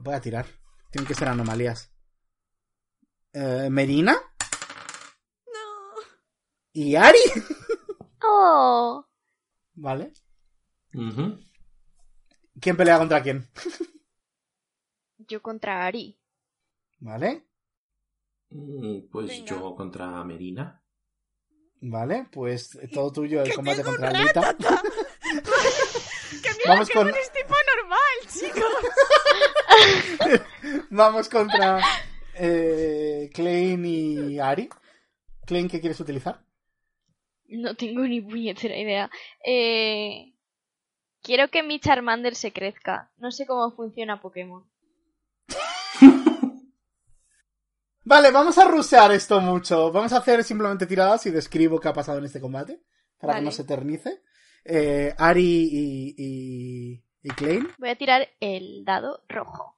Voy 0.00 0.14
a 0.14 0.20
tirar. 0.20 0.46
Tienen 0.90 1.06
que 1.06 1.14
ser 1.14 1.28
anomalías. 1.28 1.90
Eh, 3.32 3.68
Merina 3.70 4.12
No. 5.46 6.02
y 6.72 6.94
Ari. 6.96 7.18
Oh, 8.26 9.06
¿Vale? 9.74 10.10
Ujú. 10.94 11.38
¿Quién 12.58 12.74
pelea 12.74 12.96
contra 12.98 13.22
quién? 13.22 13.46
yo 15.18 15.42
contra 15.42 15.84
Ari. 15.84 16.18
¿Vale? 17.00 17.46
Mm, 18.48 19.08
Pues 19.12 19.28
Venga. 19.28 19.46
yo 19.46 19.74
contra 19.76 20.24
Merina. 20.24 20.82
Vale, 21.82 22.28
pues 22.32 22.78
todo 22.94 23.12
tuyo 23.12 23.42
el 23.42 23.54
combate 23.54 23.84
contra 23.84 24.10
Lita. 24.10 24.40
ratata. 24.40 24.82
que 25.22 26.50
mira 26.56 26.68
Vamos 26.68 26.88
con- 26.88 27.06
no 27.10 27.14
es 27.16 27.30
tipo 27.32 27.54
normal, 27.76 28.32
chicos. 28.32 28.72
Vamos 30.90 31.28
contra 31.28 31.80
eh, 32.34 33.30
Klein 33.32 33.84
y 33.84 34.38
Ari. 34.38 34.68
Klein, 35.46 35.68
¿qué 35.68 35.80
quieres 35.80 36.00
utilizar? 36.00 36.40
No 37.48 37.74
tengo 37.74 38.02
ni 38.02 38.20
puñetera 38.20 38.76
idea. 38.76 39.10
Eh... 39.44 40.34
Quiero 41.24 41.48
que 41.48 41.62
mi 41.62 41.80
Charmander 41.80 42.34
se 42.34 42.52
crezca. 42.52 43.10
No 43.16 43.30
sé 43.30 43.46
cómo 43.46 43.74
funciona 43.74 44.20
Pokémon. 44.20 44.62
Vale, 48.04 48.30
vamos 48.30 48.58
a 48.58 48.66
rusear 48.66 49.10
esto 49.10 49.40
mucho. 49.40 49.90
Vamos 49.90 50.12
a 50.12 50.18
hacer 50.18 50.44
simplemente 50.44 50.84
tiradas 50.84 51.24
y 51.24 51.30
describo 51.30 51.80
qué 51.80 51.88
ha 51.88 51.94
pasado 51.94 52.18
en 52.18 52.26
este 52.26 52.42
combate. 52.42 52.82
Para 53.18 53.36
que 53.36 53.40
no 53.40 53.50
se 53.50 53.62
eternice. 53.62 54.20
Eh, 54.66 55.14
Ari 55.16 55.70
y, 55.72 56.14
y, 56.18 57.02
y 57.24 57.30
Klein. 57.30 57.68
Voy 57.78 57.88
a 57.88 57.96
tirar 57.96 58.28
el 58.40 58.84
dado 58.84 59.24
rojo. 59.28 59.76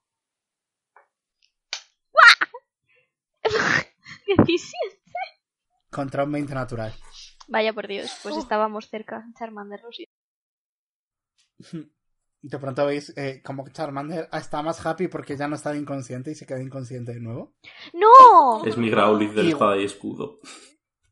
¡Guau! 2.12 2.50
17. 4.36 4.96
Contra 5.90 6.24
un 6.24 6.32
20 6.32 6.52
natural. 6.54 6.92
Vaya 7.48 7.72
por 7.72 7.86
Dios, 7.86 8.10
pues 8.22 8.34
Oh. 8.34 8.38
estábamos 8.40 8.88
cerca. 8.88 9.24
Charmander 9.38 9.80
lo 9.82 9.90
siento. 9.92 10.12
De 12.42 12.58
pronto 12.58 12.84
veis 12.86 13.12
eh, 13.16 13.40
como 13.42 13.64
que 13.64 13.72
Charmander 13.72 14.28
está 14.32 14.62
más 14.62 14.84
happy 14.84 15.08
porque 15.08 15.36
ya 15.36 15.48
no 15.48 15.56
está 15.56 15.74
inconsciente 15.74 16.30
y 16.30 16.34
se 16.34 16.46
queda 16.46 16.60
inconsciente 16.62 17.14
de 17.14 17.20
nuevo. 17.20 17.56
¡No! 17.94 18.64
Es 18.64 18.76
mi 18.76 18.90
Growlithe 18.90 19.34
del 19.34 19.46
Y- 19.46 19.52
espada 19.52 19.76
y 19.78 19.84
escudo. 19.84 20.40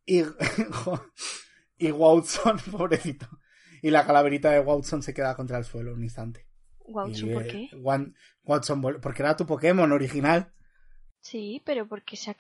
Y, 0.06 0.22
y 1.78 1.90
Watson, 1.92 2.58
pobrecito. 2.70 3.26
Y 3.84 3.90
la 3.90 4.06
calaverita 4.06 4.50
de 4.50 4.60
Watson 4.60 5.02
se 5.02 5.12
queda 5.12 5.36
contra 5.36 5.58
el 5.58 5.64
suelo 5.66 5.92
un 5.92 6.02
instante. 6.02 6.48
Y, 7.12 7.32
¿por 7.34 7.46
qué? 7.46 7.68
Wan- 7.76 8.14
Watson, 8.44 8.80
porque 8.80 9.22
era 9.22 9.36
tu 9.36 9.44
Pokémon 9.44 9.92
original. 9.92 10.54
Sí, 11.20 11.60
pero 11.66 11.86
porque 11.86 12.16
se 12.16 12.30
ha... 12.30 12.36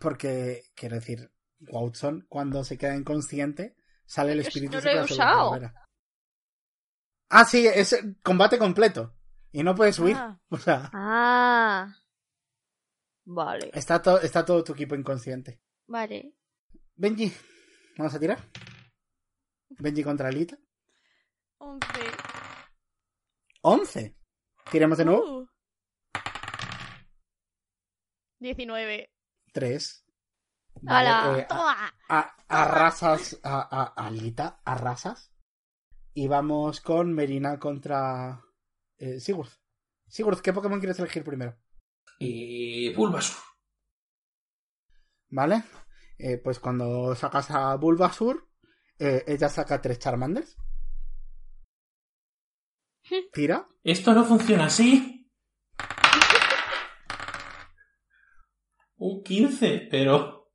Porque, 0.00 0.64
quiero 0.74 0.96
decir, 0.96 1.30
Watson, 1.60 2.26
cuando 2.28 2.64
se 2.64 2.76
queda 2.76 2.96
inconsciente, 2.96 3.76
sale 4.04 4.32
el 4.32 4.40
espíritu 4.40 4.78
no 4.78 4.80
lo 4.80 4.90
he 4.90 5.02
usado. 5.04 5.60
Ah, 7.28 7.44
sí, 7.44 7.64
es 7.68 7.96
combate 8.24 8.58
completo. 8.58 9.14
Y 9.52 9.62
no 9.62 9.76
puedes 9.76 9.96
huir. 10.00 10.16
Ah. 10.18 10.40
O 10.48 10.56
sea, 10.58 10.90
Ah. 10.92 11.94
Vale. 13.26 13.70
está, 13.74 14.02
to- 14.02 14.20
está 14.20 14.44
todo 14.44 14.64
tu 14.64 14.72
equipo 14.72 14.96
inconsciente. 14.96 15.60
Vale. 15.86 16.34
Benji, 16.96 17.32
vamos 17.96 18.12
a 18.12 18.18
tirar. 18.18 18.38
Benji 19.78 20.02
contra 20.02 20.28
Alita. 20.28 20.56
11. 21.58 21.88
11. 23.62 24.16
Tiremos 24.70 24.98
de 24.98 25.04
nuevo. 25.04 25.40
Uh. 25.40 25.48
19. 28.40 29.10
3. 29.52 30.04
¡Hala! 30.86 31.38
eh, 31.38 31.46
a- 31.50 32.36
arrasas 32.48 33.40
a, 33.42 33.94
Alita, 33.96 34.60
arrasas. 34.64 35.32
Y 36.12 36.28
vamos 36.28 36.80
con 36.80 37.12
Merina 37.12 37.58
contra 37.58 38.40
eh, 38.98 39.18
Sigurd. 39.20 39.50
Sigurd, 40.06 40.40
¿qué 40.40 40.52
Pokémon 40.52 40.78
quieres 40.78 40.98
elegir 40.98 41.24
primero? 41.24 41.56
Y 42.18 42.92
Bulbasaur. 42.94 43.42
¿Vale? 45.30 45.64
Eh, 46.18 46.38
pues 46.38 46.60
cuando 46.60 47.14
sacas 47.16 47.50
a 47.50 47.74
Bulbasur, 47.76 48.48
eh, 49.04 49.24
ella 49.26 49.48
saca 49.48 49.80
tres 49.80 49.98
Charmanders. 49.98 50.56
Tira. 53.32 53.66
Esto 53.82 54.12
no 54.14 54.24
funciona 54.24 54.66
así. 54.66 55.30
Un 58.96 59.22
15, 59.22 59.88
pero... 59.90 60.50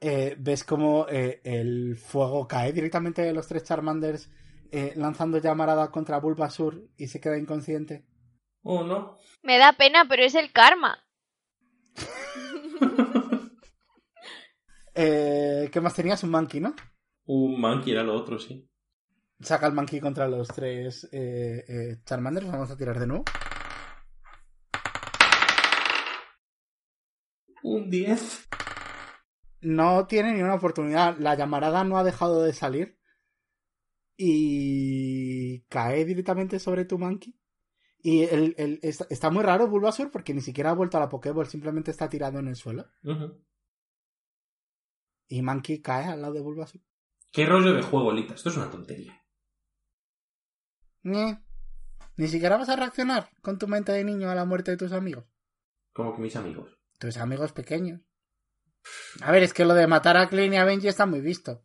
eh, 0.00 0.36
ves 0.38 0.64
como 0.64 1.06
eh, 1.08 1.40
el 1.44 1.96
fuego 1.96 2.46
cae 2.46 2.72
directamente 2.72 3.22
de 3.22 3.32
los 3.32 3.46
tres 3.48 3.64
Charmanders 3.64 4.30
eh, 4.70 4.92
lanzando 4.96 5.38
llamarada 5.38 5.90
contra 5.90 6.20
Bulbasur 6.20 6.88
y 6.96 7.08
se 7.08 7.20
queda 7.20 7.38
inconsciente. 7.38 8.06
Oh, 8.62 8.84
no. 8.84 9.16
Me 9.42 9.58
da 9.58 9.72
pena, 9.72 10.06
pero 10.08 10.22
es 10.24 10.34
el 10.34 10.52
karma. 10.52 10.98
Eh, 14.94 15.70
¿Qué 15.72 15.80
más 15.80 15.94
tenías? 15.94 16.22
Un 16.22 16.30
monkey, 16.30 16.60
¿no? 16.60 16.74
Un 17.34 17.58
Monkey 17.58 17.92
era 17.92 18.02
lo 18.02 18.14
otro, 18.14 18.38
sí. 18.38 18.68
Saca 19.40 19.66
el 19.66 19.72
monkey 19.72 20.00
contra 20.00 20.28
los 20.28 20.48
tres 20.48 21.08
eh, 21.12 21.64
eh, 21.66 21.96
Charmanders. 22.04 22.46
Vamos 22.46 22.70
a 22.70 22.76
tirar 22.76 22.98
de 23.00 23.06
nuevo. 23.06 23.24
Un 27.62 27.88
10. 27.90 28.48
No 29.62 30.06
tiene 30.06 30.32
ni 30.34 30.42
una 30.42 30.54
oportunidad. 30.56 31.16
La 31.18 31.34
llamarada 31.34 31.84
no 31.84 31.96
ha 31.96 32.04
dejado 32.04 32.42
de 32.42 32.52
salir. 32.52 32.98
Y 34.16 35.62
cae 35.68 36.04
directamente 36.04 36.58
sobre 36.58 36.84
tu 36.84 36.98
monkey. 36.98 37.34
Y 37.98 38.24
el, 38.24 38.54
el- 38.58 38.78
está, 38.82 39.06
está 39.08 39.30
muy 39.30 39.42
raro 39.42 39.68
Bulbasaur 39.68 40.10
porque 40.10 40.34
ni 40.34 40.42
siquiera 40.42 40.70
ha 40.70 40.74
vuelto 40.74 40.98
a 40.98 41.00
la 41.00 41.08
Pokéball, 41.08 41.46
simplemente 41.46 41.90
está 41.92 42.08
tirado 42.08 42.38
en 42.40 42.48
el 42.48 42.56
suelo. 42.56 42.84
Y 45.28 45.40
Monkey 45.40 45.80
cae 45.80 46.04
al 46.06 46.20
lado 46.20 46.34
de 46.34 46.40
Bulbasaur. 46.42 46.82
¿Qué 47.32 47.46
rollo 47.46 47.72
de 47.72 47.82
juego, 47.82 48.12
Lita? 48.12 48.34
Esto 48.34 48.50
es 48.50 48.56
una 48.56 48.70
tontería. 48.70 49.20
Ñe. 51.02 51.42
Ni 52.16 52.28
siquiera 52.28 52.58
vas 52.58 52.68
a 52.68 52.76
reaccionar 52.76 53.30
con 53.40 53.58
tu 53.58 53.66
mente 53.66 53.90
de 53.90 54.04
niño 54.04 54.30
a 54.30 54.34
la 54.34 54.44
muerte 54.44 54.70
de 54.72 54.76
tus 54.76 54.92
amigos. 54.92 55.24
Como 55.92 56.14
que 56.14 56.20
mis 56.22 56.36
amigos. 56.36 56.78
Tus 56.98 57.16
amigos 57.16 57.52
pequeños. 57.52 58.02
A 59.22 59.32
ver, 59.32 59.42
es 59.42 59.54
que 59.54 59.64
lo 59.64 59.74
de 59.74 59.86
matar 59.86 60.16
a 60.16 60.28
Klein 60.28 60.52
y 60.52 60.56
a 60.58 60.64
Benji 60.64 60.88
está 60.88 61.06
muy 61.06 61.20
visto. 61.20 61.64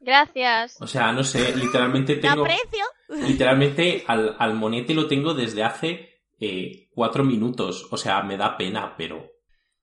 Gracias. 0.00 0.76
O 0.80 0.86
sea, 0.86 1.12
no 1.12 1.22
sé, 1.22 1.54
literalmente 1.56 2.16
Te 2.16 2.22
tengo... 2.22 2.42
aprecio. 2.42 2.84
Literalmente 3.08 4.04
al, 4.06 4.36
al 4.38 4.54
monete 4.54 4.92
lo 4.92 5.06
tengo 5.06 5.34
desde 5.34 5.62
hace 5.62 6.22
eh, 6.40 6.88
cuatro 6.90 7.24
minutos. 7.24 7.86
O 7.90 7.96
sea, 7.96 8.22
me 8.22 8.36
da 8.36 8.56
pena, 8.56 8.94
pero... 8.96 9.30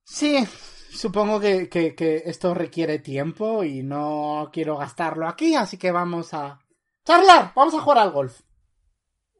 Sí, 0.04 0.46
supongo 0.94 1.40
que, 1.40 1.68
que- 1.68 1.94
que 1.94 2.22
esto 2.26 2.54
requiere 2.54 2.98
tiempo 2.98 3.64
y 3.64 3.82
no 3.82 4.50
quiero 4.52 4.76
gastarlo 4.76 5.28
aquí, 5.28 5.54
así 5.54 5.76
que 5.76 5.90
vamos 5.92 6.32
a 6.34 6.60
charlar, 7.04 7.52
vamos 7.54 7.74
a 7.74 7.80
jugar 7.80 7.98
al 7.98 8.10
golf. 8.12 8.40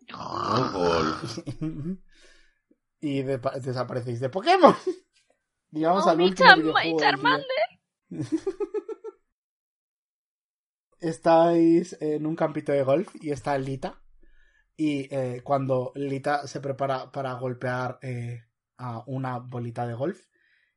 y 3.00 3.22
de- 3.22 3.40
desaparecéis 3.62 4.20
de 4.20 4.28
Pokémon. 4.28 4.74
Y 5.72 5.82
vamos 5.84 6.07
Oh, 6.07 6.11
al 6.11 6.18
mi 6.18 6.24
último 6.26 6.55
videojuego 6.55 6.74
mi 6.82 6.88
del 6.90 6.96
día. 6.98 7.11
Charmander. 7.11 7.46
Estáis 11.00 11.96
en 12.00 12.26
un 12.26 12.36
campito 12.36 12.72
de 12.72 12.82
golf 12.82 13.14
y 13.20 13.30
está 13.30 13.59
Lita. 13.59 14.00
Y 14.76 15.12
eh, 15.14 15.42
cuando 15.44 15.92
Lita 15.94 16.46
se 16.46 16.61
prepara 16.61 17.11
para 17.12 17.34
golpear 17.34 17.98
eh, 18.02 18.44
a 18.78 19.02
una 19.07 19.38
bolita 19.38 19.86
de 19.86 19.94
golf 19.94 20.20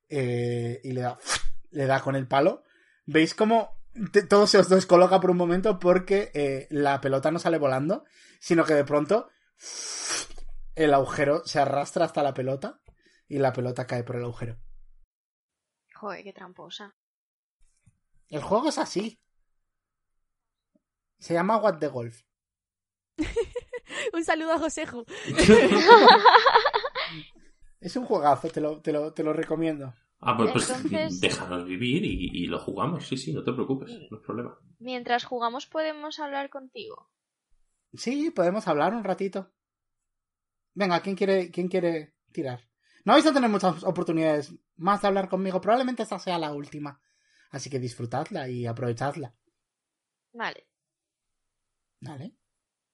eh, 0.10 0.80
y 0.84 0.92
le 0.92 1.02
da, 1.02 1.18
le 1.72 1.86
da 1.86 2.02
con 2.02 2.16
el 2.16 2.28
palo, 2.28 2.64
veis 3.06 3.34
como 3.36 3.78
te- 4.12 4.24
todo 4.24 4.48
se 4.48 4.58
os 4.58 4.70
descoloca 4.70 5.20
por 5.20 5.32
un 5.32 5.38
momento 5.38 5.80
porque 5.80 6.32
eh, 6.34 6.68
la 6.70 7.02
pelota 7.02 7.32
no 7.32 7.40
sale 7.40 7.58
volando, 7.58 8.06
sino 8.40 8.64
que 8.66 8.74
de 8.74 8.84
pronto 8.86 9.30
el 10.76 10.94
agujero 10.94 11.44
se 11.46 11.60
arrastra 11.60 12.06
hasta 12.06 12.24
la 12.24 12.34
pelota 12.34 12.80
y 13.28 13.40
la 13.40 13.52
pelota 13.54 13.88
cae 13.88 14.04
por 14.04 14.16
el 14.18 14.24
agujero. 14.24 14.58
Joder, 15.96 16.24
qué 16.24 16.32
tramposa. 16.34 16.96
El 18.30 18.42
juego 18.44 18.70
es 18.70 18.78
así. 18.78 19.20
Se 21.20 21.34
llama 21.34 21.58
What 21.58 21.80
the 21.80 21.88
Golf. 21.88 22.22
Un 24.14 24.24
saludo 24.24 24.54
a 24.54 24.60
Joseju. 24.60 25.06
Es 27.88 27.96
un 27.96 28.04
juegazo, 28.06 28.50
te 28.50 28.60
lo, 28.60 28.82
te 28.82 28.92
lo, 28.92 29.14
te 29.14 29.24
lo 29.24 29.32
recomiendo. 29.32 29.94
Ah, 30.20 30.36
pues, 30.36 30.52
pues 30.52 30.70
Entonces- 30.70 31.22
déjanos 31.22 31.64
vivir 31.64 32.04
y, 32.04 32.44
y 32.44 32.48
lo 32.48 32.60
jugamos. 32.60 33.08
Sí, 33.08 33.16
sí, 33.16 33.32
no 33.32 33.46
te 33.46 33.54
preocupes, 33.54 33.90
no 34.12 34.18
es 34.18 34.24
problema. 34.26 34.60
Mientras 34.80 35.24
jugamos 35.24 35.68
podemos 35.68 36.20
hablar 36.20 36.50
contigo. 36.50 37.10
Sí, 37.94 38.30
podemos 38.32 38.68
hablar 38.68 38.94
un 38.94 39.06
ratito. 39.06 39.54
Venga, 40.74 41.00
¿quién 41.02 41.16
quiere, 41.16 41.50
quién 41.50 41.70
quiere 41.70 42.14
tirar? 42.34 42.68
No 43.06 43.14
vais 43.14 43.26
a 43.26 43.34
tener 43.34 43.50
muchas 43.50 43.82
oportunidades 43.86 44.54
más 44.76 45.02
de 45.02 45.08
hablar 45.08 45.30
conmigo. 45.30 45.62
Probablemente 45.62 46.04
esta 46.04 46.20
sea 46.20 46.38
la 46.38 46.52
última. 46.52 47.02
Así 47.52 47.70
que 47.70 47.80
disfrutadla 47.80 48.50
y 48.50 48.66
aprovechadla. 48.66 49.34
Vale. 50.34 50.68
¿Vale? 52.02 52.36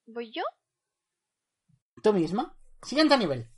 ¿Voy 0.06 0.30
yo? 0.30 0.44
Tú 2.00 2.12
misma. 2.12 2.56
Siguiente 2.82 3.18
nivel. 3.18 3.50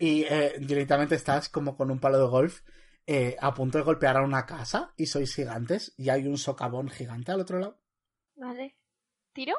Y 0.00 0.22
eh, 0.24 0.54
directamente 0.58 1.14
estás 1.14 1.48
como 1.48 1.76
con 1.76 1.90
un 1.90 2.00
palo 2.00 2.18
de 2.18 2.26
golf 2.28 2.62
eh, 3.06 3.36
a 3.38 3.52
punto 3.54 3.78
de 3.78 3.84
golpear 3.84 4.16
a 4.16 4.22
una 4.22 4.46
casa 4.46 4.94
y 4.96 5.06
sois 5.06 5.34
gigantes 5.34 5.94
y 5.98 6.08
hay 6.08 6.26
un 6.26 6.38
socavón 6.38 6.88
gigante 6.88 7.30
al 7.32 7.40
otro 7.40 7.58
lado. 7.60 7.80
Vale. 8.34 8.76
¿Tiro? 9.34 9.54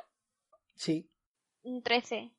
Sí. 0.74 1.10
Un 1.62 1.84
13. 1.84 2.34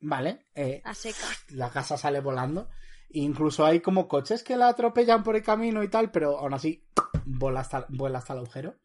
Vale. 0.00 0.46
eh, 0.54 0.80
A 0.84 0.94
seca. 0.94 1.18
la 1.50 1.70
casa 1.70 1.96
sale 1.98 2.20
volando. 2.20 2.70
E 3.10 3.18
incluso 3.20 3.66
hay 3.66 3.80
como 3.80 4.08
coches 4.08 4.42
que 4.42 4.56
la 4.56 4.68
atropellan 4.68 5.22
por 5.22 5.36
el 5.36 5.42
camino 5.42 5.82
y 5.82 5.88
tal, 5.88 6.10
pero 6.10 6.38
aún 6.38 6.54
así 6.54 6.86
vuela 7.26 7.60
hasta, 7.60 7.84
vuela 7.90 8.18
hasta 8.18 8.32
el 8.32 8.38
agujero. 8.38 8.76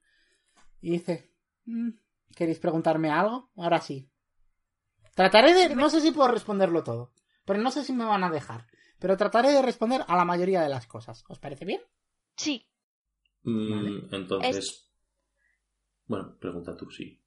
Y 0.82 0.92
dice, 0.92 1.32
"Mm, 1.66 1.92
¿queréis 2.36 2.60
preguntarme 2.60 3.10
algo? 3.10 3.52
Ahora 3.56 3.80
sí. 3.80 4.12
Trataré 5.14 5.54
de... 5.54 5.76
No 5.76 5.90
sé 5.90 6.02
si 6.02 6.12
puedo 6.12 6.28
responderlo 6.30 6.84
todo, 6.84 7.14
pero 7.46 7.62
no 7.62 7.72
sé 7.72 7.84
si 7.84 7.94
me 7.94 8.06
van 8.06 8.24
a 8.24 8.30
dejar. 8.30 8.68
Pero 9.00 9.18
trataré 9.18 9.52
de 9.52 9.62
responder 9.62 10.04
a 10.08 10.16
la 10.16 10.26
mayoría 10.26 10.62
de 10.62 10.70
las 10.70 10.88
cosas. 10.88 11.24
¿Os 11.28 11.40
parece 11.40 11.66
bien? 11.66 11.82
Sí. 12.36 12.68
Mm, 13.44 13.70
Vale. 13.70 14.08
Entonces. 14.12 14.92
Bueno, 16.08 16.38
pregunta 16.40 16.76
tú, 16.76 16.90
sí. 16.92 17.22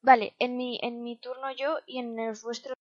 Vale, 0.00 0.34
en 0.38 0.56
mi, 0.56 0.78
en 0.82 1.02
mi 1.02 1.18
turno 1.18 1.52
yo 1.52 1.78
y 1.86 1.98
en 1.98 2.16
los 2.16 2.42
vuestros. 2.42 2.74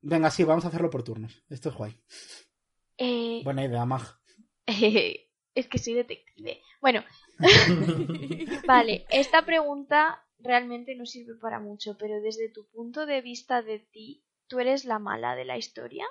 Venga, 0.00 0.30
sí, 0.30 0.44
vamos 0.44 0.64
a 0.64 0.68
hacerlo 0.68 0.90
por 0.90 1.02
turnos. 1.02 1.42
Esto 1.48 1.70
es 1.70 1.74
guay. 1.74 2.00
Eh, 2.98 3.40
Buena 3.44 3.64
idea, 3.64 3.84
Mag. 3.84 4.02
es 4.66 5.68
que 5.68 5.78
soy 5.78 5.94
detective. 5.94 6.60
Bueno, 6.80 7.04
vale, 8.66 9.06
esta 9.10 9.44
pregunta 9.44 10.24
realmente 10.38 10.94
no 10.94 11.06
sirve 11.06 11.34
para 11.40 11.60
mucho, 11.60 11.96
pero 11.98 12.20
desde 12.20 12.50
tu 12.50 12.66
punto 12.68 13.06
de 13.06 13.20
vista 13.20 13.62
de 13.62 13.80
ti, 13.80 14.25
¿tú 14.48 14.60
eres 14.60 14.84
la 14.84 14.98
mala 14.98 15.36
de 15.36 15.44
la 15.44 15.56
historia? 15.58 16.06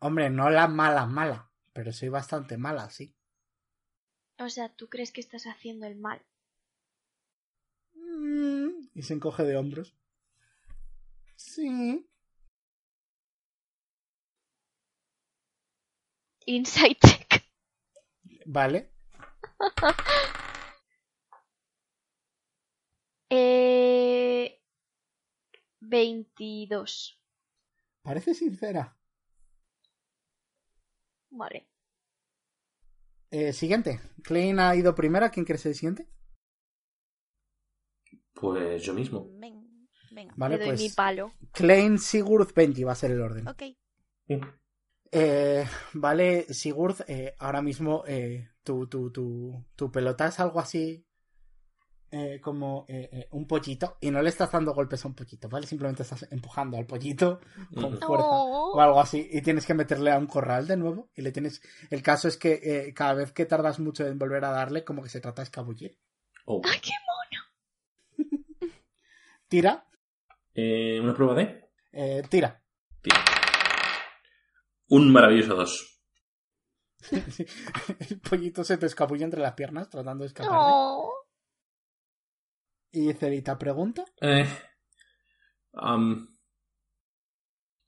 Hombre, 0.00 0.28
no 0.30 0.50
la 0.50 0.68
mala 0.68 1.06
mala, 1.06 1.50
pero 1.72 1.92
soy 1.92 2.10
bastante 2.10 2.58
mala, 2.58 2.90
sí. 2.90 3.14
O 4.40 4.48
sea, 4.48 4.68
¿tú 4.68 4.88
crees 4.88 5.12
que 5.12 5.20
estás 5.20 5.44
haciendo 5.46 5.86
el 5.86 5.94
mal? 5.94 6.20
Mm, 7.94 8.88
Y 8.94 9.02
se 9.02 9.14
encoge 9.14 9.44
de 9.44 9.56
hombros. 9.56 9.94
Sí. 11.36 12.06
Insight 16.46 16.98
check. 17.00 17.42
Vale. 18.46 18.90
Eh... 23.30 23.69
22. 25.90 27.20
Parece 28.02 28.32
sincera. 28.34 28.96
Vale. 31.30 31.68
Eh, 33.30 33.52
siguiente. 33.52 34.00
Klein 34.22 34.58
ha 34.60 34.74
ido 34.74 34.94
primera. 34.94 35.30
¿Quién 35.30 35.44
quiere 35.44 35.58
ser 35.58 35.70
el 35.70 35.76
siguiente? 35.76 36.08
Pues 38.34 38.82
yo 38.82 38.94
mismo. 38.94 39.26
Ven- 39.38 39.88
Venga. 40.12 40.34
Vale, 40.36 40.58
doy 40.58 40.66
pues. 40.68 40.80
mi 40.80 40.88
palo. 40.90 41.32
Klein, 41.52 41.98
Sigurd, 41.98 42.52
Benji 42.54 42.82
va 42.82 42.92
a 42.92 42.96
ser 42.96 43.12
el 43.12 43.20
orden. 43.20 43.46
Ok. 43.46 43.62
Eh, 45.12 45.64
vale, 45.94 46.52
Sigurd, 46.52 47.04
eh, 47.06 47.34
ahora 47.38 47.62
mismo 47.62 48.02
eh, 48.06 48.48
tu, 48.64 48.88
tu, 48.88 49.10
tu, 49.12 49.64
tu 49.76 49.90
pelota 49.92 50.26
es 50.28 50.40
algo 50.40 50.58
así 50.60 51.06
eh, 52.12 52.40
como 52.40 52.86
eh, 52.88 53.08
eh, 53.12 53.28
un 53.30 53.46
pollito 53.46 53.96
y 54.00 54.10
no 54.10 54.20
le 54.22 54.28
estás 54.30 54.50
dando 54.50 54.74
golpes 54.74 55.04
a 55.04 55.08
un 55.08 55.14
pollito, 55.14 55.48
¿vale? 55.48 55.66
Simplemente 55.66 56.02
estás 56.02 56.26
empujando 56.30 56.76
al 56.76 56.86
pollito 56.86 57.40
con 57.74 57.98
fuerza 58.00 58.26
Oh. 58.28 58.72
o 58.76 58.80
algo 58.80 59.00
así 59.00 59.28
y 59.30 59.42
tienes 59.42 59.64
que 59.66 59.74
meterle 59.74 60.10
a 60.10 60.18
un 60.18 60.26
corral 60.26 60.66
de 60.66 60.76
nuevo 60.76 61.10
y 61.14 61.22
le 61.22 61.32
tienes... 61.32 61.60
El 61.90 62.02
caso 62.02 62.26
es 62.28 62.36
que 62.36 62.60
eh, 62.62 62.92
cada 62.94 63.14
vez 63.14 63.32
que 63.32 63.46
tardas 63.46 63.78
mucho 63.78 64.06
en 64.06 64.18
volver 64.18 64.44
a 64.44 64.50
darle 64.50 64.84
como 64.84 65.02
que 65.02 65.08
se 65.08 65.20
trata 65.20 65.42
de 65.42 65.44
escabullir. 65.44 65.98
Oh. 66.46 66.60
¡Ay, 66.64 66.80
qué 66.80 66.92
mono! 67.06 68.30
Tira, 69.48 69.86
Eh, 70.54 70.98
¿Una 71.00 71.14
prueba 71.14 71.34
de? 71.34 71.70
eh, 71.92 72.22
tira. 72.28 72.60
Tira. 73.02 73.16
Un 74.88 75.12
maravilloso 75.12 75.54
2. 75.54 76.00
El 78.10 78.20
pollito 78.20 78.64
se 78.64 78.76
te 78.76 78.86
escabulle 78.86 79.24
entre 79.24 79.40
las 79.40 79.54
piernas 79.54 79.88
tratando 79.88 80.22
de 80.24 80.28
escapar. 80.28 80.52
Oh. 80.60 81.12
Y 82.92 83.12
Cerita 83.12 83.58
pregunta. 83.58 84.04
Eh, 84.20 84.46
am, 85.74 86.28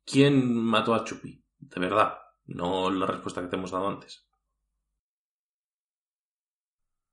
¿Quién 0.05 0.55
mató 0.57 0.95
a 0.95 1.05
Chupi? 1.05 1.45
De 1.59 1.81
verdad, 1.81 2.19
no 2.47 2.91
la 2.91 3.07
respuesta 3.07 3.41
que 3.41 3.49
te 3.49 3.57
hemos 3.57 3.71
dado 3.71 3.89
antes. 3.89 4.27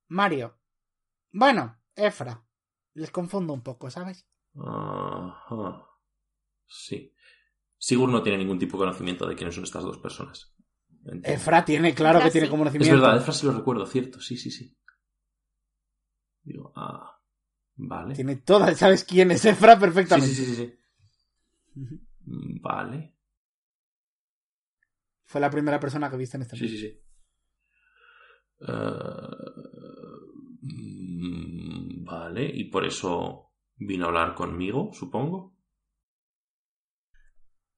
Mario. 0.07 0.57
Bueno, 1.31 1.79
Efra. 1.95 2.43
Les 2.93 3.11
confundo 3.11 3.53
un 3.53 3.61
poco, 3.61 3.89
¿sabes? 3.89 4.27
Ajá. 4.55 5.85
Sí. 6.67 7.13
Sigur 7.77 8.09
no 8.09 8.21
tiene 8.23 8.39
ningún 8.39 8.59
tipo 8.59 8.77
de 8.77 8.81
conocimiento 8.85 9.27
de 9.27 9.35
quiénes 9.35 9.55
son 9.55 9.63
estas 9.63 9.83
dos 9.83 9.99
personas. 9.99 10.53
Entiendo. 11.05 11.29
Efra 11.29 11.63
tiene, 11.63 11.93
claro 11.93 12.17
Efra 12.17 12.27
que 12.27 12.31
tiene 12.33 12.49
como 12.49 12.63
Es 12.63 12.71
conocimiento. 12.71 13.01
verdad, 13.01 13.21
Efra 13.21 13.33
sí 13.33 13.45
lo 13.45 13.53
recuerdo, 13.53 13.85
cierto. 13.85 14.19
Sí, 14.19 14.35
sí, 14.37 14.51
sí. 14.51 14.75
Digo, 16.43 16.73
ah. 16.75 17.18
Vale. 17.81 18.13
Tiene 18.13 18.35
toda, 18.37 18.75
¿sabes 18.75 19.03
quién 19.05 19.31
es 19.31 19.45
Efra 19.45 19.79
perfectamente? 19.79 20.33
sí, 20.33 20.45
sí, 20.45 20.55
sí, 20.55 20.55
sí. 20.55 20.73
Mm, 22.25 22.61
Vale. 22.61 23.15
Fue 25.23 25.39
la 25.39 25.49
primera 25.49 25.79
persona 25.79 26.09
que 26.09 26.17
viste 26.17 26.37
en 26.37 26.41
este 26.43 26.57
Sí, 26.57 26.67
sí, 26.67 26.77
sí. 26.77 27.01
Eh, 28.61 28.99
mm, 30.61 32.03
vale, 32.03 32.45
y 32.53 32.65
por 32.65 32.85
eso 32.85 33.51
vino 33.77 34.05
a 34.05 34.07
hablar 34.09 34.33
conmigo, 34.35 34.89
supongo. 34.91 35.55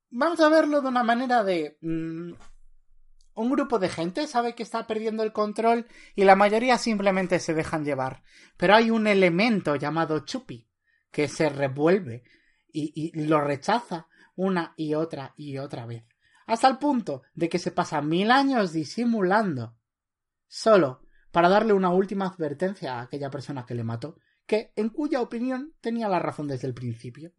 Vamos 0.10 0.40
a 0.40 0.50
verlo 0.50 0.82
de 0.82 0.88
una 0.88 1.04
manera 1.04 1.44
de... 1.44 1.78
un 3.36 3.50
grupo 3.50 3.80
de 3.80 3.90
gente 3.90 4.28
sabe 4.28 4.56
que 4.56 4.64
está 4.64 4.88
perdiendo 4.88 5.24
el 5.24 5.32
control 5.34 5.88
y 6.16 6.24
la 6.24 6.36
mayoría 6.36 6.78
simplemente 6.78 7.40
se 7.40 7.54
dejan 7.54 7.86
llevar. 7.86 8.24
Pero 8.58 8.76
hay 8.76 8.92
un 8.92 9.08
elemento 9.08 9.76
llamado 9.76 10.20
Chupi 10.26 10.68
que 11.12 11.28
se 11.28 11.50
revuelve 11.50 12.24
y, 12.72 12.92
y 12.96 13.26
lo 13.28 13.42
rechaza 13.42 14.08
una 14.36 14.74
y 14.78 14.94
otra 14.94 15.34
y 15.38 15.58
otra 15.58 15.86
vez. 15.86 16.04
Hasta 16.48 16.68
el 16.68 16.78
punto 16.78 17.24
de 17.34 17.48
que 17.50 17.60
se 17.60 17.72
pasa 17.72 18.02
mil 18.02 18.32
años 18.32 18.74
disimulando. 18.74 19.76
Solo 20.48 21.02
para 21.32 21.48
darle 21.48 21.72
una 21.74 21.90
última 21.92 22.28
advertencia 22.28 22.96
a 22.96 23.02
aquella 23.04 23.30
persona 23.30 23.66
que 23.66 23.74
le 23.76 23.84
mató, 23.86 24.18
que 24.46 24.74
en 24.76 24.90
cuya 24.90 25.22
opinión 25.22 25.74
tenía 25.80 26.10
la 26.10 26.20
razón 26.20 26.48
desde 26.48 26.68
el 26.68 26.74
principio. 26.74 27.32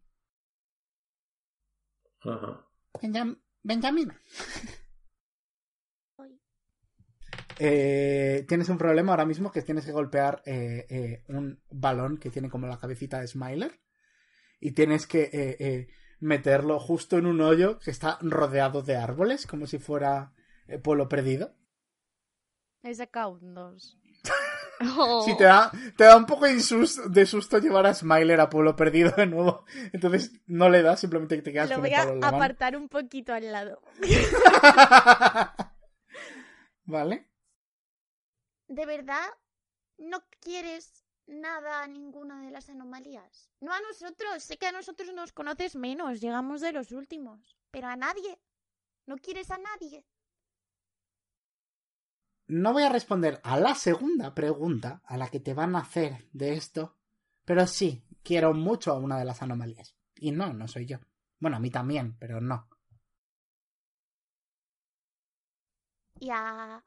Benjam- 3.01 3.41
Benjamina. 3.63 4.21
Eh, 7.65 8.45
tienes 8.49 8.69
un 8.71 8.77
problema 8.77 9.13
ahora 9.13 9.25
mismo 9.25 9.53
que 9.53 9.63
tienes 9.63 9.85
que 9.85 9.93
golpear 9.93 10.43
eh, 10.47 10.85
eh, 10.91 11.23
un 11.29 11.63
balón 11.71 12.19
que 12.19 12.29
tiene 12.29 12.51
como 12.51 12.67
la 12.67 12.77
cabecita 12.77 13.21
de 13.21 13.29
Smiler 13.29 13.81
y 14.59 14.73
tienes 14.73 15.07
que 15.07 15.87
meterlo 16.19 16.81
justo 16.81 17.19
en 17.19 17.27
un 17.27 17.41
hoyo 17.41 17.79
que 17.79 17.93
está 17.93 18.19
rodeado 18.21 18.83
de 18.83 18.97
árboles 18.97 19.47
como 19.47 19.69
si 19.69 19.79
fuera 19.79 20.33
pueblo 20.83 21.09
perdido. 21.09 21.55
Sacado 22.95 23.39
un 23.41 23.55
2. 23.55 23.99
Oh. 24.99 25.23
Si 25.25 25.37
te 25.37 25.45
da, 25.45 25.71
te 25.97 26.03
da 26.03 26.17
un 26.17 26.27
poco 26.27 26.47
de 26.47 26.59
susto, 26.59 27.09
de 27.09 27.27
susto 27.27 27.59
llevar 27.59 27.87
a 27.87 27.95
Smiler 27.95 28.41
a 28.41 28.51
pueblo 28.51 28.75
perdido 28.75 29.13
de 29.17 29.27
nuevo, 29.27 29.65
entonces 29.93 30.33
no 30.47 30.69
le 30.69 30.83
das, 30.83 30.99
simplemente 30.99 31.41
te 31.41 31.53
quedas 31.53 31.71
Lo 31.71 31.77
con 31.77 31.83
voy 31.83 31.95
a 31.95 32.03
apartar 32.03 32.77
un 32.77 32.89
poquito 32.89 33.33
al 33.33 33.53
lado. 33.53 33.81
¿Vale? 36.85 37.32
¿De 38.73 38.87
verdad 38.87 39.29
no 39.99 40.25
quieres 40.41 41.05
nada 41.27 41.83
a 41.83 41.87
ninguna 41.87 42.41
de 42.41 42.51
las 42.51 42.71
anomalías? 42.71 43.51
No 43.61 43.71
a 43.71 43.79
nosotros, 43.83 44.43
sé 44.43 44.57
que 44.57 44.67
a 44.67 44.73
nosotros 44.73 45.13
nos 45.13 45.35
conoces 45.35 45.77
menos, 45.77 46.23
llegamos 46.23 46.63
de 46.63 46.73
los 46.73 46.91
últimos, 46.91 47.55
pero 47.71 47.89
a 47.89 47.97
nadie. 47.97 48.41
¿No 49.05 49.19
quieres 49.19 49.51
a 49.51 49.59
nadie? 49.59 50.07
No 52.47 52.73
voy 52.73 52.85
a 52.85 52.89
responder 52.89 53.43
a 53.45 53.59
la 53.59 53.75
segunda 53.75 54.35
pregunta 54.35 55.03
a 55.05 55.19
la 55.19 55.29
que 55.29 55.41
te 55.41 55.53
van 55.53 55.77
a 55.77 55.81
hacer 55.81 56.31
de 56.33 56.55
esto, 56.55 56.97
pero 57.45 57.67
sí, 57.67 58.03
quiero 58.23 58.55
mucho 58.55 58.93
a 58.93 58.99
una 58.99 59.19
de 59.19 59.27
las 59.27 59.43
anomalías. 59.43 59.95
Y 60.17 60.31
no, 60.31 60.55
no 60.55 60.67
soy 60.67 60.87
yo. 60.87 60.99
Bueno, 61.39 61.59
a 61.59 61.61
mí 61.61 61.71
también, 61.71 62.17
pero 62.19 62.41
no. 62.41 62.71
¿Y 66.21 66.31
a 66.31 66.83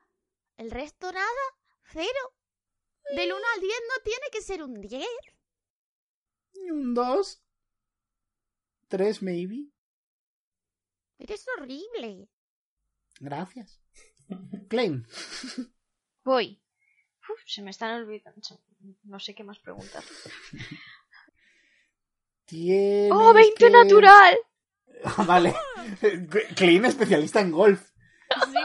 el 0.58 0.72
resto 0.72 1.12
nada? 1.12 1.65
¿Cero? 1.92 2.34
Del 3.16 3.32
1 3.34 3.42
al 3.56 3.62
10 3.62 3.74
no 3.90 4.04
tiene 4.04 4.26
que 4.32 4.42
ser 4.42 4.64
un 4.64 4.82
10. 4.82 5.06
Un 6.72 6.94
dos. 6.94 7.42
Tres, 8.88 9.22
maybe. 9.22 9.68
Eres 11.20 11.46
horrible. 11.58 12.28
Gracias. 13.20 13.80
Claim. 14.70 15.06
Voy. 16.24 16.62
Uf, 17.30 17.42
se 17.46 17.62
me 17.62 17.72
están 17.72 18.02
olvidando. 18.02 18.42
No 19.04 19.20
sé 19.20 19.34
qué 19.36 19.44
más 19.44 19.60
preguntar. 19.60 20.04
Tienes 22.46 23.12
¡Oh, 23.14 23.34
20 23.34 23.56
que- 23.58 23.70
natural! 23.70 24.38
Vale. 25.28 25.56
Clean, 26.56 26.86
especialista 26.86 27.42
en 27.42 27.52
golf. 27.52 27.90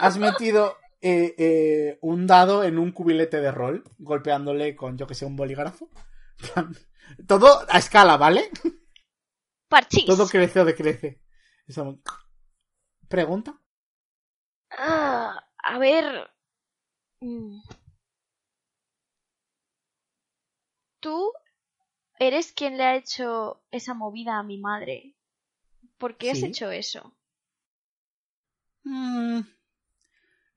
Has 0.00 0.16
metido 0.18 0.76
eh, 1.02 1.34
eh, 1.38 1.98
un 2.02 2.26
dado 2.26 2.62
en 2.64 2.78
un 2.78 2.92
cubilete 2.92 3.40
de 3.40 3.50
rol, 3.50 3.84
golpeándole 3.98 4.76
con, 4.76 4.98
yo 4.98 5.06
que 5.06 5.14
sé, 5.14 5.24
un 5.24 5.36
bolígrafo. 5.36 5.88
Todo 7.26 7.48
a 7.68 7.78
escala, 7.78 8.16
¿vale? 8.16 8.50
Parchís. 9.68 10.04
Todo 10.04 10.26
crece 10.26 10.60
o 10.60 10.64
decrece. 10.64 11.22
¿Pregunta? 13.08 13.60
Ah, 14.70 15.44
a 15.58 15.78
ver. 15.78 16.30
Mm. 17.20 17.60
Tú 21.00 21.32
eres 22.18 22.52
quien 22.52 22.76
le 22.76 22.84
ha 22.84 22.96
hecho 22.96 23.62
esa 23.70 23.94
movida 23.94 24.38
a 24.38 24.42
mi 24.42 24.58
madre. 24.58 25.16
¿Por 25.98 26.16
qué 26.16 26.30
has 26.30 26.42
hecho 26.42 26.70
eso? 26.70 27.14
Mm, 28.84 29.40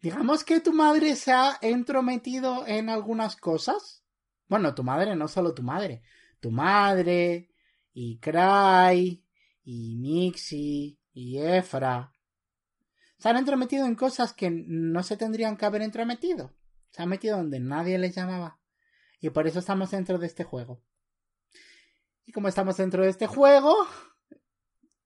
digamos 0.04 0.44
que 0.44 0.60
tu 0.60 0.74
madre 0.74 1.16
se 1.16 1.32
ha 1.32 1.58
entrometido 1.62 2.68
en 2.68 2.90
algunas 2.90 3.38
cosas. 3.38 4.04
Bueno, 4.50 4.76
tu 4.76 4.84
madre, 4.84 5.16
no 5.16 5.30
solo 5.30 5.54
tu 5.54 5.64
madre. 5.64 6.04
Tu 6.42 6.52
madre, 6.52 7.50
y 7.94 8.20
Cry, 8.20 9.24
y 9.64 9.96
Mixi, 9.96 11.00
y 11.14 11.38
Efra. 11.38 12.12
Se 13.18 13.30
han 13.30 13.38
entrometido 13.38 13.86
en 13.86 13.96
cosas 13.96 14.34
que 14.34 14.52
no 14.52 15.04
se 15.04 15.16
tendrían 15.16 15.56
que 15.56 15.66
haber 15.66 15.82
entrometido. 15.82 16.54
Se 16.92 17.02
han 17.02 17.08
metido 17.08 17.38
donde 17.38 17.62
nadie 17.62 17.98
les 17.98 18.14
llamaba. 18.14 18.60
Y 19.22 19.30
por 19.30 19.48
eso 19.48 19.60
estamos 19.60 19.92
dentro 19.92 20.18
de 20.18 20.28
este 20.28 20.44
juego. 20.44 20.84
Y 22.26 22.34
como 22.34 22.50
estamos 22.50 22.76
dentro 22.76 23.04
de 23.04 23.10
este 23.10 23.28
juego, 23.28 23.74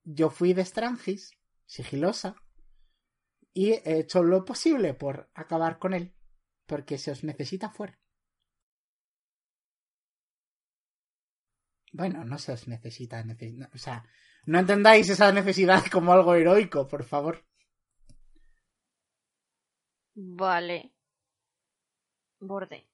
yo 0.03 0.31
fui 0.31 0.53
de 0.53 0.65
Strangis, 0.65 1.33
sigilosa, 1.67 2.35
y 3.57 3.71
he 3.71 3.97
hecho 4.01 4.21
lo 4.21 4.45
posible 4.45 4.93
por 4.93 5.31
acabar 5.33 5.79
con 5.79 5.95
él, 5.95 6.13
porque 6.67 6.99
se 6.99 7.09
os 7.09 7.23
necesita 7.23 7.71
fuera. 7.71 7.99
Bueno, 11.91 12.23
no 12.23 12.37
se 12.37 12.51
os 12.51 12.67
necesita, 12.67 13.25
o 13.73 13.77
sea, 13.79 14.05
no 14.45 14.59
entendáis 14.59 15.09
esa 15.09 15.31
necesidad 15.31 15.83
como 15.91 16.13
algo 16.13 16.35
heroico, 16.35 16.87
por 16.87 17.03
favor. 17.03 17.43
Vale. 20.13 20.93
Borde. 22.39 22.87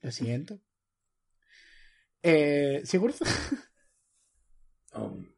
Lo 0.00 0.10
siento. 0.10 0.62
Eh, 2.22 2.80
¿Sigurd? 2.84 3.16
Um, 4.92 5.29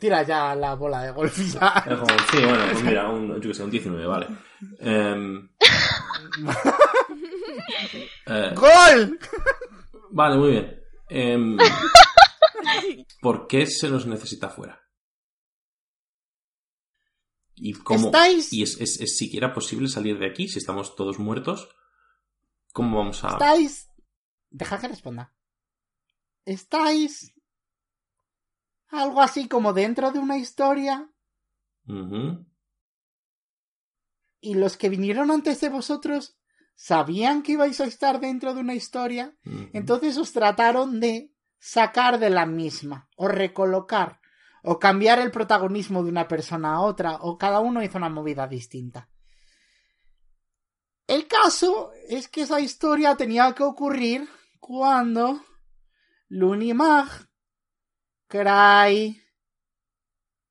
Tira 0.00 0.22
ya 0.24 0.54
la 0.56 0.74
bola 0.74 1.02
de 1.02 1.10
golf 1.12 1.38
ya. 1.38 1.82
era 1.86 1.96
como, 1.98 2.18
sí, 2.30 2.36
bueno, 2.42 2.64
pues 2.72 2.82
mira, 2.84 3.08
un, 3.08 3.34
yo 3.40 3.48
que 3.48 3.54
sé, 3.54 3.62
un 3.62 3.70
19, 3.70 4.06
vale. 4.06 4.26
Em, 4.80 5.48
eh, 8.26 8.52
¡Gol! 8.54 9.18
vale, 10.10 10.36
muy 10.36 10.50
bien. 10.50 10.80
Em, 11.08 11.56
¿Por 13.20 13.46
qué 13.46 13.66
se 13.66 13.88
nos 13.88 14.06
necesita 14.06 14.48
fuera? 14.48 14.80
¿Y 17.56 17.74
cómo? 17.74 18.10
Estáis- 18.10 18.52
¿Y 18.52 18.62
es, 18.64 18.80
es- 18.80 19.00
es 19.00 19.16
siquiera 19.16 19.54
posible 19.54 19.88
salir 19.88 20.18
de 20.18 20.26
aquí 20.28 20.48
si 20.48 20.58
estamos 20.58 20.96
todos 20.96 21.18
muertos? 21.20 21.68
¿Cómo 22.72 22.98
vamos 22.98 23.22
a...? 23.22 23.28
Estáis. 23.28 23.88
Deja 24.50 24.78
que 24.80 24.88
responda. 24.88 25.32
Estáis. 26.44 27.32
Algo 28.94 29.20
así 29.20 29.48
como 29.48 29.72
dentro 29.72 30.12
de 30.12 30.18
una 30.18 30.36
historia. 30.38 31.10
Y 34.40 34.54
los 34.54 34.76
que 34.76 34.88
vinieron 34.88 35.30
antes 35.30 35.60
de 35.60 35.68
vosotros 35.68 36.38
sabían 36.74 37.42
que 37.42 37.52
ibais 37.52 37.80
a 37.80 37.86
estar 37.86 38.20
dentro 38.20 38.54
de 38.54 38.60
una 38.60 38.74
historia. 38.74 39.36
Entonces 39.72 40.16
os 40.16 40.32
trataron 40.32 41.00
de 41.00 41.32
sacar 41.58 42.18
de 42.18 42.30
la 42.30 42.46
misma. 42.46 43.08
O 43.16 43.28
recolocar. 43.28 44.20
O 44.62 44.78
cambiar 44.78 45.18
el 45.18 45.30
protagonismo 45.30 46.02
de 46.02 46.10
una 46.10 46.28
persona 46.28 46.74
a 46.74 46.80
otra. 46.80 47.16
O 47.16 47.36
cada 47.36 47.60
uno 47.60 47.82
hizo 47.82 47.98
una 47.98 48.08
movida 48.08 48.46
distinta. 48.46 49.08
El 51.06 51.26
caso 51.26 51.92
es 52.08 52.28
que 52.28 52.42
esa 52.42 52.60
historia 52.60 53.16
tenía 53.16 53.52
que 53.52 53.62
ocurrir 53.62 54.28
cuando 54.58 55.44
Lunimag, 56.28 57.08
Cry, 58.26 59.20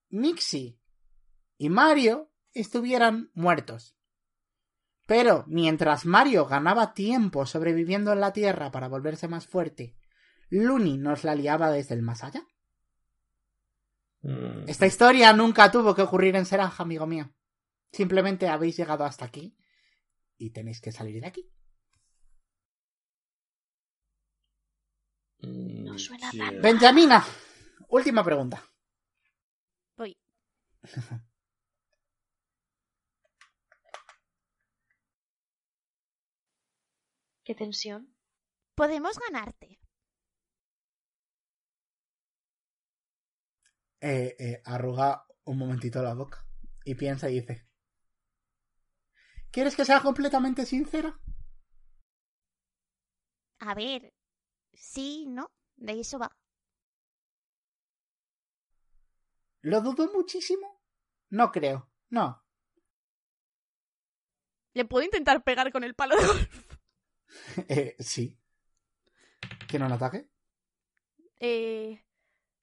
Mixi 0.10 0.80
y 1.58 1.70
Mario 1.70 2.32
estuvieran 2.54 3.32
muertos. 3.34 3.96
Pero 5.06 5.44
mientras 5.48 6.06
Mario 6.06 6.46
ganaba 6.46 6.94
tiempo 6.94 7.46
sobreviviendo 7.46 8.14
en 8.14 8.22
la 8.22 8.32
Tierra 8.32 8.72
para 8.72 8.88
volverse 8.88 9.28
más 9.28 9.48
fuerte, 9.48 9.96
Luni 10.50 10.98
nos 10.98 11.24
la 11.24 11.36
liaba 11.36 11.72
desde 11.72 11.96
el 11.96 12.04
más 12.04 12.24
allá. 12.24 12.46
Mm. 14.22 14.68
Esta 14.68 14.86
historia 14.86 15.34
nunca 15.34 15.70
tuvo 15.72 15.94
que 15.94 16.04
ocurrir 16.04 16.36
en 16.36 16.46
Seranja, 16.46 16.84
amigo 16.84 17.06
mío. 17.06 17.34
Simplemente 17.92 18.48
habéis 18.48 18.78
llegado 18.78 19.04
hasta 19.04 19.26
aquí 19.26 19.58
y 20.38 20.52
tenéis 20.52 20.80
que 20.80 20.92
salir 20.92 21.20
de 21.22 21.28
aquí. 21.28 21.52
Mm, 25.40 25.84
No 25.84 26.00
suena 26.00 26.32
Benjamina, 26.62 27.26
última 27.94 28.24
pregunta. 28.24 28.64
Voy. 29.98 30.18
¿Qué 37.46 37.54
tensión? 37.54 38.16
Podemos 38.76 39.20
ganarte. 39.20 39.80
Eh, 44.02 44.36
eh, 44.40 44.62
arruga 44.66 45.26
un 45.46 45.58
momentito 45.60 46.02
la 46.02 46.14
boca 46.16 46.46
y 46.84 46.96
piensa 46.96 47.30
y 47.30 47.42
dice: 47.42 47.68
¿Quieres 49.52 49.76
que 49.76 49.86
sea 49.86 50.02
completamente 50.02 50.66
sincera? 50.66 51.20
A 53.60 53.74
ver. 53.76 54.14
Sí, 54.74 55.26
¿no? 55.28 55.52
De 55.76 56.00
eso 56.00 56.18
va. 56.20 56.32
¿Lo 59.64 59.80
dudo 59.80 60.12
muchísimo? 60.12 60.82
No 61.30 61.52
creo. 61.52 61.90
No. 62.10 62.46
¿Le 64.74 64.84
puedo 64.84 65.06
intentar 65.06 65.44
pegar 65.44 65.72
con 65.72 65.86
el 65.86 65.96
palo 65.96 66.16
de 66.18 66.28
golf? 66.28 66.50
Eh, 67.68 67.96
sí. 67.98 68.38
¿Quiere 69.68 69.86
un 69.86 69.92
ataque? 69.92 70.30
Eh, 71.40 72.06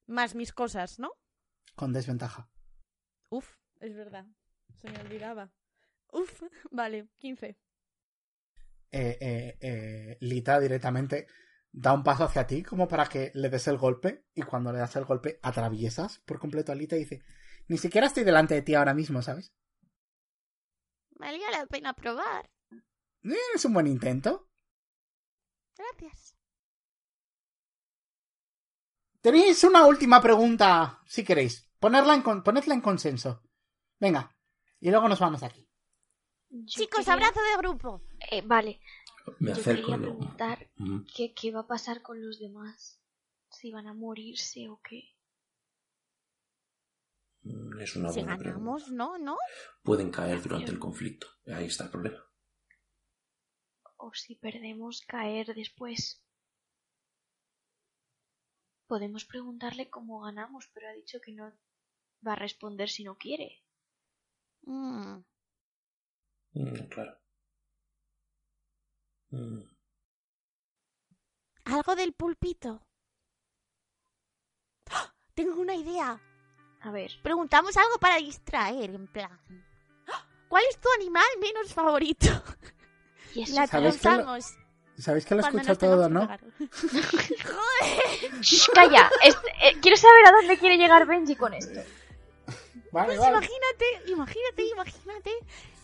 más 0.07 0.33
mis 0.33 0.53
cosas, 0.53 0.97
¿no? 0.97 1.11
Con 1.75 1.91
desventaja. 1.91 2.49
Uf, 3.29 3.57
es 3.81 3.93
verdad. 3.95 4.25
Se 4.75 4.89
me 4.89 4.97
olvidaba. 4.99 5.51
Uf, 6.13 6.41
vale, 6.71 7.09
15. 7.17 7.47
Eh, 7.47 7.57
eh, 9.19 9.57
eh, 9.59 10.17
Lita 10.21 10.59
directamente 10.59 11.27
da 11.73 11.93
un 11.93 12.03
paso 12.03 12.23
hacia 12.25 12.47
ti 12.47 12.63
como 12.63 12.87
para 12.87 13.05
que 13.07 13.31
le 13.33 13.49
des 13.49 13.67
el 13.67 13.77
golpe 13.77 14.25
y 14.33 14.41
cuando 14.41 14.71
le 14.73 14.79
das 14.79 14.95
el 14.97 15.05
golpe 15.05 15.39
atraviesas 15.41 16.19
por 16.25 16.39
completo 16.39 16.71
a 16.71 16.75
Lita 16.75 16.95
y 16.95 16.99
dice 16.99 17.23
ni 17.67 17.77
siquiera 17.77 18.07
estoy 18.07 18.23
delante 18.23 18.53
de 18.55 18.61
ti 18.61 18.75
ahora 18.75 18.93
mismo, 18.93 19.21
¿sabes? 19.21 19.53
Valía 21.11 21.49
la 21.51 21.65
pena 21.67 21.93
probar. 21.93 22.49
Es 23.55 23.63
un 23.65 23.73
buen 23.73 23.87
intento. 23.87 24.49
Gracias. 25.77 26.35
Tenéis 29.21 29.63
una 29.63 29.85
última 29.85 30.21
pregunta, 30.21 30.99
si 31.05 31.23
queréis. 31.23 31.69
Ponerla 31.79 32.15
en 32.15 32.21
con- 32.23 32.43
ponedla 32.43 32.73
en 32.73 32.81
consenso. 32.81 33.43
Venga. 33.99 34.35
Y 34.79 34.89
luego 34.89 35.07
nos 35.07 35.19
vamos 35.19 35.43
aquí. 35.43 35.67
Yo 36.49 36.65
Chicos, 36.65 36.99
quería- 37.05 37.13
abrazo 37.13 37.39
de 37.41 37.57
grupo. 37.57 38.01
Eh, 38.31 38.41
vale, 38.45 38.81
Me 39.39 39.51
yo 39.53 39.59
acerco 39.59 39.91
quería 39.91 39.95
y 39.95 39.99
lo- 39.99 40.17
preguntar 40.17 40.69
qué, 41.15 41.33
qué 41.33 41.51
va 41.51 41.61
a 41.61 41.67
pasar 41.67 42.01
con 42.01 42.21
los 42.23 42.39
demás. 42.39 42.99
Si 43.49 43.71
van 43.71 43.87
a 43.87 43.93
morirse 43.93 44.69
o 44.69 44.79
qué. 44.81 45.15
Mm, 47.43 47.79
Es 47.79 47.95
una 47.95 48.11
Si 48.11 48.19
buena 48.21 48.37
ganamos, 48.37 48.83
pregunta. 48.83 48.95
¿no? 48.95 49.17
¿No? 49.17 49.37
Pueden 49.83 50.11
caer 50.11 50.41
durante 50.41 50.71
el 50.71 50.79
conflicto. 50.79 51.27
Ahí 51.47 51.65
está 51.65 51.85
el 51.85 51.89
problema. 51.91 52.23
O 53.97 54.13
si 54.13 54.35
perdemos, 54.35 55.01
caer 55.01 55.53
después. 55.53 56.23
Podemos 58.87 59.25
preguntarle 59.25 59.89
cómo 59.89 60.21
ganamos, 60.21 60.69
pero 60.73 60.89
ha 60.89 60.93
dicho 60.93 61.19
que 61.21 61.31
no 61.33 61.51
va 62.25 62.33
a 62.33 62.35
responder 62.35 62.89
si 62.89 63.03
no 63.03 63.15
quiere. 63.17 63.63
Mm. 64.63 65.23
Mm, 66.53 66.73
claro. 66.89 67.17
Mm. 69.31 69.61
Algo 71.65 71.95
del 71.95 72.13
pulpito. 72.13 72.81
¡Ah! 74.91 75.13
Tengo 75.33 75.61
una 75.61 75.75
idea. 75.75 76.19
A 76.81 76.91
ver, 76.91 77.11
Preguntamos 77.21 77.77
algo 77.77 77.97
para 77.99 78.17
distraer, 78.17 78.89
en 78.95 79.07
plan. 79.07 79.39
¡Ah! 80.11 80.25
¿Cuál 80.49 80.63
es 80.69 80.79
tu 80.79 80.89
animal 80.99 81.25
menos 81.39 81.73
favorito? 81.73 82.27
y 83.35 83.43
eso 83.43 83.55
La 83.55 83.67
¿Sabes 83.67 83.99
qué 84.01 84.09
lo- 84.09 84.15
lanzamos 84.15 84.53
Sabéis 84.97 85.25
que 85.25 85.35
lo 85.35 85.41
escucha 85.41 85.75
todo, 85.75 86.09
¿no? 86.09 86.27
calla. 88.73 89.09
Este- 89.23 89.49
eh, 89.63 89.77
quiero 89.81 89.97
saber 89.97 90.25
a 90.27 90.31
dónde 90.31 90.57
quiere 90.57 90.77
llegar 90.77 91.05
Benji 91.07 91.35
con 91.35 91.53
esto. 91.53 91.79
Vale, 92.91 93.15
Pues 93.15 93.19
vale. 93.19 93.37
imagínate, 93.37 93.85
imagínate, 94.11 94.63
imagínate 94.67 95.31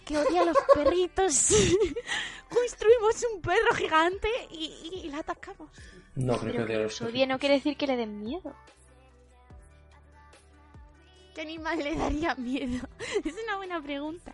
que 0.07 0.17
odia 0.17 0.41
a 0.41 0.45
los 0.45 0.57
perritos. 0.73 1.49
Construimos 2.49 3.25
un 3.33 3.41
perro 3.41 3.75
gigante 3.75 4.29
y, 4.51 5.03
y 5.03 5.09
la 5.09 5.19
atacamos. 5.19 5.69
No 6.15 6.37
creo 6.37 6.51
que 6.51 6.57
Pero 6.57 6.63
odie 6.63 6.67
que 6.67 6.75
a 6.75 6.83
los 6.83 7.01
odie 7.01 7.27
no 7.27 7.39
quiere 7.39 7.55
decir 7.55 7.77
que 7.77 7.87
le 7.87 7.97
den 7.97 8.19
miedo. 8.21 8.55
¿Qué 11.35 11.41
animal 11.41 11.77
le 11.77 11.95
daría 11.95 12.33
miedo? 12.35 12.87
Es 13.23 13.35
una 13.43 13.57
buena 13.57 13.81
pregunta. 13.81 14.33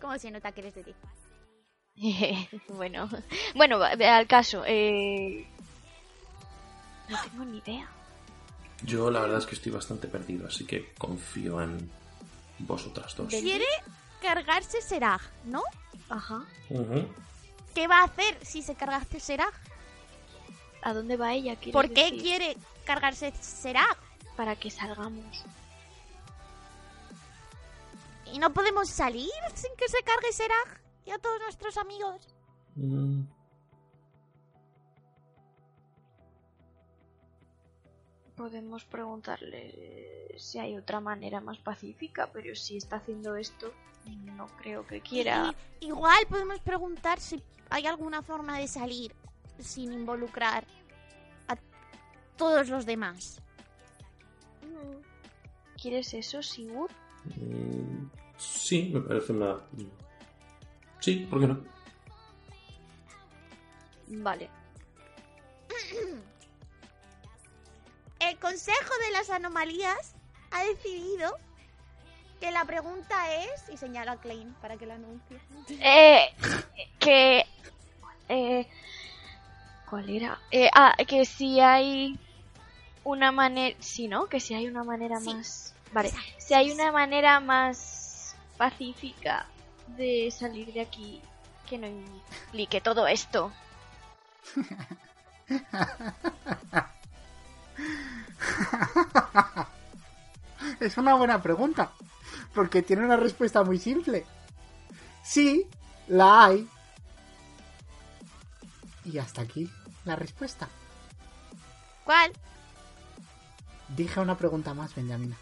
¿Cómo 0.00 0.18
se 0.18 0.30
nota 0.30 0.52
que 0.52 0.60
eres 0.60 0.74
de 0.74 0.84
ti? 0.84 0.94
bueno, 2.68 3.08
bueno, 3.54 3.82
al 3.82 4.26
caso. 4.26 4.64
Eh... 4.66 5.46
No 7.08 7.18
tengo 7.22 7.44
ni 7.44 7.58
idea. 7.58 7.88
Yo 8.82 9.10
la 9.10 9.20
verdad 9.20 9.38
es 9.38 9.46
que 9.46 9.54
estoy 9.54 9.72
bastante 9.72 10.08
perdido, 10.08 10.46
así 10.46 10.64
que 10.64 10.92
confío 10.98 11.60
en 11.60 11.90
vosotras 12.66 13.14
dos. 13.16 13.28
Quiere 13.28 13.66
cargarse 14.20 14.80
Serag, 14.82 15.20
¿no? 15.44 15.62
Ajá. 16.08 16.44
¿Qué 17.74 17.86
va 17.88 18.00
a 18.00 18.04
hacer 18.04 18.38
si 18.44 18.62
se 18.62 18.74
cargase 18.74 19.20
Serag? 19.20 19.52
¿A 20.82 20.92
dónde 20.92 21.16
va 21.16 21.32
ella? 21.32 21.56
¿Quieres 21.56 21.72
¿Por 21.72 21.88
qué 21.92 22.04
decir? 22.04 22.22
quiere 22.22 22.56
cargarse 22.84 23.32
Serag? 23.40 23.96
Para 24.36 24.56
que 24.56 24.70
salgamos. 24.70 25.44
¿Y 28.32 28.38
no 28.38 28.52
podemos 28.52 28.88
salir 28.88 29.30
sin 29.54 29.74
que 29.76 29.88
se 29.88 30.02
cargue 30.02 30.32
Serag 30.32 30.80
y 31.06 31.10
a 31.10 31.18
todos 31.18 31.38
nuestros 31.40 31.76
amigos? 31.76 32.28
Mm. 32.74 33.22
Podemos 38.36 38.84
preguntarle 38.84 40.34
si 40.38 40.58
hay 40.58 40.76
otra 40.76 41.00
manera 41.00 41.40
más 41.40 41.58
pacífica, 41.58 42.30
pero 42.32 42.54
si 42.56 42.76
está 42.76 42.96
haciendo 42.96 43.36
esto, 43.36 43.72
no 44.36 44.48
creo 44.58 44.84
que 44.86 45.00
quiera. 45.00 45.54
Y- 45.80 45.86
igual 45.86 46.18
podemos 46.28 46.58
preguntar 46.60 47.20
si 47.20 47.40
hay 47.70 47.86
alguna 47.86 48.22
forma 48.22 48.58
de 48.58 48.66
salir 48.66 49.14
sin 49.60 49.92
involucrar 49.92 50.64
a 51.46 51.56
todos 52.36 52.68
los 52.68 52.84
demás. 52.86 53.40
Mm. 54.62 55.80
¿Quieres 55.80 56.12
eso, 56.14 56.42
Sigurd? 56.42 56.90
Mm, 57.36 58.06
Sí, 58.36 58.90
me 58.92 59.00
parece 59.00 59.32
una... 59.32 59.60
Sí, 60.98 61.26
¿por 61.30 61.38
qué 61.40 61.46
no? 61.46 61.64
Vale. 64.08 64.50
El 68.28 68.38
Consejo 68.38 68.94
de 69.06 69.12
las 69.12 69.30
Anomalías 69.30 70.14
ha 70.50 70.64
decidido 70.64 71.38
que 72.40 72.50
la 72.50 72.64
pregunta 72.64 73.32
es, 73.34 73.68
y 73.72 73.76
señala 73.76 74.12
a 74.12 74.16
Klein 74.16 74.54
para 74.60 74.76
que 74.76 74.86
la 74.86 74.94
anuncie. 74.94 75.38
Eh, 75.80 76.34
que... 76.98 77.44
Eh, 78.28 78.66
¿Cuál 79.88 80.10
era? 80.10 80.38
Eh, 80.50 80.68
ah, 80.74 80.94
que 81.06 81.24
si 81.26 81.60
hay 81.60 82.18
una 83.04 83.30
manera... 83.32 83.76
Sí, 83.80 84.08
¿no? 84.08 84.26
Que 84.26 84.40
si 84.40 84.54
hay 84.54 84.66
una 84.66 84.84
manera 84.84 85.20
Sí. 85.20 85.34
más... 85.34 85.74
Vale. 85.92 86.12
Si 86.38 86.54
hay 86.54 86.72
una 86.72 86.90
manera 86.92 87.40
más 87.40 88.34
pacífica 88.56 89.46
de 89.88 90.30
salir 90.30 90.72
de 90.72 90.80
aquí 90.80 91.20
que 91.68 91.76
no 91.78 91.86
implique 91.86 92.80
todo 92.80 93.06
esto. 93.06 93.52
Es 100.80 100.96
una 100.96 101.14
buena 101.14 101.40
pregunta. 101.42 101.92
Porque 102.54 102.82
tiene 102.82 103.04
una 103.04 103.16
respuesta 103.16 103.62
muy 103.64 103.78
simple. 103.78 104.24
Sí, 105.22 105.66
la 106.08 106.44
hay. 106.44 106.68
Y 109.04 109.18
hasta 109.18 109.42
aquí 109.42 109.70
la 110.04 110.16
respuesta. 110.16 110.68
¿Cuál? 112.04 112.32
Dije 113.88 114.20
una 114.20 114.36
pregunta 114.36 114.74
más, 114.74 114.94
Benjamina. 114.94 115.36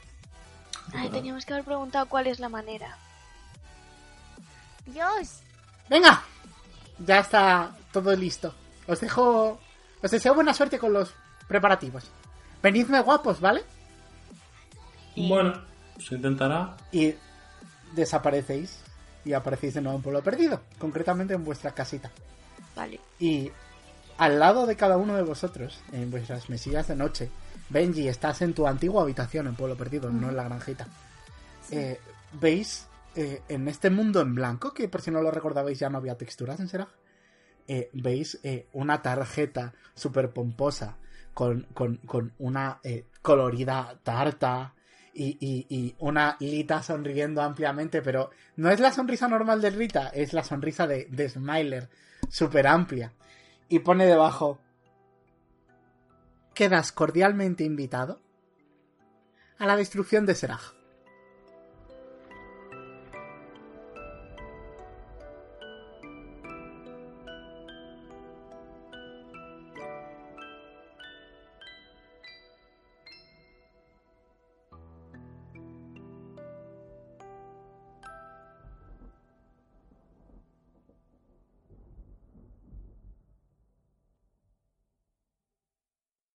Ay, 0.95 1.11
teníamos 1.11 1.45
que 1.45 1.53
haber 1.55 1.65
preguntado 1.65 2.07
cuál 2.07 2.27
es 2.27 2.41
la 2.41 2.49
manera. 2.49 2.97
Dios. 4.87 5.41
Venga, 5.89 6.23
ya 6.99 7.21
está 7.21 7.77
todo 7.93 8.15
listo. 8.15 8.55
Os 8.87 9.01
dejo. 9.01 9.61
Os 10.03 10.11
deseo 10.11 10.35
buena 10.35 10.53
suerte 10.55 10.79
con 10.79 10.93
los 10.93 11.15
preparativos. 11.47 12.11
Venidme 12.63 13.01
guapos, 13.01 13.41
¿vale? 13.41 13.63
Bueno, 15.17 15.61
se 15.99 16.15
intentará. 16.15 16.77
Y 16.93 17.15
desaparecéis. 17.95 18.81
Y 19.25 19.35
aparecéis 19.35 19.75
de 19.75 19.83
nuevo 19.83 19.99
en 19.99 20.03
Pueblo 20.03 20.23
Perdido. 20.23 20.61
Concretamente 20.79 21.35
en 21.35 21.45
vuestra 21.45 21.73
casita. 21.73 22.11
Vale. 22.75 23.01
Y 23.19 23.51
al 24.19 24.39
lado 24.39 24.67
de 24.67 24.77
cada 24.77 24.97
uno 24.97 25.15
de 25.15 25.23
vosotros, 25.23 25.81
en 25.93 26.11
vuestras 26.11 26.49
mesillas 26.49 26.89
de 26.89 26.97
noche, 26.97 27.31
Benji, 27.69 28.09
estás 28.09 28.43
en 28.43 28.55
tu 28.55 28.67
antigua 28.67 29.03
habitación 29.03 29.47
en 29.47 29.55
Pueblo 29.55 29.77
Perdido, 29.77 30.11
no 30.11 30.29
en 30.29 30.37
la 30.37 30.45
granjita. 30.45 30.87
Eh, 31.71 32.01
Veis 32.33 32.87
eh, 33.15 33.43
en 33.49 33.69
este 33.69 33.91
mundo 33.91 34.21
en 34.21 34.35
blanco, 34.35 34.73
que 34.73 34.89
por 34.89 35.03
si 35.03 35.11
no 35.11 35.21
lo 35.21 35.31
recordabais 35.31 35.79
ya 35.79 35.91
no 35.91 35.99
había 35.99 36.17
texturas 36.17 36.61
en 36.61 36.69
Serag, 36.69 36.89
eh, 37.69 37.91
veis 37.93 38.41
eh, 38.43 38.69
una 38.73 39.03
tarjeta 39.03 39.75
súper 39.95 40.31
pomposa 40.31 40.97
con, 41.35 41.67
con- 41.75 41.97
con 41.99 42.33
una 42.39 42.81
eh, 42.85 43.07
colorida 43.23 43.99
tarta 44.03 44.75
y, 45.15 45.37
y- 45.41 45.67
y 45.69 45.95
una 45.99 46.37
Lita 46.41 46.83
sonriendo 46.83 47.43
ampliamente, 47.43 48.03
pero 48.03 48.31
no 48.57 48.71
es 48.71 48.81
la 48.81 48.93
sonrisa 48.93 49.29
normal 49.29 49.61
de 49.61 49.71
Rita, 49.71 50.09
es 50.09 50.33
la 50.33 50.43
sonrisa 50.45 50.87
de, 50.87 51.07
de 51.11 51.29
Smiler, 51.29 51.89
súper 52.29 52.67
amplia. 52.67 53.13
Y 53.69 53.79
pone 53.81 54.07
debajo, 54.07 54.59
quedas 56.55 56.93
cordialmente 56.93 57.65
invitado 57.65 58.21
a 59.59 59.67
la 59.67 59.77
destrucción 59.77 60.27
de 60.27 60.35
Seraj. 60.35 60.73